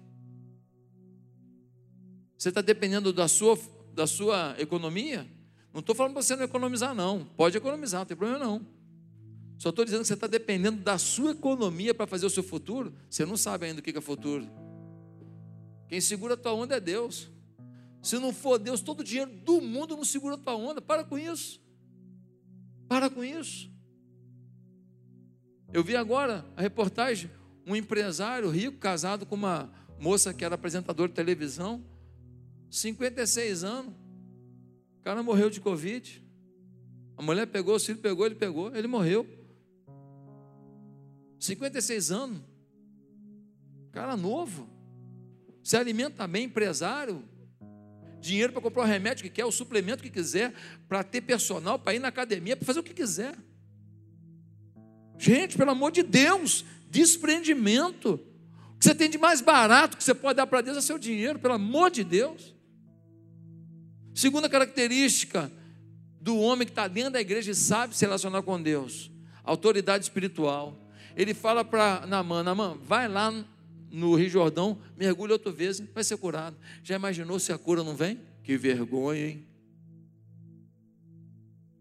Você 2.38 2.48
está 2.48 2.62
dependendo 2.62 3.12
da 3.12 3.28
sua, 3.28 3.58
da 3.92 4.06
sua 4.06 4.56
economia? 4.58 5.28
Não 5.74 5.80
estou 5.80 5.94
falando 5.94 6.14
para 6.14 6.22
você 6.22 6.34
não 6.34 6.44
economizar, 6.44 6.94
não. 6.94 7.24
Pode 7.36 7.56
economizar, 7.56 8.00
não 8.00 8.06
tem 8.06 8.16
problema 8.16 8.42
não. 8.42 8.66
Só 9.58 9.68
estou 9.68 9.84
dizendo 9.84 10.00
que 10.00 10.06
você 10.06 10.14
está 10.14 10.26
dependendo 10.26 10.80
da 10.80 10.96
sua 10.96 11.32
economia 11.32 11.92
para 11.92 12.06
fazer 12.06 12.24
o 12.24 12.30
seu 12.30 12.42
futuro. 12.42 12.94
Você 13.10 13.26
não 13.26 13.36
sabe 13.36 13.66
ainda 13.66 13.80
o 13.80 13.82
que 13.82 13.96
é 13.96 14.00
futuro. 14.00 14.48
Quem 15.88 16.00
segura 16.00 16.34
a 16.34 16.36
tua 16.36 16.54
onda 16.54 16.76
é 16.76 16.80
Deus. 16.80 17.28
Se 18.02 18.18
não 18.18 18.32
for 18.32 18.58
Deus, 18.58 18.80
todo 18.80 19.00
o 19.00 19.04
dinheiro 19.04 19.30
do 19.30 19.60
mundo 19.60 19.96
não 19.96 20.04
segura 20.04 20.34
a 20.34 20.38
tua 20.38 20.56
onda. 20.56 20.80
Para 20.80 21.04
com 21.04 21.18
isso. 21.18 21.60
Para 22.88 23.10
com 23.10 23.22
isso. 23.22 23.70
Eu 25.72 25.84
vi 25.84 25.94
agora 25.94 26.44
a 26.56 26.62
reportagem, 26.62 27.30
um 27.66 27.76
empresário 27.76 28.48
rico 28.48 28.78
casado 28.78 29.26
com 29.26 29.34
uma 29.34 29.70
moça 29.98 30.32
que 30.32 30.44
era 30.44 30.54
apresentadora 30.54 31.08
de 31.08 31.14
televisão, 31.14 31.84
56 32.70 33.64
anos. 33.64 33.92
O 35.00 35.02
cara 35.02 35.22
morreu 35.22 35.50
de 35.50 35.60
Covid. 35.60 36.24
A 37.16 37.22
mulher 37.22 37.46
pegou, 37.46 37.74
o 37.74 37.80
filho 37.80 37.98
pegou, 37.98 38.24
ele 38.24 38.34
pegou, 38.34 38.74
ele 38.74 38.86
morreu. 38.86 39.26
56 41.38 42.10
anos. 42.10 42.42
Cara 43.92 44.16
novo. 44.16 44.68
Se 45.62 45.76
alimenta 45.76 46.26
bem, 46.26 46.44
empresário, 46.44 47.22
dinheiro 48.20 48.52
para 48.52 48.62
comprar 48.62 48.82
o 48.82 48.86
remédio 48.86 49.24
que 49.24 49.30
quer, 49.30 49.44
o 49.44 49.52
suplemento 49.52 50.02
que 50.02 50.10
quiser, 50.10 50.52
para 50.88 51.02
ter 51.02 51.20
personal, 51.20 51.78
para 51.78 51.94
ir 51.94 51.98
na 51.98 52.08
academia, 52.08 52.56
para 52.56 52.66
fazer 52.66 52.80
o 52.80 52.82
que 52.82 52.94
quiser. 52.94 53.34
Gente, 55.18 55.56
pelo 55.56 55.70
amor 55.70 55.90
de 55.90 56.02
Deus, 56.02 56.64
desprendimento. 56.90 58.20
O 58.74 58.78
que 58.78 58.84
você 58.84 58.94
tem 58.94 59.10
de 59.10 59.18
mais 59.18 59.40
barato 59.40 59.96
que 59.96 60.04
você 60.04 60.14
pode 60.14 60.36
dar 60.36 60.46
para 60.46 60.60
Deus 60.60 60.76
é 60.76 60.80
seu 60.80 60.98
dinheiro, 60.98 61.38
pelo 61.38 61.54
amor 61.54 61.90
de 61.90 62.04
Deus. 62.04 62.54
Segunda 64.14 64.48
característica 64.48 65.50
do 66.20 66.38
homem 66.38 66.66
que 66.66 66.72
está 66.72 66.86
dentro 66.88 67.12
da 67.12 67.20
igreja 67.20 67.50
e 67.50 67.54
sabe 67.54 67.96
se 67.96 68.04
relacionar 68.04 68.42
com 68.42 68.60
Deus, 68.60 69.10
autoridade 69.42 70.04
espiritual. 70.04 70.76
Ele 71.16 71.34
fala 71.34 71.64
para 71.64 72.06
Namã, 72.06 72.42
Namã, 72.42 72.78
vai 72.82 73.08
lá 73.08 73.44
no 73.90 74.14
Rio 74.14 74.28
Jordão, 74.28 74.78
mergulha 74.96 75.32
outra 75.32 75.50
vez, 75.50 75.80
vai 75.80 76.04
ser 76.04 76.16
curado. 76.16 76.56
Já 76.82 76.96
imaginou 76.96 77.38
se 77.38 77.52
a 77.52 77.58
cura 77.58 77.82
não 77.82 77.94
vem? 77.94 78.20
Que 78.42 78.56
vergonha, 78.56 79.28
hein? 79.28 79.46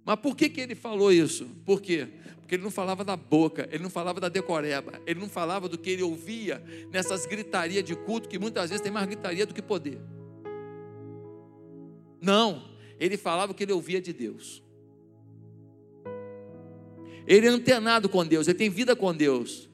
Mas 0.05 0.19
por 0.19 0.35
que, 0.35 0.49
que 0.49 0.61
ele 0.61 0.75
falou 0.75 1.11
isso? 1.11 1.45
Por 1.65 1.81
quê? 1.81 2.07
Porque 2.39 2.55
ele 2.55 2.63
não 2.63 2.71
falava 2.71 3.03
da 3.03 3.17
boca, 3.17 3.67
ele 3.71 3.83
não 3.83 3.89
falava 3.89 4.21
da 4.21 4.29
decoreba, 4.29 5.01
ele 5.05 5.19
não 5.19 5.27
falava 5.27 5.67
do 5.67 5.77
que 5.77 5.89
ele 5.89 6.01
ouvia 6.01 6.63
nessas 6.91 7.25
gritarias 7.25 7.83
de 7.83 7.93
culto, 7.93 8.29
que 8.29 8.39
muitas 8.39 8.69
vezes 8.69 8.81
tem 8.81 8.91
mais 8.91 9.05
gritaria 9.05 9.45
do 9.45 9.53
que 9.53 9.61
poder. 9.61 9.99
Não, 12.21 12.69
ele 12.97 13.17
falava 13.17 13.51
o 13.51 13.55
que 13.55 13.63
ele 13.63 13.73
ouvia 13.73 14.01
de 14.01 14.13
Deus. 14.13 14.63
Ele 17.27 17.45
é 17.45 17.49
antenado 17.49 18.07
com 18.07 18.25
Deus, 18.25 18.47
ele 18.47 18.57
tem 18.57 18.69
vida 18.69 18.95
com 18.95 19.13
Deus. 19.13 19.69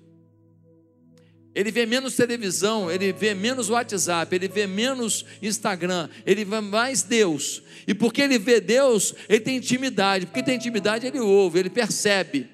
Ele 1.56 1.72
vê 1.72 1.86
menos 1.86 2.16
televisão, 2.16 2.90
ele 2.90 3.14
vê 3.14 3.36
menos 3.36 3.70
WhatsApp, 3.70 4.34
ele 4.36 4.48
vê 4.48 4.66
menos 4.66 5.24
Instagram, 5.40 6.10
ele 6.26 6.44
vê 6.44 6.60
mais 6.60 7.04
Deus. 7.04 7.62
E 7.88 7.94
porque 7.94 8.24
ele 8.24 8.40
vê 8.40 8.60
Deus, 8.60 9.14
ele 9.30 9.40
tem 9.40 9.58
intimidade. 9.58 10.26
Porque 10.26 10.42
tem 10.42 10.56
intimidade, 10.56 11.06
ele 11.06 11.20
ouve, 11.20 11.60
ele 11.60 11.70
percebe, 11.70 12.50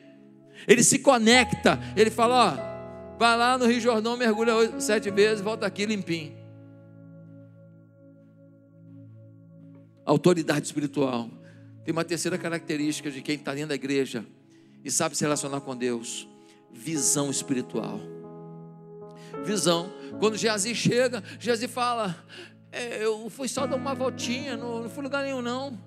ele 0.68 0.84
se 0.84 1.00
conecta. 1.00 1.80
Ele 1.95 2.12
fala: 2.12 2.54
Ó, 3.16 3.18
vai 3.18 3.38
lá 3.38 3.58
no 3.58 3.68
Rio 3.68 3.80
Jordão, 3.80 4.18
mergulha 4.18 4.54
sete 4.82 5.10
vezes, 5.10 5.41
volta 5.41 5.66
aqui 5.66 5.86
limpinho. 5.86 6.38
Autoridade 10.06 10.66
espiritual. 10.66 11.30
Tem 11.86 11.93
uma 11.93 12.04
terceira 12.04 12.38
característica 12.38 13.10
de 13.10 13.22
quem 13.22 13.36
está 13.36 13.54
dentro 13.54 13.70
da 13.70 13.76
igreja 13.76 14.26
e 14.84 14.91
sabe 14.91 15.16
se 15.16 15.24
relacionar 15.24 15.62
com 15.62 15.74
Deus: 15.74 16.28
visão 16.74 17.32
espiritual. 17.32 18.19
Visão. 19.44 19.92
Quando 20.20 20.38
Geazi 20.38 20.74
chega, 20.76 21.24
Geazi 21.40 21.68
fala: 21.68 22.16
é, 22.72 23.04
Eu 23.04 23.30
fui 23.30 23.48
só 23.48 23.66
dar 23.66 23.76
uma 23.76 23.94
voltinha, 23.94 24.58
não, 24.58 24.84
não 24.84 24.90
fui 24.90 25.04
lugar 25.04 25.24
nenhum, 25.24 25.42
não. 25.42 25.80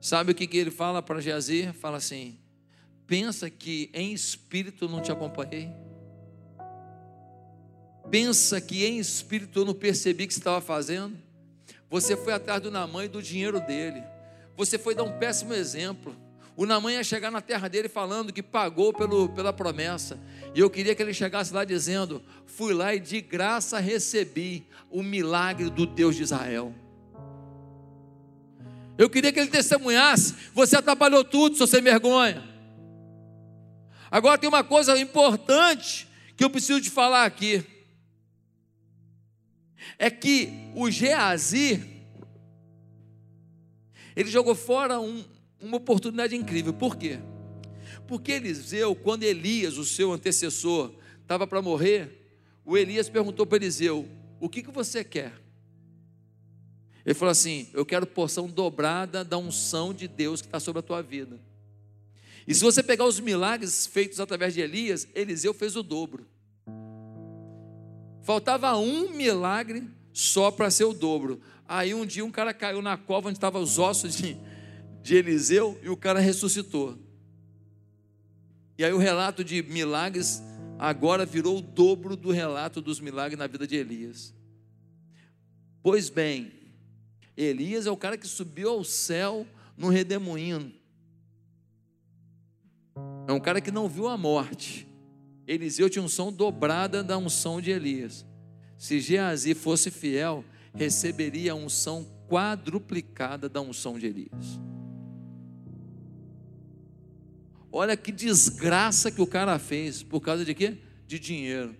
Sabe 0.00 0.32
o 0.32 0.34
que, 0.34 0.46
que 0.46 0.56
ele 0.56 0.70
fala 0.70 1.02
para 1.02 1.20
Geazi? 1.20 1.72
Fala 1.74 1.96
assim: 1.96 2.38
Pensa 3.06 3.50
que 3.50 3.90
em 3.92 4.12
espírito 4.12 4.88
não 4.88 5.00
te 5.00 5.12
acompanhei. 5.12 5.70
Pensa 8.10 8.60
que 8.60 8.84
em 8.84 8.98
espírito 8.98 9.60
eu 9.60 9.64
não 9.64 9.74
percebi 9.74 10.24
o 10.24 10.28
que 10.28 10.34
você 10.34 10.40
estava 10.40 10.60
fazendo. 10.60 11.16
Você 11.88 12.16
foi 12.16 12.32
atrás 12.32 12.60
do 12.60 12.70
Namã 12.70 13.04
e 13.04 13.08
do 13.08 13.22
dinheiro 13.22 13.60
dele. 13.60 14.02
Você 14.56 14.78
foi 14.78 14.94
dar 14.94 15.02
um 15.02 15.18
péssimo 15.18 15.54
exemplo. 15.54 16.16
O 16.56 16.66
Namã 16.66 16.92
ia 16.92 17.02
chegar 17.02 17.30
na 17.30 17.40
terra 17.40 17.68
dele 17.68 17.88
falando 17.88 18.32
que 18.32 18.42
pagou 18.42 18.92
pelo, 18.92 19.28
pela 19.30 19.52
promessa. 19.52 20.20
E 20.54 20.60
eu 20.60 20.68
queria 20.68 20.94
que 20.94 21.02
ele 21.02 21.14
chegasse 21.14 21.52
lá 21.52 21.64
dizendo: 21.64 22.22
Fui 22.44 22.74
lá 22.74 22.94
e 22.94 23.00
de 23.00 23.20
graça 23.20 23.78
recebi 23.78 24.66
o 24.90 25.02
milagre 25.02 25.70
do 25.70 25.86
Deus 25.86 26.14
de 26.14 26.22
Israel. 26.22 26.74
Eu 28.98 29.08
queria 29.08 29.32
que 29.32 29.40
ele 29.40 29.50
testemunhasse: 29.50 30.34
Você 30.52 30.76
atrapalhou 30.76 31.24
tudo, 31.24 31.56
seu 31.56 31.66
sem 31.66 31.80
vergonha. 31.80 32.42
Agora 34.10 34.36
tem 34.36 34.46
uma 34.48 34.62
coisa 34.62 34.98
importante 34.98 36.06
que 36.36 36.44
eu 36.44 36.50
preciso 36.50 36.82
te 36.82 36.90
falar 36.90 37.24
aqui. 37.24 37.64
É 39.98 40.10
que 40.10 40.50
o 40.74 40.90
Geazi, 40.90 41.82
ele 44.14 44.30
jogou 44.30 44.54
fora 44.54 45.00
um, 45.00 45.24
uma 45.62 45.76
oportunidade 45.76 46.36
incrível. 46.36 46.72
Por 46.72 46.96
quê? 46.96 47.18
Porque 48.06 48.32
Eliseu, 48.32 48.94
quando 48.94 49.22
Elias, 49.22 49.78
o 49.78 49.84
seu 49.84 50.12
antecessor, 50.12 50.92
estava 51.22 51.46
para 51.46 51.62
morrer, 51.62 52.22
o 52.64 52.76
Elias 52.76 53.08
perguntou 53.08 53.46
para 53.46 53.56
Eliseu: 53.56 54.08
O 54.40 54.48
que, 54.48 54.62
que 54.62 54.70
você 54.70 55.02
quer? 55.04 55.32
Ele 57.04 57.14
falou 57.14 57.30
assim: 57.32 57.68
Eu 57.72 57.84
quero 57.84 58.06
porção 58.06 58.48
dobrada 58.48 59.24
da 59.24 59.38
unção 59.38 59.94
de 59.94 60.06
Deus 60.06 60.40
que 60.40 60.48
está 60.48 60.60
sobre 60.60 60.80
a 60.80 60.82
tua 60.82 61.02
vida. 61.02 61.40
E 62.46 62.54
se 62.54 62.62
você 62.62 62.82
pegar 62.82 63.04
os 63.04 63.20
milagres 63.20 63.86
feitos 63.86 64.18
através 64.18 64.52
de 64.52 64.60
Elias, 64.60 65.06
Eliseu 65.14 65.54
fez 65.54 65.76
o 65.76 65.82
dobro. 65.82 66.26
Faltava 68.22 68.76
um 68.76 69.10
milagre 69.10 69.88
só 70.12 70.50
para 70.50 70.70
ser 70.70 70.84
o 70.84 70.92
dobro. 70.92 71.40
Aí 71.66 71.94
um 71.94 72.04
dia 72.04 72.24
um 72.24 72.30
cara 72.30 72.52
caiu 72.52 72.82
na 72.82 72.96
cova 72.96 73.28
onde 73.28 73.38
estavam 73.38 73.62
os 73.62 73.78
ossos 73.78 74.16
de, 74.16 74.36
de 75.02 75.16
Eliseu 75.16 75.78
e 75.82 75.88
o 75.88 75.96
cara 75.96 76.20
ressuscitou. 76.20 76.98
E 78.78 78.84
aí 78.84 78.92
o 78.92 78.98
relato 78.98 79.44
de 79.44 79.62
milagres 79.62 80.42
agora 80.78 81.26
virou 81.26 81.58
o 81.58 81.62
dobro 81.62 82.16
do 82.16 82.30
relato 82.30 82.80
dos 82.80 83.00
milagres 83.00 83.38
na 83.38 83.46
vida 83.46 83.66
de 83.66 83.76
Elias. 83.76 84.34
Pois 85.82 86.08
bem, 86.08 86.52
Elias 87.36 87.86
é 87.86 87.90
o 87.90 87.96
cara 87.96 88.16
que 88.16 88.26
subiu 88.26 88.70
ao 88.70 88.84
céu 88.84 89.46
no 89.76 89.88
redemoinho. 89.88 90.72
É 93.26 93.32
um 93.32 93.40
cara 93.40 93.60
que 93.60 93.70
não 93.70 93.88
viu 93.88 94.08
a 94.08 94.16
morte. 94.16 94.86
Eliseu 95.46 95.90
tinha 95.90 96.04
unção 96.04 96.32
dobrada 96.32 97.02
da 97.02 97.18
unção 97.18 97.60
de 97.60 97.70
Elias. 97.70 98.24
Se 98.78 99.00
Geazi 99.00 99.54
fosse 99.54 99.90
fiel, 99.90 100.44
receberia 100.74 101.52
a 101.52 101.56
unção 101.56 102.06
quadruplicada 102.28 103.48
da 103.48 103.60
unção 103.60 103.98
de 103.98 104.06
Elias. 104.06 104.60
Olha 107.72 107.96
que 107.96 108.12
desgraça 108.12 109.10
que 109.10 109.22
o 109.22 109.26
cara 109.26 109.58
fez, 109.58 110.02
por 110.02 110.20
causa 110.20 110.44
de 110.44 110.54
quê? 110.54 110.76
De 111.08 111.18
dinheiro. 111.18 111.74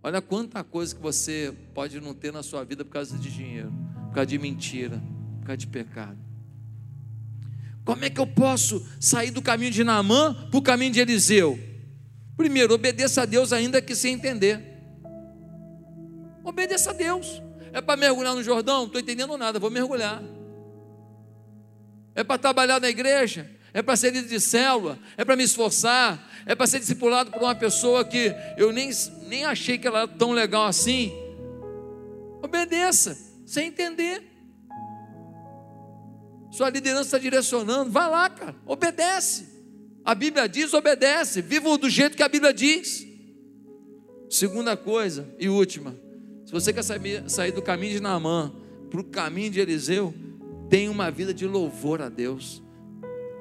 Olha 0.00 0.22
quanta 0.22 0.62
coisa 0.62 0.94
que 0.94 1.02
você 1.02 1.52
pode 1.74 2.00
não 2.00 2.14
ter 2.14 2.32
na 2.32 2.42
sua 2.42 2.64
vida 2.64 2.84
por 2.84 2.92
causa 2.92 3.18
de 3.18 3.30
dinheiro, 3.30 3.72
por 4.08 4.14
causa 4.14 4.26
de 4.26 4.38
mentira, 4.38 5.02
por 5.40 5.46
causa 5.46 5.56
de 5.56 5.66
pecado. 5.66 6.18
Como 7.84 8.04
é 8.04 8.10
que 8.10 8.20
eu 8.20 8.26
posso 8.26 8.86
sair 9.00 9.32
do 9.32 9.42
caminho 9.42 9.72
de 9.72 9.82
Naamã 9.82 10.34
para 10.48 10.58
o 10.58 10.62
caminho 10.62 10.92
de 10.92 11.00
Eliseu? 11.00 11.58
Primeiro, 12.36 12.72
obedeça 12.72 13.22
a 13.22 13.24
Deus 13.24 13.52
ainda 13.52 13.82
que 13.82 13.96
sem 13.96 14.14
entender. 14.14 14.60
Obedeça 16.44 16.90
a 16.90 16.92
Deus. 16.92 17.42
É 17.72 17.80
para 17.80 17.96
mergulhar 17.96 18.34
no 18.34 18.42
Jordão? 18.42 18.80
Não 18.80 18.86
estou 18.86 19.00
entendendo 19.00 19.36
nada, 19.36 19.58
vou 19.58 19.70
mergulhar. 19.70 20.22
É 22.14 22.22
para 22.22 22.38
trabalhar 22.38 22.80
na 22.80 22.88
igreja? 22.88 23.50
É 23.74 23.80
para 23.80 23.96
ser 23.96 24.12
líder 24.12 24.28
de 24.28 24.40
célula, 24.40 24.98
é 25.16 25.24
para 25.24 25.36
me 25.36 25.44
esforçar, 25.44 26.30
é 26.44 26.54
para 26.54 26.66
ser 26.66 26.78
discipulado 26.78 27.30
por 27.30 27.40
uma 27.40 27.54
pessoa 27.54 28.04
que 28.04 28.34
eu 28.58 28.72
nem, 28.72 28.90
nem 29.28 29.44
achei 29.44 29.78
que 29.78 29.86
ela 29.86 30.00
era 30.00 30.08
tão 30.08 30.32
legal 30.32 30.66
assim. 30.66 31.12
Obedeça, 32.42 33.16
sem 33.46 33.68
entender. 33.68 34.22
Sua 36.50 36.68
liderança 36.68 37.04
está 37.04 37.18
direcionando, 37.18 37.90
vai 37.90 38.10
lá, 38.10 38.28
cara, 38.28 38.54
obedece. 38.66 39.48
A 40.04 40.14
Bíblia 40.14 40.46
diz, 40.48 40.74
obedece, 40.74 41.40
viva 41.40 41.78
do 41.78 41.88
jeito 41.88 42.16
que 42.16 42.22
a 42.22 42.28
Bíblia 42.28 42.52
diz. 42.52 43.06
Segunda 44.28 44.76
coisa 44.76 45.34
e 45.38 45.48
última, 45.48 45.96
se 46.44 46.52
você 46.52 46.72
quer 46.72 46.82
sair, 46.82 47.30
sair 47.30 47.52
do 47.52 47.62
caminho 47.62 47.94
de 47.94 48.00
Naamã 48.00 48.52
para 48.90 49.00
o 49.00 49.04
caminho 49.04 49.50
de 49.50 49.60
Eliseu, 49.60 50.12
tenha 50.68 50.90
uma 50.90 51.10
vida 51.10 51.32
de 51.32 51.46
louvor 51.46 52.02
a 52.02 52.10
Deus 52.10 52.62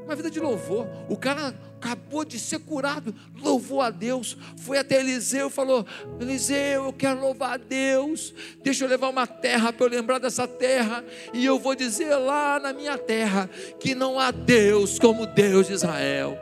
uma 0.04 0.16
vida 0.16 0.30
de 0.30 0.40
louvor. 0.40 0.88
O 1.10 1.16
cara 1.16 1.56
acabou 1.80 2.24
de 2.24 2.40
ser 2.40 2.60
curado, 2.60 3.14
louvou 3.42 3.82
a 3.82 3.90
Deus, 3.90 4.38
foi 4.58 4.78
até 4.78 5.00
Eliseu 5.00 5.48
e 5.48 5.52
falou: 5.52 5.86
Eliseu, 6.20 6.86
eu 6.86 6.94
quero 6.94 7.20
louvar 7.20 7.54
a 7.54 7.58
Deus, 7.58 8.34
deixa 8.64 8.86
eu 8.86 8.90
levar 8.90 9.10
uma 9.10 9.26
terra 9.26 9.74
para 9.74 9.86
eu 9.86 9.90
lembrar 9.90 10.20
dessa 10.20 10.48
terra, 10.48 11.04
e 11.34 11.46
eu 11.46 11.58
vou 11.58 11.76
dizer 11.76 12.16
lá 12.16 12.60
na 12.60 12.74
minha 12.74 12.98
terra 12.98 13.50
que 13.80 13.96
não 13.96 14.20
há 14.20 14.32
Deus 14.32 15.00
como 15.00 15.26
Deus 15.26 15.68
de 15.68 15.74
Israel. 15.74 16.38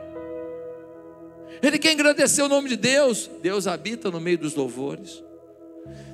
Ele 1.62 1.78
quer 1.78 1.92
engrandecer 1.92 2.44
o 2.44 2.48
nome 2.48 2.68
de 2.68 2.76
Deus, 2.76 3.30
Deus 3.42 3.66
habita 3.66 4.10
no 4.10 4.20
meio 4.20 4.38
dos 4.38 4.54
louvores 4.54 5.22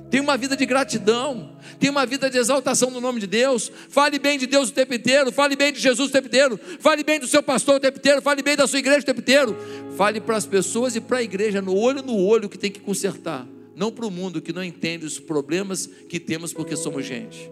tem 0.09 0.21
uma 0.21 0.37
vida 0.37 0.55
de 0.55 0.65
gratidão, 0.65 1.51
tem 1.79 1.89
uma 1.89 2.05
vida 2.05 2.29
de 2.29 2.37
exaltação 2.37 2.89
no 2.89 3.01
nome 3.01 3.19
de 3.19 3.27
Deus. 3.27 3.71
Fale 3.89 4.17
bem 4.17 4.37
de 4.37 4.47
Deus 4.47 4.69
o 4.69 4.73
tempo 4.73 4.93
inteiro, 4.93 5.31
fale 5.31 5.55
bem 5.55 5.73
de 5.73 5.79
Jesus 5.79 6.09
o 6.09 6.11
tempo 6.11 6.27
inteiro, 6.27 6.59
fale 6.79 7.03
bem 7.03 7.19
do 7.19 7.27
seu 7.27 7.43
pastor 7.43 7.75
o 7.75 7.79
tempo 7.79 7.97
inteiro, 7.97 8.21
fale 8.21 8.41
bem 8.41 8.55
da 8.55 8.65
sua 8.67 8.79
igreja 8.79 8.99
o 8.99 9.05
tempo 9.05 9.19
inteiro. 9.19 9.57
Fale 9.97 10.21
para 10.21 10.37
as 10.37 10.45
pessoas 10.45 10.95
e 10.95 11.01
para 11.01 11.17
a 11.17 11.23
igreja, 11.23 11.61
no 11.61 11.75
olho 11.75 12.01
no 12.01 12.15
olho, 12.15 12.47
que 12.47 12.57
tem 12.57 12.71
que 12.71 12.79
consertar, 12.79 13.45
não 13.75 13.91
para 13.91 14.05
o 14.05 14.11
mundo 14.11 14.41
que 14.41 14.53
não 14.53 14.63
entende 14.63 15.05
os 15.05 15.19
problemas 15.19 15.87
que 16.07 16.19
temos 16.19 16.53
porque 16.53 16.75
somos 16.75 17.05
gente. 17.05 17.51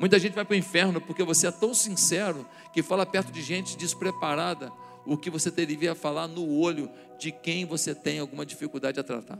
Muita 0.00 0.18
gente 0.18 0.34
vai 0.34 0.44
para 0.44 0.54
o 0.54 0.58
inferno 0.58 1.00
porque 1.00 1.22
você 1.22 1.46
é 1.46 1.52
tão 1.52 1.72
sincero 1.72 2.44
que 2.72 2.82
fala 2.82 3.06
perto 3.06 3.30
de 3.30 3.40
gente 3.40 3.76
despreparada 3.76 4.72
o 5.06 5.16
que 5.16 5.30
você 5.30 5.50
deveria 5.50 5.94
falar 5.94 6.26
no 6.26 6.58
olho 6.58 6.90
de 7.18 7.30
quem 7.30 7.64
você 7.64 7.94
tem 7.94 8.18
alguma 8.18 8.44
dificuldade 8.44 8.98
a 8.98 9.02
tratar. 9.02 9.38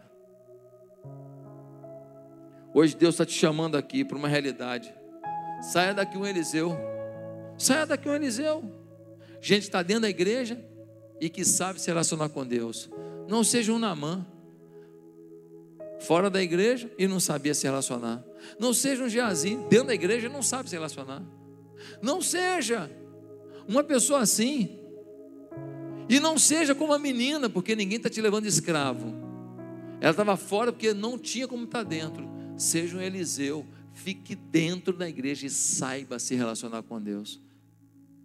Hoje 2.73 2.97
Deus 2.97 3.15
está 3.15 3.25
te 3.25 3.33
chamando 3.33 3.77
aqui 3.77 4.05
para 4.05 4.17
uma 4.17 4.29
realidade. 4.29 4.93
Saia 5.73 5.95
daqui 5.95 6.19
um 6.19 6.27
Eliseu. 6.27 6.77
Saia 7.57 7.87
daqui 7.87 8.09
um 8.09 8.15
Eliseu. 8.15 8.65
Gente 9.41 9.63
está 9.63 9.83
dentro 9.83 10.03
da 10.03 10.09
igreja 10.09 10.63
e 11.21 11.29
que 11.29 11.45
sabe 11.45 11.81
se 11.81 11.87
relacionar 11.87 12.29
com 12.31 12.45
Deus. 12.45 12.91
Não 13.29 13.45
seja 13.45 13.73
um 13.73 13.79
Namã. 13.79 14.27
Fora 16.01 16.29
da 16.29 16.43
igreja 16.43 16.91
e 16.99 17.07
não 17.07 17.21
sabia 17.21 17.55
se 17.55 17.65
relacionar. 17.65 18.25
Não 18.59 18.75
seja 18.75 19.05
um 19.05 19.09
Geazi, 19.09 19.57
dentro 19.71 19.87
da 19.87 19.95
igreja 19.95 20.27
e 20.27 20.31
não 20.31 20.43
sabe 20.43 20.69
se 20.69 20.75
relacionar. 20.75 21.23
Não 22.03 22.21
seja 22.21 22.91
uma 23.69 23.83
pessoa 23.85 24.21
assim, 24.21 24.84
e 26.09 26.21
não 26.21 26.39
seja 26.39 26.75
como 26.75 26.93
a 26.93 26.99
menina, 26.99 27.49
porque 27.49 27.75
ninguém 27.75 27.97
está 27.97 28.11
te 28.11 28.21
levando 28.21 28.47
escravo. 28.47 29.15
Ela 30.01 30.11
estava 30.11 30.37
fora 30.37 30.73
porque 30.73 30.93
não 30.93 31.19
tinha 31.19 31.49
como 31.49 31.65
estar 31.65 31.79
tá 31.79 31.85
dentro. 31.85 32.29
Seja 32.57 32.97
um 32.97 33.01
Eliseu, 33.01 33.67
fique 33.93 34.35
dentro 34.35 34.93
da 34.93 35.09
igreja 35.09 35.47
e 35.47 35.51
saiba 35.51 36.19
se 36.19 36.35
relacionar 36.35 36.83
com 36.83 37.01
Deus. 37.01 37.41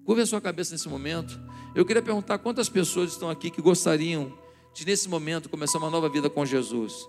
Curva 0.04 0.24
a 0.24 0.26
sua 0.26 0.42
cabeça 0.42 0.74
nesse 0.74 0.90
momento. 0.90 1.40
Eu 1.76 1.86
queria 1.86 2.02
perguntar 2.02 2.38
quantas 2.40 2.68
pessoas 2.68 3.12
estão 3.12 3.30
aqui 3.30 3.50
que 3.50 3.62
gostariam 3.62 4.38
de, 4.74 4.86
nesse 4.86 5.08
momento, 5.08 5.50
começar 5.50 5.78
uma 5.78 5.90
nova 5.90 6.10
vida 6.10 6.30
com 6.30 6.46
Jesus. 6.46 7.08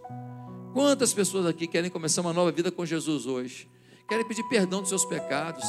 Quantas 0.72 1.12
pessoas 1.12 1.46
aqui 1.46 1.66
querem 1.66 1.90
começar 1.90 2.20
uma 2.20 2.32
nova 2.32 2.52
vida 2.52 2.70
com 2.70 2.86
Jesus 2.86 3.26
hoje? 3.26 3.68
Querem 4.08 4.24
pedir 4.26 4.42
perdão 4.44 4.80
dos 4.80 4.88
seus 4.88 5.04
pecados, 5.04 5.64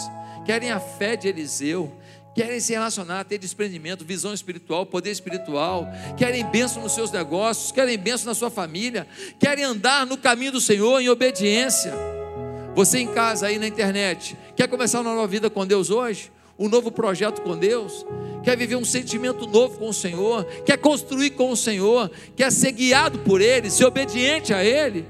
querem 0.45 0.71
a 0.71 0.79
fé 0.79 1.15
de 1.15 1.27
Eliseu, 1.27 1.95
querem 2.33 2.59
se 2.59 2.73
relacionar, 2.73 3.25
ter 3.25 3.37
desprendimento, 3.37 4.05
visão 4.05 4.33
espiritual, 4.33 4.85
poder 4.85 5.11
espiritual, 5.11 5.87
querem 6.17 6.45
bênção 6.45 6.81
nos 6.81 6.93
seus 6.93 7.11
negócios, 7.11 7.71
querem 7.71 7.97
bênção 7.97 8.27
na 8.27 8.35
sua 8.35 8.49
família, 8.49 9.07
querem 9.39 9.63
andar 9.63 10.05
no 10.05 10.17
caminho 10.17 10.53
do 10.53 10.61
Senhor 10.61 10.99
em 11.01 11.09
obediência. 11.09 11.93
Você 12.73 12.99
em 12.99 13.07
casa 13.07 13.47
aí 13.47 13.59
na 13.59 13.67
internet, 13.67 14.37
quer 14.55 14.67
começar 14.67 15.01
uma 15.01 15.13
nova 15.13 15.27
vida 15.27 15.49
com 15.49 15.65
Deus 15.65 15.89
hoje? 15.89 16.31
Um 16.57 16.69
novo 16.69 16.91
projeto 16.91 17.41
com 17.41 17.57
Deus? 17.57 18.05
Quer 18.43 18.55
viver 18.55 18.75
um 18.75 18.85
sentimento 18.85 19.47
novo 19.47 19.79
com 19.79 19.89
o 19.89 19.93
Senhor? 19.93 20.45
Quer 20.65 20.77
construir 20.77 21.31
com 21.31 21.49
o 21.51 21.57
Senhor? 21.57 22.09
Quer 22.35 22.51
ser 22.51 22.71
guiado 22.71 23.19
por 23.19 23.41
Ele, 23.41 23.69
ser 23.69 23.85
obediente 23.85 24.53
a 24.53 24.63
Ele? 24.63 25.05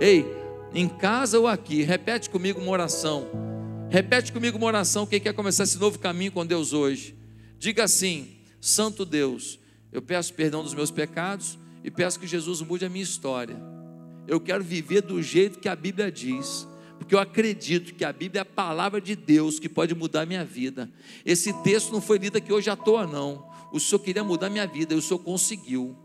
Ei, 0.00 0.26
em 0.74 0.88
casa 0.88 1.38
ou 1.38 1.48
aqui, 1.48 1.82
repete 1.82 2.30
comigo 2.30 2.60
uma 2.60 2.70
oração 2.70 3.49
Repete 3.90 4.32
comigo 4.32 4.56
uma 4.56 4.68
oração, 4.68 5.04
quem 5.04 5.18
quer 5.18 5.34
começar 5.34 5.64
esse 5.64 5.76
novo 5.76 5.98
caminho 5.98 6.30
com 6.30 6.46
Deus 6.46 6.72
hoje. 6.72 7.12
Diga 7.58 7.82
assim: 7.82 8.36
Santo 8.60 9.04
Deus, 9.04 9.58
eu 9.90 10.00
peço 10.00 10.32
perdão 10.32 10.62
dos 10.62 10.74
meus 10.74 10.92
pecados 10.92 11.58
e 11.82 11.90
peço 11.90 12.20
que 12.20 12.26
Jesus 12.26 12.62
mude 12.62 12.84
a 12.84 12.88
minha 12.88 13.02
história. 13.02 13.60
Eu 14.28 14.38
quero 14.38 14.62
viver 14.62 15.02
do 15.02 15.20
jeito 15.20 15.58
que 15.58 15.68
a 15.68 15.74
Bíblia 15.74 16.08
diz, 16.08 16.68
porque 17.00 17.16
eu 17.16 17.18
acredito 17.18 17.92
que 17.92 18.04
a 18.04 18.12
Bíblia 18.12 18.38
é 18.38 18.42
a 18.42 18.44
palavra 18.44 19.00
de 19.00 19.16
Deus 19.16 19.58
que 19.58 19.68
pode 19.68 19.92
mudar 19.92 20.20
a 20.20 20.26
minha 20.26 20.44
vida. 20.44 20.88
Esse 21.26 21.52
texto 21.64 21.90
não 21.90 22.00
foi 22.00 22.18
lido 22.18 22.38
aqui 22.38 22.52
hoje 22.52 22.70
à 22.70 22.76
toa, 22.76 23.08
não. 23.08 23.44
O 23.72 23.80
Senhor 23.80 23.98
queria 23.98 24.22
mudar 24.22 24.46
a 24.46 24.50
minha 24.50 24.68
vida 24.68 24.94
e 24.94 24.98
o 24.98 25.02
Senhor 25.02 25.18
conseguiu, 25.18 25.96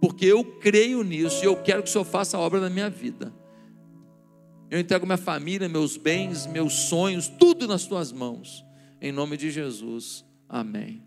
porque 0.00 0.24
eu 0.24 0.44
creio 0.44 1.02
nisso 1.02 1.42
e 1.42 1.46
eu 1.46 1.56
quero 1.56 1.82
que 1.82 1.88
o 1.88 1.92
Senhor 1.92 2.04
faça 2.04 2.36
a 2.36 2.40
obra 2.40 2.60
na 2.60 2.70
minha 2.70 2.88
vida. 2.88 3.34
Eu 4.70 4.80
entrego 4.80 5.06
minha 5.06 5.18
família, 5.18 5.68
meus 5.68 5.96
bens, 5.96 6.46
meus 6.46 6.72
sonhos, 6.88 7.28
tudo 7.28 7.66
nas 7.66 7.86
tuas 7.86 8.12
mãos. 8.12 8.64
Em 9.00 9.12
nome 9.12 9.36
de 9.36 9.50
Jesus. 9.50 10.24
Amém. 10.48 11.02